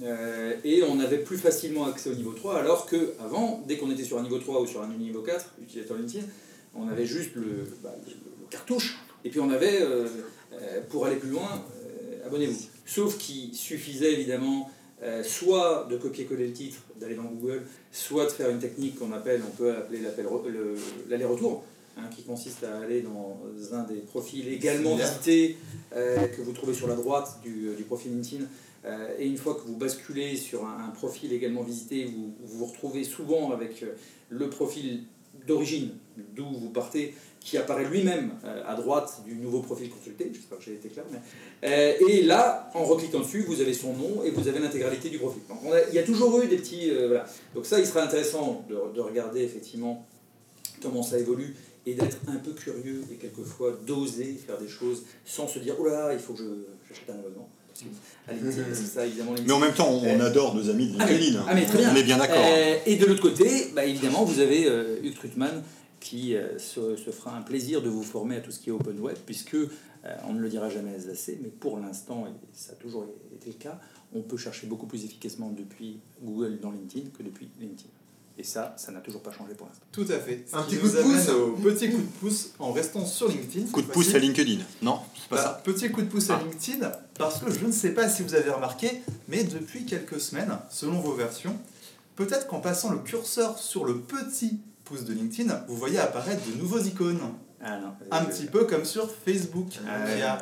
euh, 0.02 0.52
et 0.64 0.82
on 0.82 0.98
avait 1.00 1.18
plus 1.18 1.38
facilement 1.38 1.86
accès 1.86 2.10
au 2.10 2.14
niveau 2.14 2.32
3, 2.32 2.58
alors 2.58 2.86
qu'avant, 2.86 3.62
dès 3.66 3.78
qu'on 3.78 3.90
était 3.90 4.04
sur 4.04 4.18
un 4.18 4.22
niveau 4.22 4.38
3 4.38 4.60
ou 4.62 4.66
sur 4.66 4.82
un 4.82 4.88
niveau 4.88 5.22
4, 5.22 5.54
utilisateur 5.62 5.96
LinkedIn, 5.96 6.26
on 6.74 6.88
avait 6.88 7.06
juste 7.06 7.34
le, 7.36 7.66
bah, 7.82 7.94
le- 8.04 8.12
le 8.12 8.46
cartouche 8.50 8.98
et 9.24 9.30
puis 9.30 9.40
on 9.40 9.50
avait, 9.50 9.80
pour 10.88 11.06
aller 11.06 11.16
plus 11.16 11.30
loin, 11.30 11.64
euh, 11.84 12.26
abonnez-vous. 12.26 12.60
Sauf 12.84 13.18
qu'il 13.18 13.54
suffisait 13.54 14.12
évidemment 14.12 14.70
euh, 15.02 15.22
soit 15.22 15.86
de 15.90 15.96
copier-coller 15.96 16.46
le 16.46 16.52
titre, 16.52 16.78
d'aller 16.98 17.14
dans 17.14 17.24
Google, 17.24 17.62
soit 17.92 18.24
de 18.24 18.30
faire 18.30 18.48
une 18.48 18.58
technique 18.58 18.98
qu'on 18.98 19.12
appelle, 19.12 19.42
on 19.46 19.56
peut 19.56 19.74
appeler 19.74 20.00
l'aller-retour, 21.08 21.64
hein, 21.98 22.04
qui 22.14 22.22
consiste 22.22 22.64
à 22.64 22.78
aller 22.78 23.02
dans 23.02 23.40
un 23.72 23.82
des 23.84 23.96
profils 23.96 24.48
également 24.48 24.96
visités 24.96 25.58
euh, 25.94 26.26
que 26.28 26.40
vous 26.40 26.52
trouvez 26.52 26.74
sur 26.74 26.88
la 26.88 26.94
droite 26.94 27.40
du, 27.42 27.74
du 27.76 27.82
profil 27.84 28.12
LinkedIn. 28.12 28.44
Euh, 28.84 29.08
et 29.18 29.26
une 29.26 29.36
fois 29.36 29.54
que 29.54 29.66
vous 29.66 29.76
basculez 29.76 30.36
sur 30.36 30.64
un, 30.64 30.86
un 30.86 30.90
profil 30.90 31.32
également 31.32 31.62
visité, 31.62 32.04
vous 32.04 32.32
vous 32.44 32.58
vous 32.58 32.66
retrouvez 32.66 33.02
souvent 33.02 33.50
avec 33.50 33.82
euh, 33.82 33.94
le 34.28 34.48
profil 34.48 35.02
d'origine, 35.46 35.90
d'où 36.34 36.44
vous 36.44 36.70
partez, 36.70 37.14
qui 37.46 37.56
apparaît 37.58 37.84
lui-même 37.84 38.32
euh, 38.44 38.62
à 38.66 38.74
droite 38.74 39.22
du 39.24 39.36
nouveau 39.36 39.60
profil 39.60 39.88
consulté. 39.88 40.32
J'espère 40.34 40.58
que 40.58 40.64
j'ai 40.64 40.74
été 40.74 40.88
clair. 40.88 41.04
Mais... 41.12 41.18
Euh, 41.68 42.08
et 42.08 42.22
là, 42.24 42.68
en 42.74 42.82
recliquant 42.84 43.20
dessus, 43.20 43.44
vous 43.46 43.60
avez 43.60 43.72
son 43.72 43.92
nom 43.92 44.24
et 44.24 44.30
vous 44.30 44.48
avez 44.48 44.58
l'intégralité 44.58 45.08
du 45.10 45.18
profil. 45.18 45.42
Donc, 45.48 45.58
on 45.64 45.70
a- 45.72 45.82
il 45.88 45.94
y 45.94 45.98
a 46.00 46.02
toujours 46.02 46.40
eu 46.42 46.48
des 46.48 46.56
petits. 46.56 46.90
euh, 46.90 47.06
voilà. 47.06 47.24
Donc, 47.54 47.64
ça, 47.64 47.78
il 47.78 47.86
sera 47.86 48.02
intéressant 48.02 48.64
de, 48.68 48.74
de 48.96 49.00
regarder 49.00 49.42
effectivement 49.42 50.04
comment 50.82 51.04
ça 51.04 51.18
évolue 51.20 51.54
et 51.86 51.94
d'être 51.94 52.16
un 52.26 52.34
peu 52.36 52.50
curieux 52.50 53.02
et 53.12 53.14
quelquefois 53.14 53.78
d'oser 53.86 54.36
faire 54.44 54.58
des 54.58 54.66
choses 54.68 55.04
sans 55.24 55.46
se 55.46 55.60
dire 55.60 55.76
oh 55.78 55.86
là 55.86 56.08
là, 56.08 56.12
il 56.14 56.18
faut 56.18 56.32
que 56.32 56.40
je- 56.40 56.88
j'achète 56.88 57.08
un 57.10 57.18
abonnement. 57.20 57.48
Parce 58.26 58.40
que, 58.40 58.74
ça 58.86 59.06
évidemment. 59.06 59.34
Mais 59.46 59.52
en 59.52 59.60
même 59.60 59.72
temps, 59.74 59.90
on, 60.02 60.18
adore 60.20 60.54
nos 60.56 60.68
amis 60.68 60.88
de 60.88 60.96
Ah, 60.98 61.04
mais- 61.06 61.12
LinkedIn. 61.16 61.38
hein. 61.38 61.44
ah, 61.48 61.54
mais 61.54 61.64
très 61.64 61.78
bien. 61.78 61.92
On 61.92 61.96
est 61.96 62.02
bien 62.02 62.18
d'accord. 62.18 62.36
Euh, 62.44 62.76
et 62.86 62.96
de 62.96 63.06
l'autre 63.06 63.22
côté, 63.22 63.68
bah, 63.74 63.84
évidemment, 63.84 64.24
vous 64.24 64.40
avez 64.40 64.66
euh, 64.66 64.96
Hugues 65.04 65.14
Trutman 65.14 65.62
qui 66.00 66.34
euh, 66.36 66.58
se, 66.58 66.96
se 66.96 67.10
fera 67.10 67.36
un 67.36 67.42
plaisir 67.42 67.82
de 67.82 67.88
vous 67.88 68.02
former 68.02 68.36
à 68.36 68.40
tout 68.40 68.50
ce 68.50 68.60
qui 68.60 68.68
est 68.70 68.72
open 68.72 68.98
web, 69.00 69.16
puisque, 69.26 69.54
euh, 69.54 69.68
on 70.28 70.34
ne 70.34 70.40
le 70.40 70.48
dira 70.48 70.68
jamais 70.68 70.94
assez, 71.10 71.38
mais 71.42 71.48
pour 71.48 71.78
l'instant, 71.78 72.26
et 72.26 72.30
ça 72.52 72.72
a 72.72 72.76
toujours 72.76 73.06
été 73.34 73.48
le 73.48 73.54
cas, 73.56 73.80
on 74.14 74.22
peut 74.22 74.36
chercher 74.36 74.66
beaucoup 74.66 74.86
plus 74.86 75.04
efficacement 75.04 75.50
depuis 75.50 75.98
Google 76.22 76.58
dans 76.60 76.70
LinkedIn 76.70 77.10
que 77.16 77.22
depuis 77.22 77.48
LinkedIn. 77.60 77.88
Et 78.38 78.42
ça, 78.44 78.74
ça 78.76 78.92
n'a 78.92 79.00
toujours 79.00 79.22
pas 79.22 79.32
changé 79.32 79.54
pour 79.54 79.66
l'instant. 79.66 79.86
Tout 79.92 80.04
à 80.10 80.18
fait. 80.18 80.44
Ce 80.46 80.54
Un 80.56 80.62
petit 80.64 80.76
coup 80.76 80.88
de 80.88 81.02
pouce. 81.02 81.28
au 81.30 81.52
petit 81.52 81.90
coup 81.90 81.96
de 81.96 82.18
pouce 82.20 82.50
en 82.58 82.70
restant 82.70 83.06
sur 83.06 83.28
LinkedIn. 83.28 83.68
Coup 83.72 83.80
de 83.80 83.86
pouce 83.86 84.14
à. 84.14 84.18
LinkedIn. 84.18 84.58
Non, 84.82 85.00
c'est 85.18 85.28
pas 85.30 85.36
Bah, 85.36 85.42
ça. 85.42 85.60
Petit 85.64 85.90
coup 85.90 86.02
de 86.02 86.06
pouce 86.06 86.28
à 86.28 86.36
Ah. 86.36 86.42
LinkedIn, 86.44 86.92
parce 87.18 87.40
que 87.40 87.50
je 87.50 87.64
ne 87.64 87.72
sais 87.72 87.94
pas 87.94 88.10
si 88.10 88.22
vous 88.22 88.34
avez 88.34 88.50
remarqué, 88.50 88.90
mais 89.28 89.42
depuis 89.42 89.86
quelques 89.86 90.20
semaines, 90.20 90.52
selon 90.68 91.00
vos 91.00 91.14
versions, 91.14 91.56
peut-être 92.14 92.46
qu'en 92.46 92.60
passant 92.60 92.90
le 92.92 92.98
curseur 92.98 93.58
sur 93.58 93.86
le 93.86 93.98
petit 94.00 94.60
pouce 94.86 95.04
de 95.04 95.12
LinkedIn, 95.12 95.64
vous 95.68 95.76
voyez 95.76 95.98
apparaître 95.98 96.40
de 96.50 96.56
nouveaux 96.58 96.78
icônes. 96.80 97.20
Ah 97.64 97.78
non. 97.78 97.88
Un 98.10 98.24
petit 98.26 98.44
peu 98.44 98.64
comme 98.64 98.84
sur 98.84 99.08
Facebook, 99.24 99.68
qui, 99.70 99.78
a- 100.22 100.38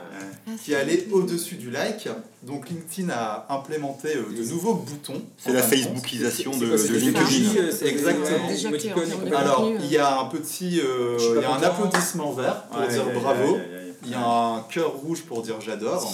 qui 0.63 0.75
allait 0.75 1.07
au-dessus 1.13 1.55
du 1.55 1.71
like. 1.71 2.09
Donc 2.43 2.69
LinkedIn 2.69 3.09
a 3.11 3.47
implémenté 3.51 4.17
euh, 4.17 4.25
de 4.37 4.45
nouveaux 4.51 4.75
boutons. 4.75 5.23
C'est 5.39 5.53
la. 5.53 5.63
Facebookisation 5.63 6.51
de, 6.59 6.67
de 6.67 6.97
LinkedIn. 6.97 7.57
euh, 7.61 7.87
Exactement. 7.87 8.49
ouais. 8.49 9.35
Alors, 9.35 9.71
il 9.81 9.87
y 9.87 9.97
a 9.97 10.19
un 10.21 10.25
petit, 10.27 10.81
euh, 10.81 11.17
il 11.37 11.41
y 11.41 11.45
a 11.45 11.55
un 11.55 11.63
applaudissement 11.63 12.33
vert 12.33 12.65
pour 12.65 12.81
Ouais, 12.81 12.89
dire 12.89 13.07
ouais, 13.07 13.13
bravo. 13.15 13.43
ouais, 13.45 13.51
ouais, 13.53 13.59
ouais. 13.59 13.95
Il 14.05 14.11
y 14.11 14.15
a 14.15 14.27
un 14.29 14.61
cœur 14.69 14.93
rouge 14.93 15.23
pour 15.23 15.43
dire 15.43 15.61
j'adore. 15.61 16.13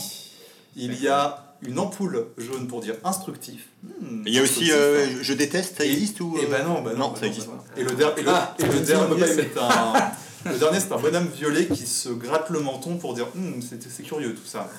Il 0.77 1.03
y 1.03 1.09
a 1.09 1.50
une 1.63 1.79
ampoule 1.79 2.27
jaune 2.39 2.67
pour 2.67 2.81
dire 2.81 2.95
instructif. 3.05 3.69
Hmm, 3.83 4.23
Il 4.27 4.35
y 4.35 4.39
a 4.39 4.43
aussi 4.43 4.71
euh, 4.73 5.05
hein. 5.05 5.09
je- 5.19 5.23
je 5.23 5.33
déteste, 5.35 5.77
ça 5.79 5.85
Et- 5.85 5.91
existe 5.93 6.21
ou 6.21 6.37
Et 6.39 6.45
euh, 6.45 6.49
bah 6.51 6.63
non, 6.63 6.81
bah 6.83 6.93
non, 6.93 6.99
Non, 6.99 7.09
bah 7.13 7.19
ça 7.21 7.27
existe 7.27 7.47
pas. 7.49 7.53
non. 7.57 7.63
Et 7.77 7.85
le, 7.85 7.91
der- 7.95 8.19
et 8.19 8.23
le- 8.23 8.29
Ah, 8.31 8.55
et 8.59 8.63
le 8.65 8.81
dernier, 8.81 9.27
c'est 9.27 9.59
un. 9.59 9.93
Le 10.51 10.57
dernier, 10.59 10.81
c'est 10.81 10.91
un 10.93 10.99
bonhomme 10.99 11.27
violet 11.29 11.67
qui 11.67 11.87
se 11.87 12.09
gratte 12.09 12.49
le 12.49 12.61
menton 12.61 12.97
pour 12.97 13.13
dire 13.13 13.27
Hum, 13.37 13.61
c'est 13.61 13.83
c'est 13.83 14.03
curieux 14.03 14.35
tout 14.35 14.47
ça. 14.47 14.71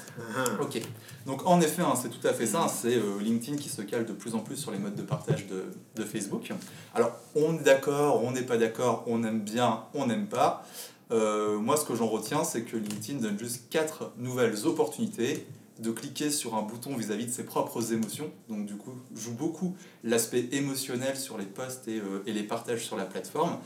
Ok. 0.59 0.81
Donc 1.27 1.45
en 1.45 1.61
effet, 1.61 1.83
hein, 1.83 1.93
c'est 2.01 2.09
tout 2.09 2.27
à 2.27 2.33
fait 2.33 2.47
ça. 2.47 2.65
C'est 2.67 2.95
euh, 2.95 3.19
LinkedIn 3.21 3.57
qui 3.57 3.69
se 3.69 3.83
cale 3.83 4.05
de 4.07 4.13
plus 4.13 4.33
en 4.33 4.39
plus 4.39 4.55
sur 4.57 4.71
les 4.71 4.79
modes 4.79 4.95
de 4.95 5.03
partage 5.03 5.45
de, 5.45 5.65
de 5.95 6.03
Facebook. 6.03 6.51
Alors 6.95 7.11
on 7.35 7.59
est 7.59 7.63
d'accord, 7.63 8.23
on 8.23 8.31
n'est 8.31 8.41
pas 8.41 8.57
d'accord, 8.57 9.03
on 9.05 9.23
aime 9.23 9.41
bien, 9.41 9.81
on 9.93 10.07
n'aime 10.07 10.25
pas. 10.25 10.65
Euh, 11.11 11.59
moi, 11.59 11.77
ce 11.77 11.85
que 11.85 11.93
j'en 11.93 12.07
retiens, 12.07 12.43
c'est 12.43 12.61
que 12.63 12.75
LinkedIn 12.77 13.19
donne 13.19 13.37
juste 13.37 13.65
quatre 13.69 14.13
nouvelles 14.17 14.65
opportunités 14.65 15.45
de 15.81 15.91
cliquer 15.91 16.29
sur 16.29 16.55
un 16.55 16.61
bouton 16.61 16.95
vis-à-vis 16.95 17.25
de 17.25 17.31
ses 17.31 17.43
propres 17.43 17.93
émotions. 17.93 18.31
Donc 18.49 18.65
du 18.65 18.75
coup, 18.75 18.93
joue 19.15 19.33
beaucoup 19.33 19.75
l'aspect 20.03 20.47
émotionnel 20.51 21.17
sur 21.17 21.37
les 21.37 21.45
posts 21.45 21.87
et, 21.87 21.99
euh, 21.99 22.23
et 22.25 22.33
les 22.33 22.43
partages 22.43 22.85
sur 22.85 22.97
la 22.97 23.05
plateforme. 23.05 23.57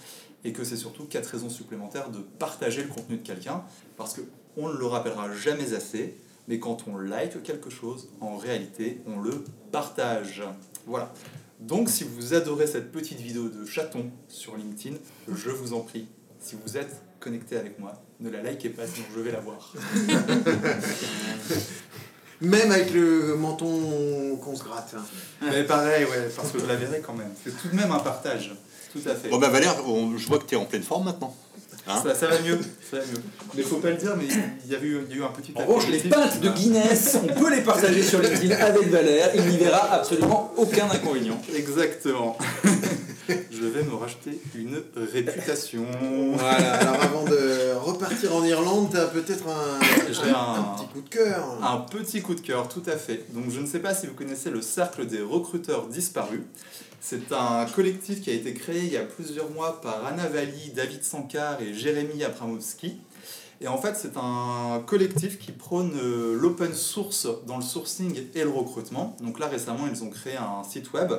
Et 0.43 0.53
que 0.53 0.63
c'est 0.63 0.77
surtout 0.77 1.05
quatre 1.05 1.27
raisons 1.27 1.49
supplémentaires 1.49 2.09
de 2.09 2.19
partager 2.19 2.83
le 2.83 2.89
contenu 2.89 3.17
de 3.17 3.23
quelqu'un. 3.23 3.63
Parce 3.97 4.13
que 4.13 4.21
on 4.57 4.69
ne 4.69 4.77
le 4.77 4.85
rappellera 4.85 5.33
jamais 5.33 5.73
assez, 5.73 6.15
mais 6.47 6.59
quand 6.59 6.87
on 6.87 6.97
like 6.97 7.41
quelque 7.43 7.69
chose, 7.69 8.09
en 8.21 8.37
réalité, 8.37 9.01
on 9.05 9.19
le 9.19 9.43
partage. 9.71 10.43
Voilà. 10.85 11.11
Donc 11.59 11.89
si 11.89 12.03
vous 12.03 12.33
adorez 12.33 12.67
cette 12.67 12.91
petite 12.91 13.19
vidéo 13.19 13.49
de 13.49 13.65
chaton 13.65 14.11
sur 14.27 14.55
LinkedIn, 14.55 14.97
je 15.33 15.49
vous 15.49 15.73
en 15.73 15.81
prie, 15.81 16.07
si 16.39 16.55
vous 16.63 16.77
êtes 16.77 17.01
connecté 17.19 17.57
avec 17.57 17.79
moi, 17.79 17.93
ne 18.19 18.29
la 18.29 18.43
likez 18.43 18.69
pas 18.69 18.85
sinon 18.85 19.07
je 19.15 19.21
vais 19.21 19.31
la 19.31 19.39
voir. 19.39 19.73
Même 22.41 22.71
avec 22.71 22.91
le 22.93 23.35
menton 23.35 24.37
qu'on 24.43 24.55
se 24.55 24.63
gratte. 24.63 24.93
hein. 24.97 25.01
Mais 25.49 25.63
pareil, 25.63 26.03
ouais, 26.05 26.29
parce 26.35 26.51
que 26.51 26.59
je 26.59 26.65
la 26.65 26.75
verrai 26.75 27.01
quand 27.05 27.13
même. 27.13 27.31
C'est 27.43 27.51
tout 27.61 27.69
de 27.69 27.75
même 27.75 27.91
un 27.91 27.99
partage. 27.99 28.53
Tout 28.93 29.09
à 29.09 29.15
fait. 29.15 29.29
Bon 29.29 29.37
bah 29.37 29.49
Valère, 29.49 29.75
on- 29.87 30.17
je 30.17 30.27
vois 30.27 30.39
que 30.39 30.45
tu 30.45 30.55
es 30.55 30.57
en 30.57 30.65
pleine 30.65 30.83
forme 30.83 31.05
maintenant. 31.05 31.35
Hein 31.87 32.01
ça, 32.01 32.15
ça 32.15 32.27
va 32.27 32.39
mieux, 32.39 32.57
ça 32.89 32.97
va 32.97 33.03
mieux. 33.05 33.21
Mais 33.53 33.61
faut 33.61 33.75
pas 33.77 33.89
le 33.91 33.97
dire, 33.97 34.15
mais 34.17 34.25
il 34.65 34.71
y, 34.71 34.75
avait 34.75 34.87
eu, 34.87 35.01
il 35.07 35.15
y 35.15 35.19
a 35.19 35.21
eu 35.21 35.23
un 35.23 35.27
petit 35.29 35.53
En 35.55 35.65
revanche, 35.65 35.87
les 35.89 35.99
pintes 35.99 36.39
de 36.39 36.49
Guinness, 36.49 37.17
on 37.23 37.27
peut 37.39 37.53
les 37.53 37.61
partager 37.61 38.01
sur 38.01 38.19
LinkedIn 38.21 38.55
avec 38.55 38.87
Valère. 38.89 39.29
Il 39.35 39.43
n'y 39.45 39.57
verra 39.57 39.93
absolument 39.93 40.51
aucun 40.57 40.89
inconvénient. 40.89 41.39
Exactement. 41.55 42.37
Je 43.29 43.65
vais 43.65 43.83
me 43.83 43.95
racheter 43.95 44.39
une 44.55 44.81
réputation. 44.95 45.85
Voilà, 46.37 46.73
alors 46.75 47.01
avant 47.03 47.23
de 47.23 47.75
repartir 47.79 48.35
en 48.35 48.43
Irlande, 48.43 48.89
t'as 48.91 49.05
peut-être 49.07 49.45
un, 49.47 49.79
J'ai 50.11 50.29
un, 50.29 50.35
un- 50.35 50.75
petit 50.75 50.87
coup 50.93 51.01
de 51.01 51.09
cœur. 51.09 51.57
Un 51.63 51.77
petit 51.81 52.21
coup 52.21 52.35
de 52.35 52.41
cœur, 52.41 52.67
tout 52.67 52.83
à 52.87 52.97
fait. 52.97 53.25
Donc 53.33 53.45
je 53.49 53.59
ne 53.59 53.65
sais 53.65 53.79
pas 53.79 53.93
si 53.93 54.07
vous 54.07 54.13
connaissez 54.13 54.49
le 54.49 54.61
Cercle 54.61 55.05
des 55.07 55.21
recruteurs 55.21 55.87
disparus. 55.87 56.41
C'est 56.99 57.31
un 57.31 57.65
collectif 57.67 58.21
qui 58.21 58.31
a 58.31 58.33
été 58.33 58.53
créé 58.53 58.79
il 58.83 58.91
y 58.91 58.97
a 58.97 59.03
plusieurs 59.03 59.49
mois 59.51 59.79
par 59.81 60.03
Anna 60.05 60.27
Valli, 60.27 60.71
David 60.75 61.03
Sankar 61.03 61.61
et 61.61 61.73
Jérémy 61.73 62.23
Abramovski. 62.23 62.97
Et 63.61 63.67
en 63.69 63.77
fait, 63.77 63.95
c'est 63.95 64.17
un 64.17 64.83
collectif 64.85 65.39
qui 65.39 65.53
prône 65.53 65.93
euh, 65.95 66.35
l'open 66.37 66.73
source 66.73 67.27
dans 67.47 67.55
le 67.55 67.63
sourcing 67.63 68.19
et 68.33 68.43
le 68.43 68.49
recrutement. 68.49 69.15
Donc 69.21 69.39
là, 69.39 69.47
récemment, 69.47 69.87
ils 69.89 70.03
ont 70.03 70.09
créé 70.09 70.35
un 70.35 70.63
site 70.69 70.91
web 70.93 71.13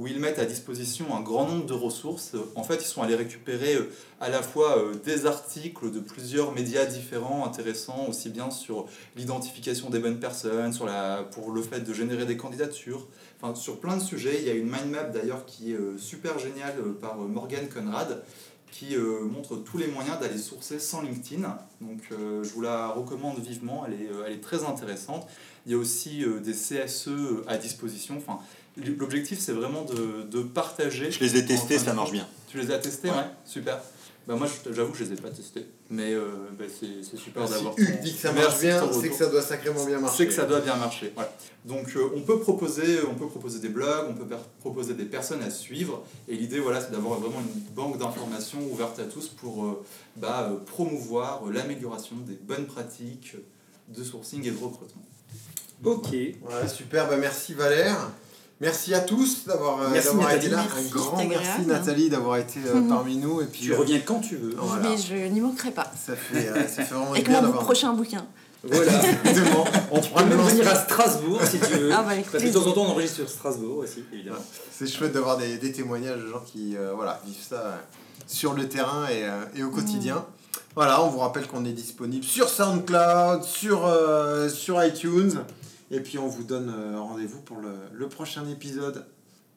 où 0.00 0.06
ils 0.06 0.18
mettent 0.18 0.38
à 0.38 0.46
disposition 0.46 1.14
un 1.14 1.20
grand 1.20 1.46
nombre 1.46 1.66
de 1.66 1.74
ressources. 1.74 2.34
En 2.54 2.62
fait, 2.62 2.76
ils 2.76 2.86
sont 2.86 3.02
allés 3.02 3.16
récupérer 3.16 3.74
euh, 3.74 3.90
à 4.18 4.30
la 4.30 4.40
fois 4.40 4.78
euh, 4.78 4.94
des 4.94 5.26
articles 5.26 5.90
de 5.90 6.00
plusieurs 6.00 6.52
médias 6.52 6.86
différents, 6.86 7.44
intéressants, 7.44 8.06
aussi 8.08 8.30
bien 8.30 8.50
sur 8.50 8.86
l'identification 9.14 9.90
des 9.90 9.98
bonnes 9.98 10.18
personnes, 10.18 10.72
sur 10.72 10.86
la, 10.86 11.24
pour 11.32 11.52
le 11.52 11.60
fait 11.60 11.80
de 11.80 11.92
générer 11.92 12.24
des 12.24 12.38
candidatures, 12.38 13.06
enfin 13.42 13.54
sur 13.54 13.78
plein 13.78 13.98
de 13.98 14.02
sujets. 14.02 14.38
Il 14.40 14.48
y 14.48 14.50
a 14.50 14.54
une 14.54 14.70
mind 14.70 14.90
map 14.90 15.02
d'ailleurs 15.02 15.44
qui 15.44 15.72
est 15.72 15.76
euh, 15.76 15.98
super 15.98 16.38
géniale 16.38 16.76
par 16.98 17.18
Morgan 17.18 17.68
Conrad 17.68 18.22
qui 18.72 18.96
montre 18.96 19.56
tous 19.56 19.78
les 19.78 19.88
moyens 19.88 20.20
d'aller 20.20 20.38
sourcer 20.38 20.78
sans 20.78 21.02
LinkedIn. 21.02 21.58
Donc 21.80 21.98
je 22.10 22.48
vous 22.50 22.60
la 22.60 22.88
recommande 22.88 23.40
vivement, 23.40 23.84
elle 23.84 23.94
est, 23.94 24.08
elle 24.24 24.32
est 24.34 24.40
très 24.40 24.64
intéressante. 24.64 25.26
Il 25.66 25.72
y 25.72 25.74
a 25.74 25.78
aussi 25.78 26.24
des 26.42 26.52
CSE 26.52 27.08
à 27.48 27.58
disposition. 27.58 28.16
Enfin, 28.16 28.38
L'objectif 28.98 29.38
c'est 29.40 29.52
vraiment 29.52 29.84
de, 29.84 30.22
de 30.30 30.42
partager. 30.42 31.10
Je 31.10 31.20
les 31.20 31.36
ai 31.36 31.44
testés, 31.46 31.78
ça 31.78 31.92
marche 31.94 32.12
bien. 32.12 32.26
Tu 32.48 32.58
les 32.58 32.70
as 32.70 32.78
testés 32.78 33.08
Ouais. 33.08 33.14
Ouais, 33.16 33.24
super. 33.44 33.80
Bah 34.28 34.36
moi 34.36 34.46
j'avoue 34.70 34.92
que 34.92 34.98
je 34.98 35.04
les 35.04 35.14
ai 35.14 35.16
pas 35.16 35.30
testés, 35.30 35.66
mais 35.88 36.12
euh, 36.12 36.26
bah, 36.56 36.66
c'est 36.68 37.02
c'est 37.02 37.16
super 37.16 37.46
Si 37.48 37.54
d'avoir. 37.54 37.74
Hugues 37.78 37.96
ton- 37.96 38.02
dit 38.04 38.12
que 38.14 38.18
ça 38.20 38.32
Merci 38.32 38.48
marche 38.48 38.60
bien, 38.60 39.00
c'est 39.00 39.08
que 39.08 39.14
ça 39.16 39.26
doit 39.30 39.42
sacrément 39.42 39.84
bien 39.86 39.98
marcher. 39.98 40.16
C'est 40.18 40.26
que 40.26 40.32
ça 40.34 40.44
doit 40.44 40.60
bien 40.60 40.76
marcher. 40.76 41.10
Voilà. 41.14 41.32
Donc 41.64 41.96
euh, 41.96 42.10
on 42.14 42.20
peut 42.20 42.38
proposer, 42.38 42.98
on 43.10 43.14
peut 43.14 43.26
proposer 43.26 43.58
des 43.60 43.70
blogs, 43.70 44.06
on 44.10 44.14
peut 44.14 44.26
proposer 44.60 44.92
des 44.94 45.06
personnes 45.06 45.42
à 45.42 45.50
suivre. 45.50 46.04
Et 46.28 46.36
l'idée 46.36 46.60
voilà, 46.60 46.80
c'est 46.82 46.92
d'avoir 46.92 47.18
vraiment 47.18 47.40
une 47.40 47.60
banque 47.74 47.98
d'informations 47.98 48.60
ouverte 48.70 48.98
à 49.00 49.04
tous 49.04 49.28
pour 49.28 49.64
euh, 49.64 49.82
bah, 50.16 50.50
euh, 50.52 50.56
promouvoir 50.64 51.42
l'amélioration 51.50 52.16
des 52.16 52.34
bonnes 52.34 52.66
pratiques 52.66 53.36
de 53.88 54.04
sourcing 54.04 54.46
et 54.46 54.50
de 54.50 54.58
recrutement. 54.62 55.02
Ok. 55.82 56.14
Voilà, 56.42 56.68
super, 56.68 57.08
bah 57.08 57.16
merci 57.16 57.54
Valère. 57.54 57.96
Merci 58.60 58.92
à 58.92 59.00
tous 59.00 59.46
d'avoir 59.46 59.80
euh, 59.80 59.94
été 59.94 60.12
Nathalie. 60.14 60.48
là. 60.50 60.56
Merci, 60.58 60.86
un 60.86 60.90
grand 60.94 61.16
merci 61.24 61.34
agréable. 61.50 61.66
Nathalie 61.72 62.08
d'avoir 62.10 62.36
été 62.36 62.60
euh, 62.66 62.74
Mhm. 62.74 62.88
parmi 62.88 63.16
nous. 63.16 63.40
Et 63.40 63.46
puis, 63.46 63.60
Tu 63.62 63.72
euh, 63.72 63.78
reviens 63.78 64.00
quand 64.00 64.20
tu 64.20 64.36
veux. 64.36 64.54
Voilà. 64.58 64.90
Mais 64.90 64.96
je 64.98 65.14
n'y 65.32 65.40
manquerai 65.40 65.70
pas. 65.70 65.90
Ça 66.06 66.14
fait, 66.14 66.48
euh, 66.48 66.54
ça 66.68 66.82
fait 66.84 66.94
vraiment 66.94 67.12
Avec 67.12 67.26
bien 67.26 67.40
mon 67.40 67.46
d'avoir. 67.48 67.64
prochain 67.64 67.92
bouquin. 67.94 68.26
Voilà. 68.62 68.92
Exactement. 69.24 69.64
On 69.90 70.24
même 70.26 70.38
venir 70.42 70.68
à 70.68 70.74
Strasbourg 70.74 71.40
si 71.44 71.58
tu 71.58 71.72
veux. 71.78 71.90
Ah 71.92 72.02
bah, 72.02 72.12
Parce 72.30 72.44
que 72.44 72.48
de 72.48 72.52
temps 72.52 72.66
en 72.66 72.72
temps, 72.72 72.82
on 72.82 72.90
enregistre 72.90 73.16
sur 73.16 73.28
Strasbourg 73.30 73.78
aussi, 73.78 74.04
évidemment. 74.12 74.36
C'est 74.70 74.86
chouette 74.86 75.12
d'avoir 75.12 75.38
des, 75.38 75.56
des 75.56 75.72
témoignages 75.72 76.20
de 76.20 76.28
gens 76.28 76.42
qui 76.44 76.76
euh, 76.76 76.92
voilà, 76.94 77.22
vivent 77.24 77.36
ça 77.48 77.56
euh, 77.56 77.76
sur 78.26 78.52
le 78.52 78.68
terrain 78.68 79.06
et, 79.08 79.24
euh, 79.24 79.40
et 79.56 79.62
au 79.62 79.70
quotidien. 79.70 80.26
Voilà, 80.76 81.02
on 81.02 81.08
vous 81.08 81.18
rappelle 81.20 81.46
qu'on 81.48 81.64
est 81.64 81.72
disponible 81.72 82.24
sur 82.24 82.48
SoundCloud, 82.50 83.42
sur, 83.42 83.86
euh, 83.86 84.48
sur 84.50 84.84
iTunes 84.84 85.40
Et 85.90 86.00
puis 86.00 86.18
on 86.18 86.28
vous 86.28 86.44
donne 86.44 86.72
euh, 86.76 87.00
rendez-vous 87.00 87.40
pour 87.42 87.58
le, 87.58 87.74
le 87.92 88.08
prochain 88.08 88.48
épisode. 88.48 89.04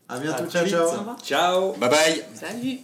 À 0.09 0.19
bientôt, 0.19 0.43
À 0.43 0.47
ciao 0.47 0.67
ciao. 0.67 0.89
Ciao. 1.23 1.73
Bye 1.73 1.89
bye. 1.89 2.23
Salut 2.33 2.79